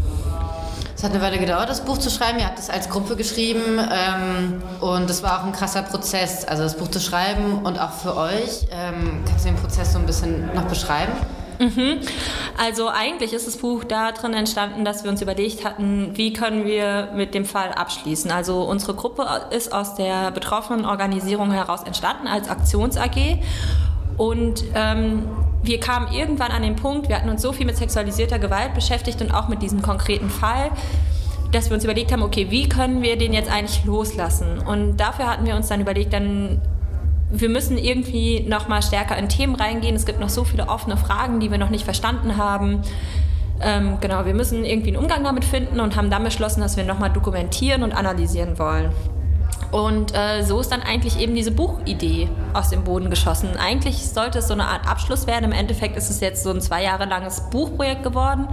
Es 0.97 1.05
hat 1.05 1.11
eine 1.11 1.21
Weile 1.21 1.37
gedauert, 1.37 1.69
das 1.69 1.85
Buch 1.85 1.99
zu 1.99 2.09
schreiben. 2.09 2.39
Ihr 2.39 2.47
habt 2.47 2.59
es 2.59 2.71
als 2.71 2.89
Gruppe 2.89 3.17
geschrieben 3.17 3.79
ähm, 3.79 4.63
und 4.81 5.11
es 5.11 5.23
war 5.23 5.41
auch 5.41 5.45
ein 5.45 5.53
krasser 5.53 5.83
Prozess, 5.83 6.47
also 6.47 6.63
das 6.63 6.79
Buch 6.79 6.89
zu 6.89 7.01
schreiben 7.01 7.61
und 7.65 7.79
auch 7.79 7.93
für 7.93 8.17
euch. 8.17 8.67
Ähm, 8.71 9.23
kannst 9.29 9.45
du 9.45 9.51
den 9.51 9.59
Prozess 9.59 9.93
so 9.93 9.99
ein 9.99 10.07
bisschen 10.07 10.55
noch 10.55 10.65
beschreiben? 10.65 11.13
Mhm. 11.59 12.01
Also 12.57 12.89
eigentlich 12.89 13.35
ist 13.35 13.47
das 13.47 13.59
Buch 13.59 13.85
darin 13.85 14.33
entstanden, 14.33 14.87
dass 14.87 15.05
wir 15.05 15.11
uns 15.11 15.21
überlegt 15.21 15.67
hatten, 15.67 16.13
wie 16.15 16.33
können 16.33 16.65
wir 16.65 17.11
mit 17.15 17.35
dem 17.35 17.45
Fall 17.45 17.73
abschließen. 17.73 18.31
Also 18.31 18.63
unsere 18.63 18.95
Gruppe 18.95 19.27
ist 19.51 19.75
aus 19.75 19.97
der 19.97 20.31
betroffenen 20.31 20.87
Organisierung 20.87 21.53
heraus 21.53 21.83
entstanden 21.83 22.27
als 22.27 22.49
Aktions-AG 22.49 23.43
und 24.17 24.65
ähm, 24.75 25.29
wir 25.67 25.81
kamen 25.81 26.13
irgendwann 26.13 26.51
an 26.51 26.63
den 26.63 26.77
Punkt, 26.77 27.09
wir 27.09 27.17
hatten 27.17 27.29
uns 27.29 27.43
so 27.43 27.53
viel 27.53 27.67
mit 27.67 27.77
sexualisierter 27.77 28.39
Gewalt 28.39 28.75
beschäftigt 28.75 29.21
und 29.21 29.33
auch 29.33 29.49
mit 29.49 29.63
diesem 29.63 29.83
konkreten 29.83 30.31
Fall, 30.31 30.71
dass 31.53 31.71
wir 31.71 31.75
uns 31.75 31.85
überlegt 31.85 32.13
haben, 32.13 32.23
okay, 32.23 32.47
wie 32.51 32.69
können 32.69 33.03
wir 33.03 33.17
den 33.17 33.33
jetzt 33.33 33.51
eigentlich 33.51 33.85
loslassen? 33.85 34.59
Und 34.59 34.99
dafür 34.99 35.27
hatten 35.31 35.47
wir 35.47 35.57
uns 35.57 35.69
dann 35.69 35.81
überlegt, 35.81 36.13
dann 36.13 36.61
wir 37.31 37.49
müssen 37.49 37.77
irgendwie 37.77 38.41
noch 38.41 38.69
mal 38.69 38.83
stärker 38.83 39.17
in 39.17 39.29
Themen 39.29 39.57
reingehen. 39.57 39.97
Es 39.97 40.07
gibt 40.07 40.21
noch 40.21 40.29
so 40.29 40.45
viele 40.45 40.69
offene 40.69 40.97
Fragen, 40.97 41.41
die 41.41 41.51
wir 41.51 41.59
noch 41.59 41.71
nicht 41.71 41.85
verstanden 41.85 42.37
haben. 42.37 42.83
Ähm, 43.61 43.99
genau, 44.01 44.27
wir 44.27 44.35
müssen 44.35 44.65
irgendwie 44.65 44.91
einen 44.91 44.99
Umgang 44.99 45.25
damit 45.25 45.45
finden 45.45 45.81
und 45.81 45.97
haben 45.97 46.11
dann 46.11 46.23
beschlossen, 46.23 46.61
dass 46.61 46.77
wir 46.77 46.85
noch 46.85 46.99
mal 46.99 47.09
dokumentieren 47.09 47.83
und 47.83 47.93
analysieren 47.93 48.59
wollen. 48.59 48.93
Und 49.77 50.15
äh, 50.15 50.43
so 50.43 50.59
ist 50.59 50.73
dann 50.73 50.81
eigentlich 50.81 51.21
eben 51.21 51.35
diese 51.35 51.51
Buchidee 51.51 52.31
aus 52.55 52.71
dem 52.71 52.85
Boden 52.85 53.11
geschossen. 53.11 53.59
Eigentlich 53.59 54.09
sollte 54.09 54.39
es 54.39 54.49
so 54.49 54.55
eine 54.55 54.69
Art 54.69 54.89
Abschluss 54.89 55.27
werden. 55.27 55.45
Im 55.45 55.53
Endeffekt 55.53 55.99
ist 55.99 56.09
es 56.09 56.21
jetzt 56.21 56.45
so 56.45 56.51
ein 56.51 56.63
zwei 56.63 56.83
Jahre 56.83 57.05
langes 57.05 57.43
Buchprojekt 57.51 58.03
geworden. 58.03 58.49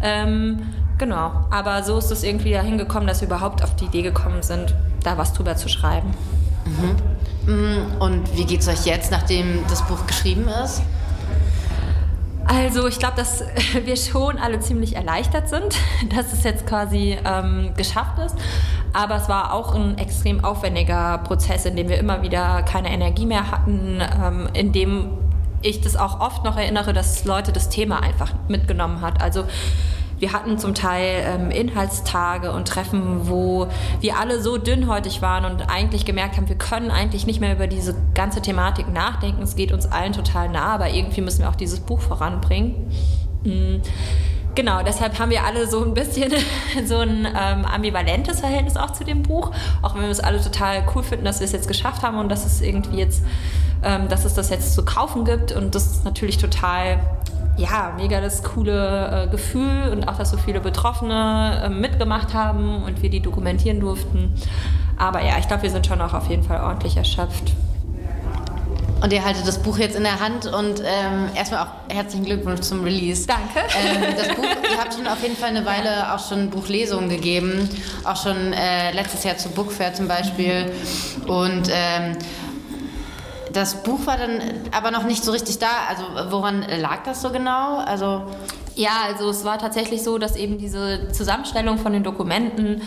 Ähm, 0.00 0.60
genau, 0.96 1.32
aber 1.50 1.82
so 1.82 1.98
ist 1.98 2.12
es 2.12 2.22
irgendwie 2.22 2.52
dahin 2.52 2.78
gekommen, 2.78 3.08
dass 3.08 3.20
wir 3.20 3.26
überhaupt 3.26 3.64
auf 3.64 3.74
die 3.74 3.86
Idee 3.86 4.02
gekommen 4.02 4.44
sind, 4.44 4.76
da 5.02 5.18
was 5.18 5.32
drüber 5.32 5.56
zu 5.56 5.68
schreiben. 5.68 6.14
Mhm. 6.64 7.52
Mm, 7.52 8.00
und 8.00 8.36
wie 8.36 8.44
geht 8.44 8.60
es 8.60 8.68
euch 8.68 8.86
jetzt, 8.86 9.10
nachdem 9.10 9.64
das 9.68 9.84
Buch 9.88 10.06
geschrieben 10.06 10.46
ist? 10.62 10.82
Also 12.46 12.86
ich 12.88 12.98
glaube, 12.98 13.16
dass 13.16 13.44
wir 13.84 13.96
schon 13.96 14.38
alle 14.38 14.60
ziemlich 14.60 14.96
erleichtert 14.96 15.48
sind, 15.48 15.76
dass 16.14 16.32
es 16.32 16.44
jetzt 16.44 16.66
quasi 16.66 17.16
ähm, 17.24 17.72
geschafft 17.76 18.18
ist. 18.18 18.36
Aber 18.92 19.16
es 19.16 19.28
war 19.28 19.52
auch 19.52 19.74
ein 19.74 19.98
extrem 19.98 20.44
aufwendiger 20.44 21.18
Prozess, 21.18 21.64
in 21.64 21.76
dem 21.76 21.88
wir 21.88 21.98
immer 21.98 22.22
wieder 22.22 22.62
keine 22.62 22.90
Energie 22.90 23.26
mehr 23.26 23.50
hatten, 23.50 24.00
ähm, 24.00 24.48
in 24.52 24.72
dem 24.72 25.10
ich 25.62 25.80
das 25.80 25.96
auch 25.96 26.20
oft 26.20 26.44
noch 26.44 26.56
erinnere, 26.56 26.92
dass 26.92 27.24
Leute 27.24 27.52
das 27.52 27.68
Thema 27.68 28.02
einfach 28.02 28.32
mitgenommen 28.48 29.00
hat. 29.00 29.22
Also 29.22 29.44
wir 30.20 30.32
hatten 30.32 30.58
zum 30.58 30.74
Teil 30.74 31.24
ähm, 31.24 31.50
Inhaltstage 31.50 32.52
und 32.52 32.68
Treffen, 32.68 33.28
wo 33.28 33.68
wir 34.00 34.18
alle 34.18 34.40
so 34.40 34.58
dünnhäutig 34.58 35.22
waren 35.22 35.44
und 35.44 35.62
eigentlich 35.70 36.04
gemerkt 36.04 36.36
haben, 36.36 36.48
wir 36.48 36.58
können 36.58 36.90
eigentlich 36.90 37.26
nicht 37.26 37.40
mehr 37.40 37.54
über 37.54 37.66
diese 37.66 37.96
ganze 38.14 38.42
Thematik 38.42 38.92
nachdenken. 38.92 39.42
Es 39.42 39.56
geht 39.56 39.72
uns 39.72 39.86
allen 39.86 40.12
total 40.12 40.50
nah, 40.50 40.74
aber 40.74 40.90
irgendwie 40.90 41.22
müssen 41.22 41.40
wir 41.40 41.48
auch 41.48 41.56
dieses 41.56 41.80
Buch 41.80 42.00
voranbringen. 42.00 42.92
Mhm. 43.44 43.80
Genau, 44.54 44.82
deshalb 44.82 45.18
haben 45.18 45.30
wir 45.30 45.44
alle 45.44 45.66
so 45.66 45.82
ein 45.82 45.94
bisschen 45.94 46.32
so 46.84 46.98
ein 46.98 47.24
ähm, 47.26 47.64
ambivalentes 47.64 48.40
Verhältnis 48.40 48.76
auch 48.76 48.90
zu 48.90 49.04
dem 49.04 49.22
Buch, 49.22 49.52
auch 49.80 49.94
wenn 49.94 50.02
wir 50.02 50.10
es 50.10 50.20
alle 50.20 50.42
total 50.42 50.84
cool 50.94 51.02
finden, 51.02 51.24
dass 51.24 51.40
wir 51.40 51.46
es 51.46 51.52
jetzt 51.52 51.68
geschafft 51.68 52.02
haben 52.02 52.18
und 52.18 52.28
dass 52.28 52.44
es 52.44 52.60
irgendwie 52.60 52.98
jetzt, 52.98 53.24
ähm, 53.82 54.08
dass 54.08 54.26
es 54.26 54.34
das 54.34 54.50
jetzt 54.50 54.74
zu 54.74 54.84
kaufen 54.84 55.24
gibt 55.24 55.52
und 55.52 55.74
das 55.74 55.86
ist 55.86 56.04
natürlich 56.04 56.36
total 56.36 56.98
ja, 57.56 57.92
mega 57.96 58.20
das 58.20 58.42
coole 58.42 59.26
äh, 59.26 59.30
Gefühl 59.30 59.90
und 59.92 60.08
auch, 60.08 60.16
dass 60.16 60.30
so 60.30 60.38
viele 60.38 60.60
Betroffene 60.60 61.62
äh, 61.64 61.68
mitgemacht 61.68 62.34
haben 62.34 62.82
und 62.82 63.02
wir 63.02 63.10
die 63.10 63.20
dokumentieren 63.20 63.80
durften. 63.80 64.34
Aber 64.96 65.22
ja, 65.24 65.38
ich 65.38 65.48
glaube, 65.48 65.62
wir 65.62 65.70
sind 65.70 65.86
schon 65.86 66.00
auch 66.00 66.14
auf 66.14 66.28
jeden 66.28 66.42
Fall 66.42 66.60
ordentlich 66.60 66.96
erschöpft. 66.96 67.52
Und 69.02 69.14
ihr 69.14 69.24
haltet 69.24 69.48
das 69.48 69.62
Buch 69.62 69.78
jetzt 69.78 69.96
in 69.96 70.02
der 70.02 70.20
Hand 70.20 70.46
und 70.46 70.80
ähm, 70.80 71.30
erstmal 71.34 71.62
auch 71.64 71.70
herzlichen 71.88 72.26
Glückwunsch 72.26 72.60
zum 72.60 72.84
Release. 72.84 73.26
Danke. 73.26 73.60
Ähm, 73.82 74.14
das 74.14 74.28
Buch, 74.36 74.44
ihr 74.44 74.78
habt 74.78 74.92
schon 74.92 75.06
auf 75.06 75.22
jeden 75.22 75.36
Fall 75.36 75.48
eine 75.48 75.64
Weile 75.64 76.12
auch 76.14 76.28
schon 76.28 76.50
Buchlesungen 76.50 77.08
gegeben, 77.08 77.68
auch 78.04 78.22
schon 78.22 78.52
äh, 78.52 78.92
letztes 78.92 79.24
Jahr 79.24 79.38
zu 79.38 79.48
Bookfair 79.50 79.94
zum 79.94 80.06
Beispiel. 80.06 80.70
Und 81.26 81.70
ähm, 81.72 82.16
das 83.52 83.82
Buch 83.82 84.06
war 84.06 84.16
dann 84.16 84.40
aber 84.72 84.90
noch 84.90 85.04
nicht 85.04 85.24
so 85.24 85.32
richtig 85.32 85.58
da. 85.58 85.68
Also 85.88 86.04
woran 86.30 86.64
lag 86.80 87.04
das 87.04 87.22
so 87.22 87.30
genau? 87.30 87.78
Also 87.78 88.22
ja, 88.74 88.90
also 89.06 89.28
es 89.30 89.44
war 89.44 89.58
tatsächlich 89.58 90.02
so, 90.02 90.18
dass 90.18 90.36
eben 90.36 90.58
diese 90.58 91.08
Zusammenstellung 91.12 91.78
von 91.78 91.92
den 91.92 92.02
Dokumenten 92.02 92.82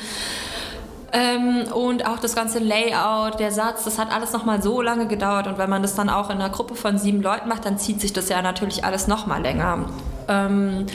ähm, 1.14 1.72
und 1.72 2.08
auch 2.08 2.18
das 2.18 2.36
ganze 2.36 2.58
Layout, 2.58 3.40
der 3.40 3.52
Satz, 3.52 3.84
das 3.84 4.00
hat 4.00 4.12
alles 4.12 4.34
nochmal 4.34 4.64
so 4.64 4.82
lange 4.82 5.08
gedauert. 5.08 5.46
Und 5.46 5.60
wenn 5.60 5.70
man 5.70 5.84
das 5.84 5.94
dann 5.94 6.10
auch 6.10 6.32
in 6.32 6.38
einer 6.38 6.50
Gruppe 6.50 6.74
von 6.74 6.98
sieben 6.98 7.22
Leuten 7.22 7.48
macht, 7.48 7.66
dann 7.66 7.78
zieht 7.78 8.02
sich 8.02 8.14
das 8.14 8.30
ja 8.30 8.42
natürlich 8.42 8.84
alles 8.84 9.08
nochmal 9.08 9.42
länger. 9.44 9.86
Ähm, 10.28 10.88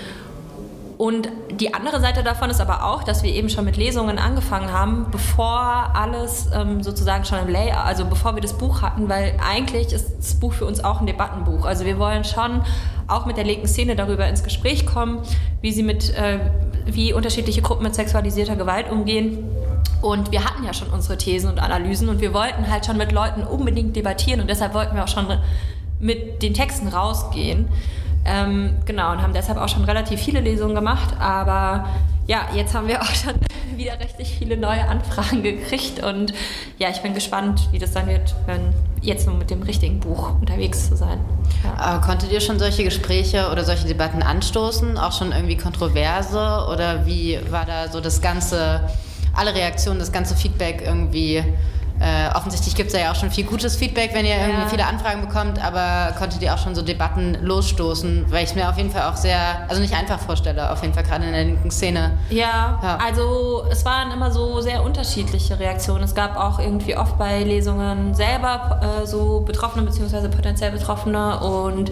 und 0.98 1.28
die 1.52 1.74
andere 1.74 2.00
Seite 2.00 2.24
davon 2.24 2.50
ist 2.50 2.60
aber 2.60 2.84
auch, 2.84 3.04
dass 3.04 3.22
wir 3.22 3.32
eben 3.32 3.48
schon 3.48 3.64
mit 3.64 3.76
Lesungen 3.76 4.18
angefangen 4.18 4.72
haben, 4.72 5.06
bevor 5.12 5.92
alles 5.94 6.48
ähm, 6.52 6.82
sozusagen 6.82 7.24
schon 7.24 7.38
im 7.38 7.48
Layout, 7.48 7.86
also 7.86 8.04
bevor 8.04 8.34
wir 8.34 8.42
das 8.42 8.58
Buch 8.58 8.82
hatten, 8.82 9.08
weil 9.08 9.34
eigentlich 9.40 9.92
ist 9.92 10.18
das 10.18 10.34
Buch 10.34 10.52
für 10.54 10.66
uns 10.66 10.82
auch 10.82 11.00
ein 11.00 11.06
Debattenbuch. 11.06 11.64
Also 11.66 11.84
wir 11.84 12.00
wollen 12.00 12.24
schon 12.24 12.62
auch 13.06 13.26
mit 13.26 13.36
der 13.36 13.44
linken 13.44 13.68
Szene 13.68 13.94
darüber 13.94 14.26
ins 14.26 14.42
Gespräch 14.42 14.86
kommen, 14.86 15.20
wie 15.60 15.70
sie 15.70 15.84
mit, 15.84 16.12
äh, 16.16 16.40
wie 16.86 17.12
unterschiedliche 17.12 17.62
Gruppen 17.62 17.84
mit 17.84 17.94
sexualisierter 17.94 18.56
Gewalt 18.56 18.90
umgehen. 18.90 19.38
Und 20.02 20.32
wir 20.32 20.44
hatten 20.44 20.64
ja 20.64 20.74
schon 20.74 20.88
unsere 20.88 21.16
Thesen 21.16 21.48
und 21.48 21.60
Analysen 21.60 22.08
und 22.08 22.20
wir 22.20 22.34
wollten 22.34 22.68
halt 22.68 22.86
schon 22.86 22.96
mit 22.96 23.12
Leuten 23.12 23.44
unbedingt 23.44 23.94
debattieren 23.94 24.40
und 24.40 24.50
deshalb 24.50 24.74
wollten 24.74 24.96
wir 24.96 25.04
auch 25.04 25.08
schon 25.08 25.28
mit 26.00 26.42
den 26.42 26.54
Texten 26.54 26.88
rausgehen. 26.88 27.68
Ähm, 28.28 28.74
genau, 28.84 29.12
und 29.12 29.22
haben 29.22 29.32
deshalb 29.32 29.58
auch 29.58 29.68
schon 29.68 29.84
relativ 29.84 30.20
viele 30.20 30.40
Lesungen 30.40 30.74
gemacht. 30.74 31.14
Aber 31.18 31.86
ja, 32.26 32.46
jetzt 32.54 32.74
haben 32.74 32.86
wir 32.86 33.00
auch 33.00 33.14
schon 33.14 33.34
wieder 33.76 33.98
richtig 34.00 34.36
viele 34.38 34.56
neue 34.56 34.86
Anfragen 34.86 35.42
gekriegt. 35.42 36.02
Und 36.04 36.34
ja, 36.78 36.90
ich 36.90 37.00
bin 37.00 37.14
gespannt, 37.14 37.68
wie 37.72 37.78
das 37.78 37.92
dann 37.92 38.06
wird, 38.06 38.34
wenn 38.46 38.74
jetzt 39.00 39.26
nur 39.26 39.36
mit 39.36 39.50
dem 39.50 39.62
richtigen 39.62 40.00
Buch 40.00 40.34
unterwegs 40.40 40.88
zu 40.88 40.96
sein. 40.96 41.18
Ja. 41.64 41.98
konntet 41.98 42.30
ihr 42.30 42.40
schon 42.40 42.58
solche 42.58 42.84
Gespräche 42.84 43.50
oder 43.50 43.64
solche 43.64 43.86
Debatten 43.86 44.22
anstoßen? 44.22 44.98
Auch 44.98 45.12
schon 45.12 45.32
irgendwie 45.32 45.56
kontroverse? 45.56 46.66
Oder 46.70 47.06
wie 47.06 47.38
war 47.50 47.64
da 47.64 47.88
so 47.88 48.00
das 48.00 48.20
ganze, 48.20 48.82
alle 49.34 49.54
Reaktionen, 49.54 49.98
das 49.98 50.12
ganze 50.12 50.36
Feedback 50.36 50.82
irgendwie? 50.84 51.42
Äh, 52.00 52.34
offensichtlich 52.36 52.76
gibt 52.76 52.92
es 52.92 52.98
ja 52.98 53.10
auch 53.10 53.16
schon 53.16 53.30
viel 53.30 53.44
gutes 53.44 53.74
Feedback, 53.76 54.10
wenn 54.14 54.24
ihr 54.24 54.36
ja. 54.36 54.46
irgendwie 54.46 54.70
viele 54.70 54.86
Anfragen 54.86 55.20
bekommt, 55.20 55.62
aber 55.64 56.14
konntet 56.16 56.40
ihr 56.42 56.54
auch 56.54 56.58
schon 56.58 56.74
so 56.74 56.82
Debatten 56.82 57.36
losstoßen, 57.42 58.26
weil 58.30 58.44
ich 58.44 58.50
es 58.50 58.54
mir 58.54 58.68
auf 58.68 58.76
jeden 58.76 58.90
Fall 58.90 59.10
auch 59.10 59.16
sehr, 59.16 59.66
also 59.68 59.80
nicht 59.80 59.94
einfach 59.94 60.20
vorstelle, 60.20 60.70
auf 60.70 60.82
jeden 60.82 60.94
Fall 60.94 61.02
gerade 61.02 61.24
in 61.24 61.32
der 61.32 61.44
linken 61.44 61.70
Szene. 61.70 62.12
Ja, 62.30 62.78
ja, 62.82 62.98
also 63.04 63.64
es 63.70 63.84
waren 63.84 64.12
immer 64.12 64.30
so 64.30 64.60
sehr 64.60 64.84
unterschiedliche 64.84 65.58
Reaktionen. 65.58 66.04
Es 66.04 66.14
gab 66.14 66.36
auch 66.36 66.60
irgendwie 66.60 66.96
oft 66.96 67.18
bei 67.18 67.42
Lesungen 67.42 68.14
selber 68.14 68.80
äh, 69.02 69.06
so 69.06 69.40
Betroffene 69.40 69.84
bzw. 69.84 70.28
potenziell 70.28 70.70
Betroffene 70.70 71.40
und 71.40 71.90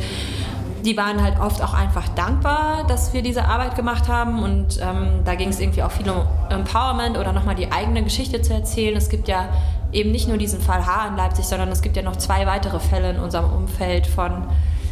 die 0.86 0.96
waren 0.96 1.20
halt 1.20 1.40
oft 1.40 1.60
auch 1.62 1.74
einfach 1.74 2.08
dankbar, 2.10 2.84
dass 2.86 3.12
wir 3.12 3.20
diese 3.20 3.44
Arbeit 3.44 3.74
gemacht 3.74 4.08
haben. 4.08 4.42
Und 4.42 4.80
ähm, 4.80 5.22
da 5.24 5.34
ging 5.34 5.48
es 5.48 5.58
irgendwie 5.58 5.82
auch 5.82 5.90
viel 5.90 6.08
um 6.08 6.22
Empowerment 6.48 7.18
oder 7.18 7.32
nochmal 7.32 7.56
die 7.56 7.72
eigene 7.72 8.04
Geschichte 8.04 8.40
zu 8.40 8.54
erzählen. 8.54 8.96
Es 8.96 9.08
gibt 9.08 9.26
ja 9.26 9.48
eben 9.92 10.10
nicht 10.10 10.28
nur 10.28 10.38
diesen 10.38 10.60
Fall 10.60 10.86
H 10.86 11.08
in 11.08 11.16
Leipzig, 11.16 11.46
sondern 11.46 11.68
es 11.70 11.82
gibt 11.82 11.96
ja 11.96 12.02
noch 12.02 12.16
zwei 12.16 12.46
weitere 12.46 12.80
Fälle 12.80 13.10
in 13.10 13.18
unserem 13.18 13.52
Umfeld 13.52 14.06
von 14.06 14.48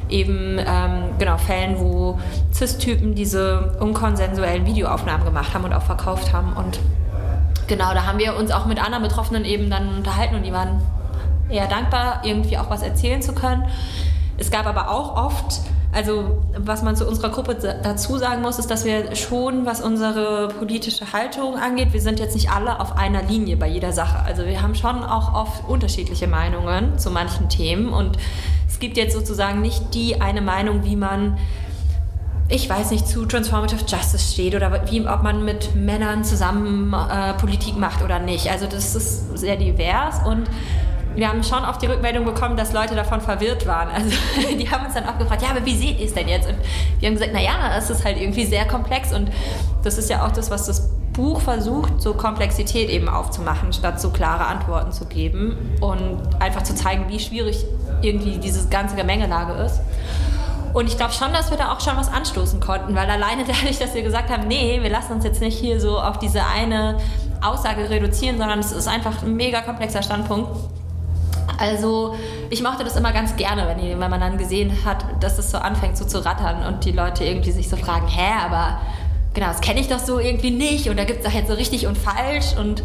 eben 0.08 0.58
ähm, 0.58 1.14
genau 1.18 1.38
Fällen, 1.38 1.78
wo 1.78 2.18
CIS-Typen 2.52 3.14
diese 3.14 3.76
unkonsensuellen 3.80 4.66
Videoaufnahmen 4.66 5.24
gemacht 5.24 5.54
haben 5.54 5.64
und 5.64 5.72
auch 5.72 5.82
verkauft 5.82 6.32
haben. 6.32 6.52
Und 6.52 6.78
genau, 7.66 7.94
da 7.94 8.06
haben 8.06 8.18
wir 8.18 8.36
uns 8.36 8.50
auch 8.50 8.66
mit 8.66 8.82
anderen 8.82 9.02
Betroffenen 9.02 9.44
eben 9.44 9.70
dann 9.70 9.96
unterhalten 9.96 10.34
und 10.34 10.44
die 10.44 10.52
waren 10.52 10.82
eher 11.48 11.66
dankbar, 11.66 12.20
irgendwie 12.24 12.58
auch 12.58 12.70
was 12.70 12.82
erzählen 12.82 13.22
zu 13.22 13.34
können. 13.34 13.64
Es 14.36 14.50
gab 14.50 14.66
aber 14.66 14.90
auch 14.90 15.16
oft 15.16 15.60
also 15.94 16.42
was 16.56 16.82
man 16.82 16.96
zu 16.96 17.06
unserer 17.06 17.30
Gruppe 17.30 17.54
dazu 17.54 18.18
sagen 18.18 18.42
muss, 18.42 18.58
ist, 18.58 18.70
dass 18.70 18.84
wir 18.84 19.14
schon, 19.14 19.64
was 19.64 19.80
unsere 19.80 20.48
politische 20.48 21.12
Haltung 21.12 21.56
angeht, 21.56 21.92
wir 21.92 22.00
sind 22.00 22.18
jetzt 22.18 22.34
nicht 22.34 22.50
alle 22.50 22.80
auf 22.80 22.96
einer 22.96 23.22
Linie 23.22 23.56
bei 23.56 23.68
jeder 23.68 23.92
Sache. 23.92 24.18
Also 24.24 24.44
wir 24.44 24.60
haben 24.60 24.74
schon 24.74 25.02
auch 25.04 25.34
oft 25.34 25.68
unterschiedliche 25.68 26.26
Meinungen 26.26 26.98
zu 26.98 27.10
manchen 27.10 27.48
Themen 27.48 27.92
und 27.92 28.18
es 28.68 28.78
gibt 28.78 28.96
jetzt 28.96 29.14
sozusagen 29.14 29.60
nicht 29.60 29.94
die 29.94 30.20
eine 30.20 30.42
Meinung, 30.42 30.84
wie 30.84 30.96
man 30.96 31.38
ich 32.48 32.68
weiß 32.68 32.90
nicht, 32.90 33.08
zu 33.08 33.24
Transformative 33.24 33.84
Justice 33.86 34.34
steht 34.34 34.54
oder 34.54 34.82
wie, 34.90 35.06
ob 35.06 35.22
man 35.22 35.44
mit 35.46 35.74
Männern 35.74 36.24
zusammen 36.24 36.92
äh, 36.92 37.32
Politik 37.34 37.78
macht 37.78 38.02
oder 38.02 38.18
nicht. 38.18 38.50
Also 38.50 38.66
das 38.66 38.94
ist 38.94 39.38
sehr 39.38 39.56
divers 39.56 40.20
und 40.26 40.44
wir 41.16 41.28
haben 41.28 41.42
schon 41.42 41.64
oft 41.64 41.80
die 41.82 41.86
Rückmeldung 41.86 42.24
bekommen, 42.24 42.56
dass 42.56 42.72
Leute 42.72 42.94
davon 42.94 43.20
verwirrt 43.20 43.66
waren. 43.66 43.88
Also 43.88 44.10
die 44.58 44.70
haben 44.70 44.84
uns 44.84 44.94
dann 44.94 45.06
auch 45.08 45.18
gefragt, 45.18 45.42
ja, 45.42 45.50
aber 45.50 45.64
wie 45.64 45.76
seht 45.76 45.98
ihr 45.98 46.06
es 46.06 46.14
denn 46.14 46.28
jetzt? 46.28 46.48
Und 46.48 46.56
wir 47.00 47.08
haben 47.08 47.14
gesagt, 47.14 47.32
naja, 47.32 47.76
es 47.76 47.90
ist 47.90 48.04
halt 48.04 48.20
irgendwie 48.20 48.44
sehr 48.44 48.66
komplex 48.66 49.12
und 49.12 49.30
das 49.82 49.98
ist 49.98 50.10
ja 50.10 50.24
auch 50.26 50.32
das, 50.32 50.50
was 50.50 50.66
das 50.66 50.90
Buch 51.12 51.40
versucht, 51.40 52.02
so 52.02 52.14
Komplexität 52.14 52.90
eben 52.90 53.08
aufzumachen, 53.08 53.72
statt 53.72 54.00
so 54.00 54.10
klare 54.10 54.46
Antworten 54.46 54.92
zu 54.92 55.06
geben 55.06 55.56
und 55.80 56.18
einfach 56.40 56.62
zu 56.62 56.74
zeigen, 56.74 57.08
wie 57.08 57.20
schwierig 57.20 57.64
irgendwie 58.02 58.38
diese 58.38 58.68
ganze 58.68 58.96
Gemengelage 58.96 59.52
ist. 59.62 59.80
Und 60.74 60.88
ich 60.88 60.96
glaube 60.96 61.12
schon, 61.12 61.32
dass 61.32 61.50
wir 61.50 61.56
da 61.56 61.72
auch 61.72 61.80
schon 61.80 61.96
was 61.96 62.08
anstoßen 62.08 62.58
konnten, 62.58 62.96
weil 62.96 63.08
alleine 63.08 63.44
dadurch, 63.46 63.78
dass 63.78 63.94
wir 63.94 64.02
gesagt 64.02 64.28
haben, 64.28 64.48
nee, 64.48 64.82
wir 64.82 64.90
lassen 64.90 65.12
uns 65.12 65.24
jetzt 65.24 65.40
nicht 65.40 65.56
hier 65.56 65.80
so 65.80 65.98
auf 65.98 66.18
diese 66.18 66.44
eine 66.44 66.98
Aussage 67.40 67.88
reduzieren, 67.88 68.38
sondern 68.38 68.58
es 68.58 68.72
ist 68.72 68.88
einfach 68.88 69.22
ein 69.22 69.36
mega 69.36 69.60
komplexer 69.60 70.02
Standpunkt. 70.02 70.48
Also 71.58 72.16
ich 72.50 72.62
mochte 72.62 72.84
das 72.84 72.96
immer 72.96 73.12
ganz 73.12 73.36
gerne, 73.36 73.66
wenn, 73.66 74.00
wenn 74.00 74.10
man 74.10 74.20
dann 74.20 74.38
gesehen 74.38 74.72
hat, 74.84 75.04
dass 75.20 75.38
es 75.38 75.50
so 75.50 75.58
anfängt 75.58 75.96
so 75.96 76.04
zu 76.04 76.24
rattern 76.24 76.66
und 76.66 76.84
die 76.84 76.92
Leute 76.92 77.24
irgendwie 77.24 77.52
sich 77.52 77.68
so 77.68 77.76
fragen, 77.76 78.06
hä, 78.08 78.44
aber 78.44 78.80
genau, 79.34 79.48
das 79.48 79.60
kenne 79.60 79.80
ich 79.80 79.88
doch 79.88 79.98
so 79.98 80.18
irgendwie 80.18 80.50
nicht 80.50 80.88
und 80.88 80.98
da 80.98 81.04
gibt 81.04 81.20
es 81.20 81.26
doch 81.26 81.32
jetzt 81.32 81.48
so 81.48 81.54
richtig 81.54 81.86
und 81.86 81.98
falsch 81.98 82.56
und 82.58 82.82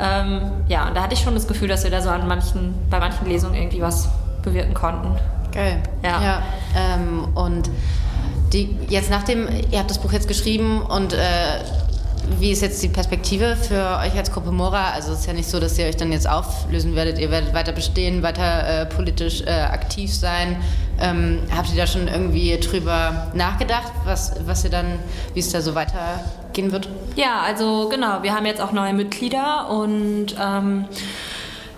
ähm, 0.00 0.50
ja, 0.68 0.88
und 0.88 0.96
da 0.96 1.02
hatte 1.02 1.14
ich 1.14 1.20
schon 1.20 1.34
das 1.34 1.46
Gefühl, 1.46 1.68
dass 1.68 1.84
wir 1.84 1.90
da 1.90 2.00
so 2.00 2.08
an 2.08 2.26
manchen, 2.26 2.74
bei 2.88 2.98
manchen 2.98 3.26
Lesungen 3.26 3.54
irgendwie 3.54 3.82
was 3.82 4.08
bewirken 4.42 4.72
konnten. 4.72 5.14
Geil. 5.52 5.82
Ja. 6.02 6.22
ja 6.22 6.42
ähm, 6.76 7.28
und 7.34 7.68
die, 8.52 8.76
jetzt 8.88 9.10
nachdem, 9.10 9.46
ihr 9.70 9.78
habt 9.78 9.90
das 9.90 9.98
Buch 9.98 10.12
jetzt 10.12 10.26
geschrieben 10.26 10.82
und 10.82 11.12
äh, 11.12 11.18
wie 12.38 12.50
ist 12.50 12.62
jetzt 12.62 12.82
die 12.82 12.88
Perspektive 12.88 13.56
für 13.56 13.98
euch 13.98 14.14
als 14.16 14.30
Gruppe 14.32 14.50
Mora? 14.50 14.90
Also 14.90 15.12
es 15.12 15.20
ist 15.20 15.26
ja 15.26 15.32
nicht 15.32 15.48
so, 15.48 15.60
dass 15.60 15.78
ihr 15.78 15.86
euch 15.86 15.96
dann 15.96 16.12
jetzt 16.12 16.28
auflösen 16.28 16.94
werdet. 16.94 17.18
Ihr 17.18 17.30
werdet 17.30 17.54
weiter 17.54 17.72
bestehen, 17.72 18.22
weiter 18.22 18.82
äh, 18.82 18.86
politisch 18.86 19.42
äh, 19.42 19.50
aktiv 19.50 20.14
sein. 20.14 20.56
Ähm, 21.00 21.40
habt 21.54 21.70
ihr 21.70 21.76
da 21.76 21.86
schon 21.86 22.08
irgendwie 22.08 22.58
drüber 22.58 23.30
nachgedacht, 23.34 23.92
was, 24.04 24.34
was 24.46 24.64
ihr 24.64 24.70
dann, 24.70 24.98
wie 25.34 25.40
es 25.40 25.50
da 25.50 25.60
so 25.60 25.74
weitergehen 25.74 26.72
wird? 26.72 26.88
Ja, 27.16 27.40
also 27.46 27.88
genau. 27.88 28.22
Wir 28.22 28.34
haben 28.34 28.46
jetzt 28.46 28.60
auch 28.60 28.72
neue 28.72 28.92
Mitglieder 28.92 29.70
und 29.70 30.34
ähm, 30.40 30.84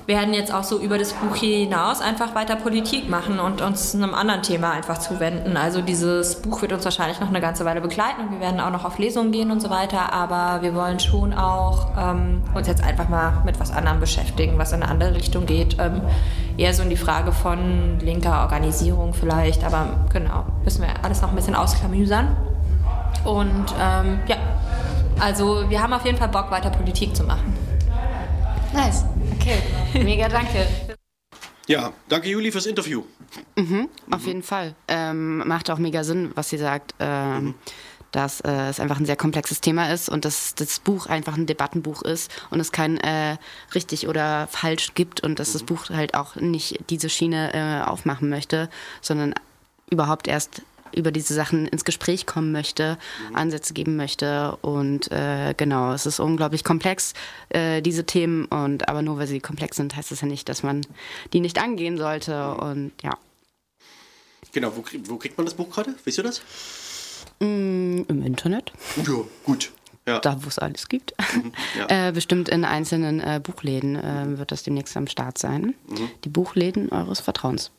werden 0.06 0.34
jetzt 0.34 0.52
auch 0.52 0.64
so 0.64 0.78
über 0.78 0.98
das 0.98 1.12
Buch 1.12 1.36
hinaus 1.36 2.00
einfach 2.00 2.34
weiter 2.34 2.56
Politik 2.56 3.08
machen 3.08 3.38
und 3.38 3.60
uns 3.60 3.94
einem 3.94 4.14
anderen 4.14 4.42
Thema 4.42 4.72
einfach 4.72 4.98
zuwenden. 4.98 5.56
Also 5.56 5.80
dieses 5.80 6.42
Buch 6.42 6.62
wird 6.62 6.72
uns 6.72 6.84
wahrscheinlich 6.84 7.20
noch 7.20 7.28
eine 7.28 7.40
ganze 7.40 7.64
Weile 7.64 7.80
begleiten 7.80 8.22
und 8.22 8.32
wir 8.32 8.40
werden 8.40 8.60
auch 8.60 8.70
noch 8.70 8.84
auf 8.84 8.98
Lesungen 8.98 9.32
gehen 9.32 9.50
und 9.50 9.60
so 9.60 9.70
weiter, 9.70 10.12
aber 10.12 10.62
wir 10.62 10.74
wollen 10.74 10.98
schon 10.98 11.32
auch 11.32 11.88
ähm, 11.96 12.42
uns 12.54 12.66
jetzt 12.66 12.82
einfach 12.82 13.08
mal 13.08 13.42
mit 13.44 13.60
was 13.60 13.70
anderem 13.70 14.00
beschäftigen, 14.00 14.58
was 14.58 14.72
in 14.72 14.82
eine 14.82 14.90
andere 14.90 15.14
Richtung 15.14 15.46
geht. 15.46 15.76
Ähm, 15.78 16.00
eher 16.56 16.74
so 16.74 16.82
in 16.82 16.90
die 16.90 16.96
Frage 16.96 17.32
von 17.32 17.98
linker 18.00 18.42
Organisierung 18.42 19.14
vielleicht, 19.14 19.64
aber 19.64 20.06
genau, 20.12 20.44
müssen 20.64 20.82
wir 20.82 20.88
alles 21.04 21.22
noch 21.22 21.30
ein 21.30 21.36
bisschen 21.36 21.54
ausklamüsern. 21.54 22.36
Und 23.24 23.66
ähm, 23.80 24.18
ja, 24.26 24.36
also 25.20 25.70
wir 25.70 25.80
haben 25.80 25.92
auf 25.92 26.04
jeden 26.04 26.18
Fall 26.18 26.28
Bock, 26.28 26.50
weiter 26.50 26.70
Politik 26.70 27.14
zu 27.14 27.22
machen. 27.22 27.56
Nice. 28.72 29.04
Okay, 29.42 29.58
mega 30.04 30.28
danke. 30.28 30.68
Ja, 31.66 31.92
danke 32.08 32.28
Juli 32.28 32.52
fürs 32.52 32.66
Interview. 32.66 33.02
Mhm, 33.56 33.88
auf 34.08 34.22
mhm. 34.22 34.26
jeden 34.28 34.42
Fall. 34.44 34.76
Ähm, 34.86 35.38
macht 35.38 35.68
auch 35.68 35.78
mega 35.78 36.04
Sinn, 36.04 36.30
was 36.36 36.50
sie 36.50 36.58
sagt. 36.58 36.94
Ähm, 37.00 37.44
mhm. 37.44 37.54
Dass 38.12 38.40
äh, 38.42 38.68
es 38.68 38.78
einfach 38.78 39.00
ein 39.00 39.06
sehr 39.06 39.16
komplexes 39.16 39.60
Thema 39.60 39.90
ist 39.90 40.08
und 40.08 40.24
dass 40.24 40.54
das 40.54 40.78
Buch 40.78 41.06
einfach 41.06 41.36
ein 41.36 41.46
Debattenbuch 41.46 42.02
ist 42.02 42.30
und 42.50 42.60
es 42.60 42.70
kein 42.70 42.98
äh, 42.98 43.36
richtig 43.74 44.06
oder 44.06 44.46
falsch 44.46 44.94
gibt 44.94 45.22
und 45.22 45.40
dass 45.40 45.48
mhm. 45.48 45.52
das 45.54 45.62
Buch 45.64 45.88
halt 45.88 46.14
auch 46.14 46.36
nicht 46.36 46.78
diese 46.90 47.08
Schiene 47.08 47.52
äh, 47.52 47.88
aufmachen 47.88 48.28
möchte, 48.28 48.70
sondern 49.00 49.34
überhaupt 49.90 50.28
erst 50.28 50.62
über 50.94 51.12
diese 51.12 51.34
Sachen 51.34 51.66
ins 51.66 51.84
Gespräch 51.84 52.26
kommen 52.26 52.52
möchte, 52.52 52.98
mhm. 53.30 53.36
Ansätze 53.36 53.74
geben 53.74 53.96
möchte. 53.96 54.56
Und 54.62 55.10
äh, 55.10 55.54
genau, 55.56 55.92
es 55.92 56.06
ist 56.06 56.20
unglaublich 56.20 56.64
komplex, 56.64 57.14
äh, 57.50 57.82
diese 57.82 58.04
Themen. 58.04 58.46
Und 58.46 58.88
aber 58.88 59.02
nur 59.02 59.18
weil 59.18 59.26
sie 59.26 59.40
komplex 59.40 59.76
sind, 59.76 59.96
heißt 59.96 60.10
das 60.10 60.20
ja 60.20 60.26
nicht, 60.26 60.48
dass 60.48 60.62
man 60.62 60.86
die 61.32 61.40
nicht 61.40 61.60
angehen 61.60 61.98
sollte. 61.98 62.54
Und 62.54 62.92
ja. 63.02 63.16
Genau, 64.52 64.72
wo, 64.76 64.84
wo 65.06 65.16
kriegt 65.16 65.36
man 65.38 65.46
das 65.46 65.54
Buch 65.54 65.70
gerade? 65.70 65.94
Wisst 66.04 66.18
ihr 66.18 66.24
das? 66.24 66.42
Mm, 67.40 68.02
Im 68.08 68.22
Internet. 68.22 68.72
Ja, 68.96 69.24
gut. 69.44 69.72
Ja. 70.06 70.18
Da, 70.18 70.42
wo 70.42 70.48
es 70.48 70.58
alles 70.58 70.88
gibt. 70.88 71.14
Mhm, 71.34 71.52
ja. 71.78 72.08
äh, 72.08 72.12
bestimmt 72.12 72.48
in 72.48 72.64
einzelnen 72.64 73.20
äh, 73.20 73.40
Buchläden 73.42 73.96
äh, 73.96 74.38
wird 74.38 74.50
das 74.50 74.64
demnächst 74.64 74.96
am 74.96 75.06
Start 75.06 75.38
sein. 75.38 75.74
Mhm. 75.88 76.10
Die 76.24 76.28
Buchläden 76.28 76.90
eures 76.90 77.20
Vertrauens. 77.20 77.70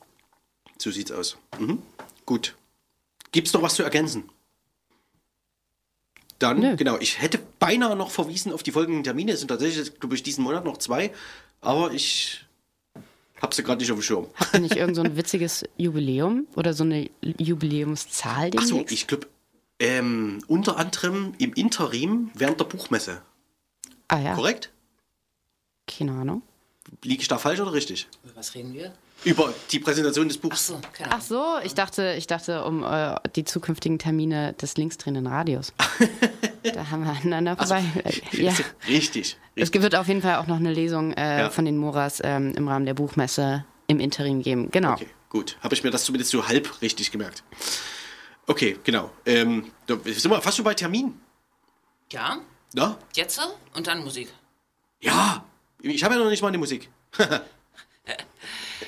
So 0.78 0.89
sieht's 0.89 1.11
aus. 1.11 1.38
Mhm. 1.59 1.82
Gut. 2.26 2.55
Gibt 3.34 3.48
es 3.48 3.54
noch 3.54 3.62
was 3.62 3.76
zu 3.76 3.84
ergänzen? 3.84 4.30
Dann, 6.40 6.60
Nö. 6.60 6.76
genau, 6.76 6.98
ich 7.00 7.22
hätte 7.22 7.40
beinahe 7.60 7.96
noch 7.96 8.12
verwiesen 8.12 8.54
auf 8.54 8.64
die 8.64 8.72
folgenden 8.72 9.04
Termine. 9.04 9.34
Es 9.34 9.40
sind 9.40 9.50
tatsächlich, 9.50 10.00
glaube 10.00 10.16
ich, 10.16 10.24
diesen 10.24 10.44
Monat 10.44 10.64
noch 10.64 10.78
zwei. 10.78 11.12
Aber 11.60 11.92
ich 11.92 12.46
habe 13.42 13.54
sie 13.56 13.64
gerade 13.64 13.82
nicht 13.82 13.92
auf 13.92 13.98
dem 13.98 14.04
Schirm. 14.04 14.28
Habt 14.36 14.54
ihr 14.54 14.60
nicht 14.60 14.76
irgend 14.76 14.96
so 14.96 15.02
ein 15.02 15.16
witziges 15.18 15.64
Jubiläum 15.78 16.48
oder 16.56 16.74
so 16.74 16.84
eine 16.84 17.10
Jubiläumszahl 17.22 18.52
demnächst? 18.52 18.74
Achso, 18.74 18.86
ich 18.90 19.08
glaube, 19.08 19.28
ähm, 19.80 20.44
unter 20.48 20.78
anderem 20.78 21.34
im 21.40 21.54
Interim 21.54 22.30
während 22.36 22.60
der 22.60 22.66
Buchmesse. 22.66 23.22
Ah 24.08 24.20
ja. 24.20 24.36
Korrekt? 24.36 24.72
Keine 25.88 26.12
Ahnung. 26.12 26.44
Liege 27.04 27.22
ich 27.22 27.28
da 27.28 27.38
falsch 27.38 27.60
oder 27.60 27.74
richtig? 27.74 28.08
Über 28.24 28.36
was 28.36 28.54
reden 28.54 28.74
wir? 28.74 28.94
Über 29.24 29.53
die 29.71 29.80
Präsentation 29.80 30.28
des 30.28 30.38
Buchs. 30.38 30.71
Ach 30.71 30.82
so, 30.91 31.03
Ach 31.09 31.21
so 31.21 31.45
ich, 31.63 31.74
dachte, 31.74 32.15
ich 32.17 32.28
dachte 32.28 32.65
um 32.65 32.84
äh, 32.84 33.15
die 33.36 33.45
zukünftigen 33.45 33.97
Termine 33.99 34.53
des 34.53 34.76
linksdrehenden 34.76 35.28
Radios. 35.28 35.74
da 36.63 36.89
haben 36.91 37.05
wir 37.05 37.11
aneinander 37.11 37.55
vorbei. 37.55 37.84
Also, 38.03 38.21
ja. 38.34 38.51
Richtig, 38.88 39.38
richtig. 39.55 39.76
Es 39.76 39.82
wird 39.82 39.95
auf 39.95 40.07
jeden 40.07 40.21
Fall 40.21 40.36
auch 40.36 40.47
noch 40.47 40.57
eine 40.57 40.74
Lesung 40.74 41.13
äh, 41.13 41.39
ja. 41.39 41.49
von 41.49 41.65
den 41.65 41.78
Moras 41.78 42.21
ähm, 42.24 42.53
im 42.55 42.67
Rahmen 42.67 42.86
der 42.86 42.93
Buchmesse 42.93 43.65
im 43.88 43.99
Interim 43.99 44.41
geben. 44.41 44.69
Genau. 44.71 44.93
Okay, 44.93 45.07
gut. 45.30 45.57
Habe 45.61 45.74
ich 45.76 45.84
mir 45.84 45.91
das 45.91 46.03
zumindest 46.03 46.32
so 46.32 46.47
halb 46.47 46.82
richtig 46.82 47.11
gemerkt. 47.11 47.43
Okay, 48.47 48.78
genau. 48.84 49.11
Ähm, 49.26 49.71
da 49.86 49.95
sind 50.03 50.32
wir 50.32 50.41
fast 50.41 50.57
schon 50.57 50.65
bei 50.65 50.74
Termin. 50.74 51.13
Ja. 52.11 52.39
Ja? 52.74 52.97
Jetzt 53.13 53.39
und 53.74 53.88
dann 53.88 54.03
Musik. 54.03 54.30
Ja, 54.99 55.43
ich 55.82 56.03
habe 56.03 56.15
ja 56.15 56.19
noch 56.19 56.30
nicht 56.30 56.41
mal 56.41 56.49
eine 56.49 56.57
Musik. 56.57 56.89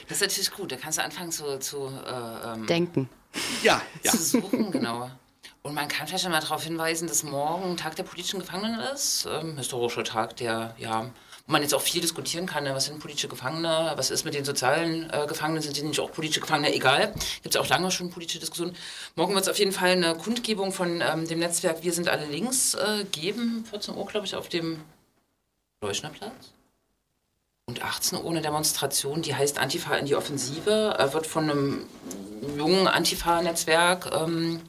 Das 0.08 0.18
ist 0.18 0.22
natürlich 0.22 0.52
gut, 0.52 0.72
da 0.72 0.76
kannst 0.76 0.98
du 0.98 1.04
anfangen 1.04 1.32
zu, 1.32 1.60
zu 1.60 1.88
äh, 1.88 2.54
ähm, 2.54 2.66
denken. 2.68 3.10
Ja, 3.64 3.82
ja. 4.04 4.12
Zu 4.12 4.18
suchen, 4.18 4.72
genau. 4.72 5.10
Und 5.62 5.74
man 5.74 5.88
kann 5.88 6.08
vielleicht 6.08 6.30
mal 6.30 6.39
darauf 6.39 6.64
hinweisen, 6.64 7.08
dass 7.08 7.24
morgen 7.24 7.76
Tag 7.76 7.96
der 7.96 8.04
politischen 8.04 8.39
Gefangenen 8.39 8.80
ist. 8.93 9.28
Ähm, 9.30 9.58
historischer 9.58 10.04
Tag, 10.04 10.36
der, 10.38 10.76
ja, 10.78 11.10
wo 11.48 11.52
man 11.52 11.64
jetzt 11.64 11.74
auch 11.74 11.82
viel 11.82 12.02
diskutieren 12.02 12.46
kann. 12.46 12.66
Ne? 12.66 12.76
Was 12.76 12.86
sind 12.86 13.00
politische 13.00 13.28
Gefangene? 13.28 13.93
Was 13.96 14.12
ist 14.12 14.26
mit 14.26 14.36
den 14.36 14.46
sozialen 14.46 15.10
äh, 15.10 15.26
Gefangenen? 15.28 15.64
Sind 15.64 15.76
die 15.76 15.82
nicht 15.82 16.00
auch 16.00 16.12
politische 16.12 16.39
Gefangene? 16.39 16.74
Egal. 16.74 17.14
Gibt 17.41 17.56
es 17.56 17.60
auch 17.60 17.68
lange 17.68 17.89
schon 17.89 18.12
politische 18.12 18.39
Diskussionen. 18.39 18.76
Morgen 19.16 19.34
wird 19.34 19.43
es 19.43 19.50
auf 19.50 19.58
jeden 19.58 19.72
Fall 19.72 19.89
eine 19.89 20.16
Kundgebung 20.16 20.72
von 20.72 21.02
ähm, 21.02 21.28
dem 21.28 21.39
Netzwerk 21.39 21.84
Wir 21.84 21.93
sind 21.93 22.10
alle 22.10 22.26
links 22.26 22.76
äh, 22.76 23.04
geben. 23.12 23.66
14 23.70 23.96
Uhr, 23.96 24.06
glaube 24.06 24.28
ich, 24.28 24.36
auf 24.36 24.50
dem 24.50 24.82
Leuschnerplatz 25.82 26.55
und 27.68 27.84
18 27.84 28.24
Uhr 28.24 28.30
eine 28.30 28.41
Demonstration, 28.41 29.22
die 29.22 29.36
heißt 29.36 29.57
Antifa 29.57 29.95
in 29.95 30.05
die 30.05 30.16
Offensive, 30.16 30.95
äh, 30.99 31.13
wird 31.13 31.26
von 31.26 31.49
einem 31.49 31.86
jungen 32.57 32.88
Antifa-Netzwerk 32.88 34.11
ähm, 34.13 34.61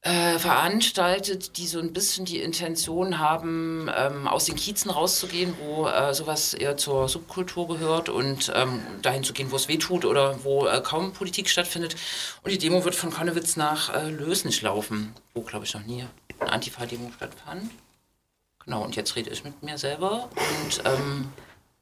äh, 0.00 0.38
veranstaltet, 0.38 1.58
die 1.58 1.66
so 1.66 1.78
ein 1.78 1.92
bisschen 1.92 2.24
die 2.24 2.40
Intention 2.40 3.18
haben, 3.18 3.90
ähm, 3.94 4.26
aus 4.26 4.46
den 4.46 4.56
Kiezen 4.56 4.90
rauszugehen, 4.90 5.54
wo 5.60 5.86
äh, 5.86 6.14
sowas 6.14 6.54
eher 6.54 6.78
zur 6.78 7.08
Subkultur 7.08 7.68
gehört 7.68 8.08
und 8.08 8.50
ähm, 8.54 8.80
dahin 9.02 9.22
zu 9.22 9.34
gehen, 9.34 9.50
wo 9.50 9.56
es 9.56 9.68
weh 9.68 9.76
tut 9.76 10.06
oder 10.06 10.42
wo 10.44 10.66
äh, 10.66 10.80
kaum 10.82 11.12
Politik 11.12 11.50
stattfindet. 11.50 11.96
Und 12.42 12.50
die 12.50 12.58
Demo 12.58 12.84
wird 12.84 12.94
von 12.94 13.10
Konnewitz 13.10 13.56
nach 13.56 13.94
äh, 13.94 14.08
Lösnich 14.08 14.62
laufen, 14.62 15.14
wo, 15.34 15.42
glaube 15.42 15.66
ich, 15.66 15.74
noch 15.74 15.84
nie 15.84 16.06
eine 16.40 16.50
Antifa-Demo 16.50 17.10
stattfand. 17.14 17.70
Genau, 18.64 18.82
und 18.84 18.96
jetzt 18.96 19.16
rede 19.16 19.30
ich 19.30 19.44
mit 19.44 19.62
mir 19.62 19.76
selber 19.76 20.30
und 20.34 20.82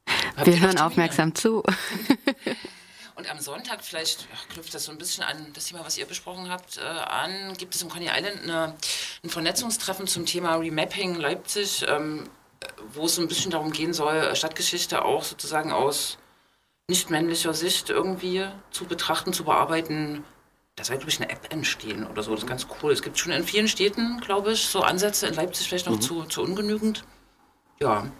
ähm, 0.07 0.46
wir 0.46 0.61
hören 0.61 0.78
aufmerksam 0.78 1.34
zu. 1.34 1.62
Und 3.16 3.30
am 3.30 3.40
Sonntag, 3.40 3.82
vielleicht 3.82 4.28
knüpft 4.50 4.74
das 4.74 4.84
so 4.84 4.92
ein 4.92 4.98
bisschen 4.98 5.24
an 5.24 5.50
das 5.54 5.64
Thema, 5.64 5.84
was 5.84 5.96
ihr 5.96 6.04
besprochen 6.04 6.50
habt, 6.50 6.76
äh, 6.76 6.82
an, 6.82 7.54
gibt 7.57 7.74
es 7.74 7.80
im 7.80 7.88
Coney 7.88 8.11
Island 8.14 8.42
eine, 8.42 8.76
ein 9.24 9.30
Vernetzungstreffen 9.30 10.07
zum 10.07 10.26
Thema 10.26 10.57
Remapping 10.57 11.14
Leipzig, 11.14 11.86
ähm, 11.88 12.28
wo 12.92 13.07
es 13.07 13.14
so 13.14 13.22
ein 13.22 13.28
bisschen 13.28 13.50
darum 13.50 13.72
gehen 13.72 13.94
soll, 13.94 14.36
Stadtgeschichte 14.36 15.02
auch 15.02 15.24
sozusagen 15.24 15.72
aus 15.72 16.18
nicht 16.88 17.11
männlicher 17.11 17.54
Sicht 17.54 17.88
irgendwie 17.88 18.46
zu 18.70 18.84
betrachten, 18.84 19.32
zu 19.32 19.44
bearbeiten. 19.44 20.22
Da 20.76 20.84
soll, 20.84 20.98
glaube 20.98 21.11
ich, 21.11 21.20
eine 21.20 21.30
App 21.30 21.52
entstehen 21.52 22.07
oder 22.07 22.22
so. 22.22 22.32
Das 22.32 22.42
ist 22.42 22.48
ganz 22.48 22.66
cool. 22.82 22.92
Es 22.92 23.02
gibt 23.02 23.18
schon 23.18 23.32
in 23.32 23.44
vielen 23.44 23.66
Städten, 23.66 24.20
glaube 24.20 24.52
ich, 24.52 24.66
so 24.66 24.82
Ansätze, 24.82 25.26
in 25.26 25.34
Leipzig 25.34 25.68
vielleicht 25.68 25.86
noch 25.86 25.96
mhm. 25.96 26.02
zu, 26.02 26.24
zu 26.24 26.42
ungenügend. 26.42 27.02
Ja, 27.80 28.11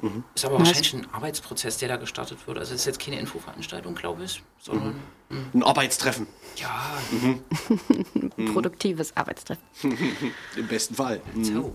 Mhm. 0.00 0.24
Ist 0.34 0.44
aber 0.44 0.58
wahrscheinlich 0.58 0.94
ein 0.94 1.06
Arbeitsprozess, 1.12 1.78
der 1.78 1.88
da 1.88 1.96
gestartet 1.96 2.46
wird. 2.46 2.58
Also 2.58 2.74
es 2.74 2.80
ist 2.80 2.86
jetzt 2.86 3.00
keine 3.00 3.18
Infoveranstaltung, 3.18 3.94
glaube 3.94 4.24
ich, 4.24 4.42
sondern 4.58 5.00
mhm. 5.28 5.50
ein 5.54 5.62
Arbeitstreffen. 5.62 6.26
Ja. 6.56 6.98
Mhm. 7.10 8.52
Produktives 8.52 9.16
Arbeitstreffen. 9.16 9.64
Im 10.56 10.68
besten 10.68 10.94
Fall. 10.94 11.20
Mhm. 11.34 11.72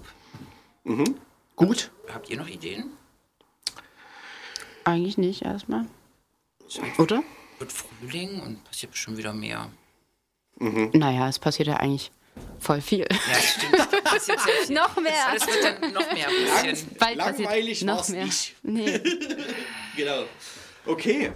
Mhm. 0.83 1.15
Gut. 1.55 1.91
Habt 2.11 2.29
ihr 2.29 2.37
noch 2.37 2.47
Ideen? 2.47 2.91
Eigentlich 4.83 5.17
nicht 5.17 5.43
erstmal. 5.43 5.85
Oder? 6.97 7.23
Wird 7.59 7.71
Frühling 7.71 8.41
und 8.41 8.63
passiert 8.63 8.91
bestimmt 8.91 9.17
wieder 9.17 9.33
mehr. 9.33 9.69
Mhm. 10.57 10.91
Naja, 10.93 11.27
es 11.27 11.39
passiert 11.39 11.67
ja 11.67 11.77
eigentlich 11.77 12.11
voll 12.59 12.81
viel. 12.81 13.05
Ja, 13.09 13.39
stimmt. 13.41 14.21
Sehr 14.21 14.39
viel. 14.65 14.75
noch 14.75 14.95
mehr. 14.97 15.13
Das 15.33 15.47
wird 15.47 15.63
dann 15.63 15.93
noch 15.93 16.13
mehr 16.13 16.27
passieren. 16.27 16.95
Bald 16.99 17.15
Langweilig 17.17 17.81
noch 17.83 18.07
mehr. 18.09 18.25
nicht. 18.25 18.55
Nee. 18.63 18.99
Genau. 19.95 20.23
Okay. 20.85 21.31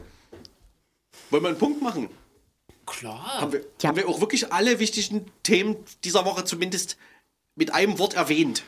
Wollen 1.29 1.43
wir 1.43 1.49
einen 1.49 1.57
Punkt 1.57 1.81
machen? 1.81 2.09
Klar. 2.85 3.41
Haben 3.41 3.51
wir, 3.51 3.59
Ja. 3.81 3.89
haben 3.89 3.95
wir 3.97 4.07
auch 4.07 4.21
wirklich 4.21 4.53
alle 4.53 4.79
wichtigen 4.79 5.29
Themen 5.43 5.75
dieser 6.05 6.23
Woche 6.25 6.45
zumindest 6.45 6.97
mit 7.55 7.73
einem 7.73 7.99
Wort 7.99 8.13
erwähnt? 8.13 8.63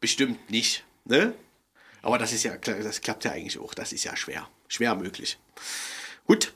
Bestimmt 0.00 0.48
nicht, 0.50 0.84
ne? 1.04 1.34
Aber 2.02 2.18
das 2.18 2.32
ist 2.32 2.44
ja, 2.44 2.56
klar, 2.56 2.76
das 2.78 3.00
klappt 3.00 3.24
ja 3.24 3.32
eigentlich 3.32 3.58
auch. 3.58 3.74
Das 3.74 3.92
ist 3.92 4.04
ja 4.04 4.16
schwer. 4.16 4.48
Schwer 4.68 4.94
möglich. 4.94 5.38
Gut, 6.26 6.54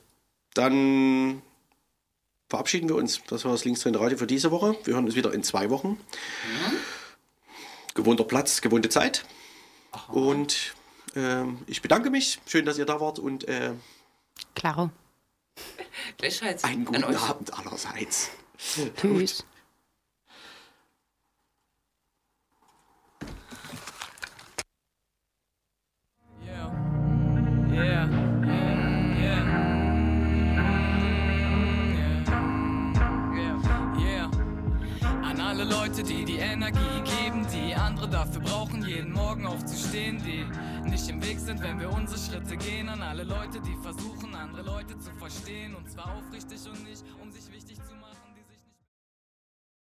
dann 0.55 1.43
verabschieden 2.55 2.89
wir 2.89 2.95
uns. 2.95 3.21
Das 3.27 3.45
war 3.45 3.51
das 3.51 3.65
Linkstrain 3.65 3.97
Radio 3.97 4.17
für 4.17 4.29
diese 4.29 4.53
Woche. 4.53 4.77
Wir 4.85 4.95
hören 4.95 5.07
uns 5.07 5.17
wieder 5.17 5.35
in 5.35 5.43
zwei 5.43 5.71
Wochen. 5.71 5.99
Gewohnter 7.95 8.23
Platz, 8.23 8.61
gewohnte 8.61 8.89
Zeit. 8.89 9.25
Und 10.07 10.73
ähm, 11.17 11.59
ich 11.67 11.83
bedanke 11.83 12.11
mich. 12.11 12.39
Schön, 12.47 12.65
dass 12.65 12.79
ihr 12.79 12.87
da 12.87 13.01
wart 13.01 13.19
und 13.19 13.49
äh, 13.49 13.73
Klaro. 14.55 14.91
Gleichheit 16.17 16.63
einen 16.65 16.85
guten 16.85 17.03
euch. 17.03 17.21
Abend 17.21 17.53
allerseits. 17.59 18.31
Tschüss. 18.97 19.45
Yeah. 27.73 28.24
Leute, 35.97 36.09
die 36.13 36.25
die 36.25 36.39
Energie 36.39 37.03
geben, 37.05 37.47
die 37.55 37.73
andere 37.73 38.09
dafür 38.09 38.43
brauchen, 38.43 38.85
jeden 38.85 39.13
Morgen 39.13 39.47
aufzustehen, 39.47 40.21
die 40.25 40.45
nicht 40.91 41.09
im 41.09 41.23
Weg 41.23 41.39
sind, 41.39 41.63
wenn 41.63 41.79
wir 41.79 41.89
unsere 41.89 42.19
Schritte 42.19 42.57
gehen. 42.57 42.89
An 42.89 43.01
alle 43.01 43.23
Leute, 43.23 43.61
die 43.61 43.77
versuchen, 43.81 44.35
andere 44.35 44.63
Leute 44.63 44.99
zu 44.99 45.13
verstehen, 45.13 45.77
und 45.77 45.89
zwar 45.89 46.17
aufrichtig 46.17 46.59
und 46.67 46.83
nicht, 46.83 47.05
um 47.23 47.31
sich 47.31 47.49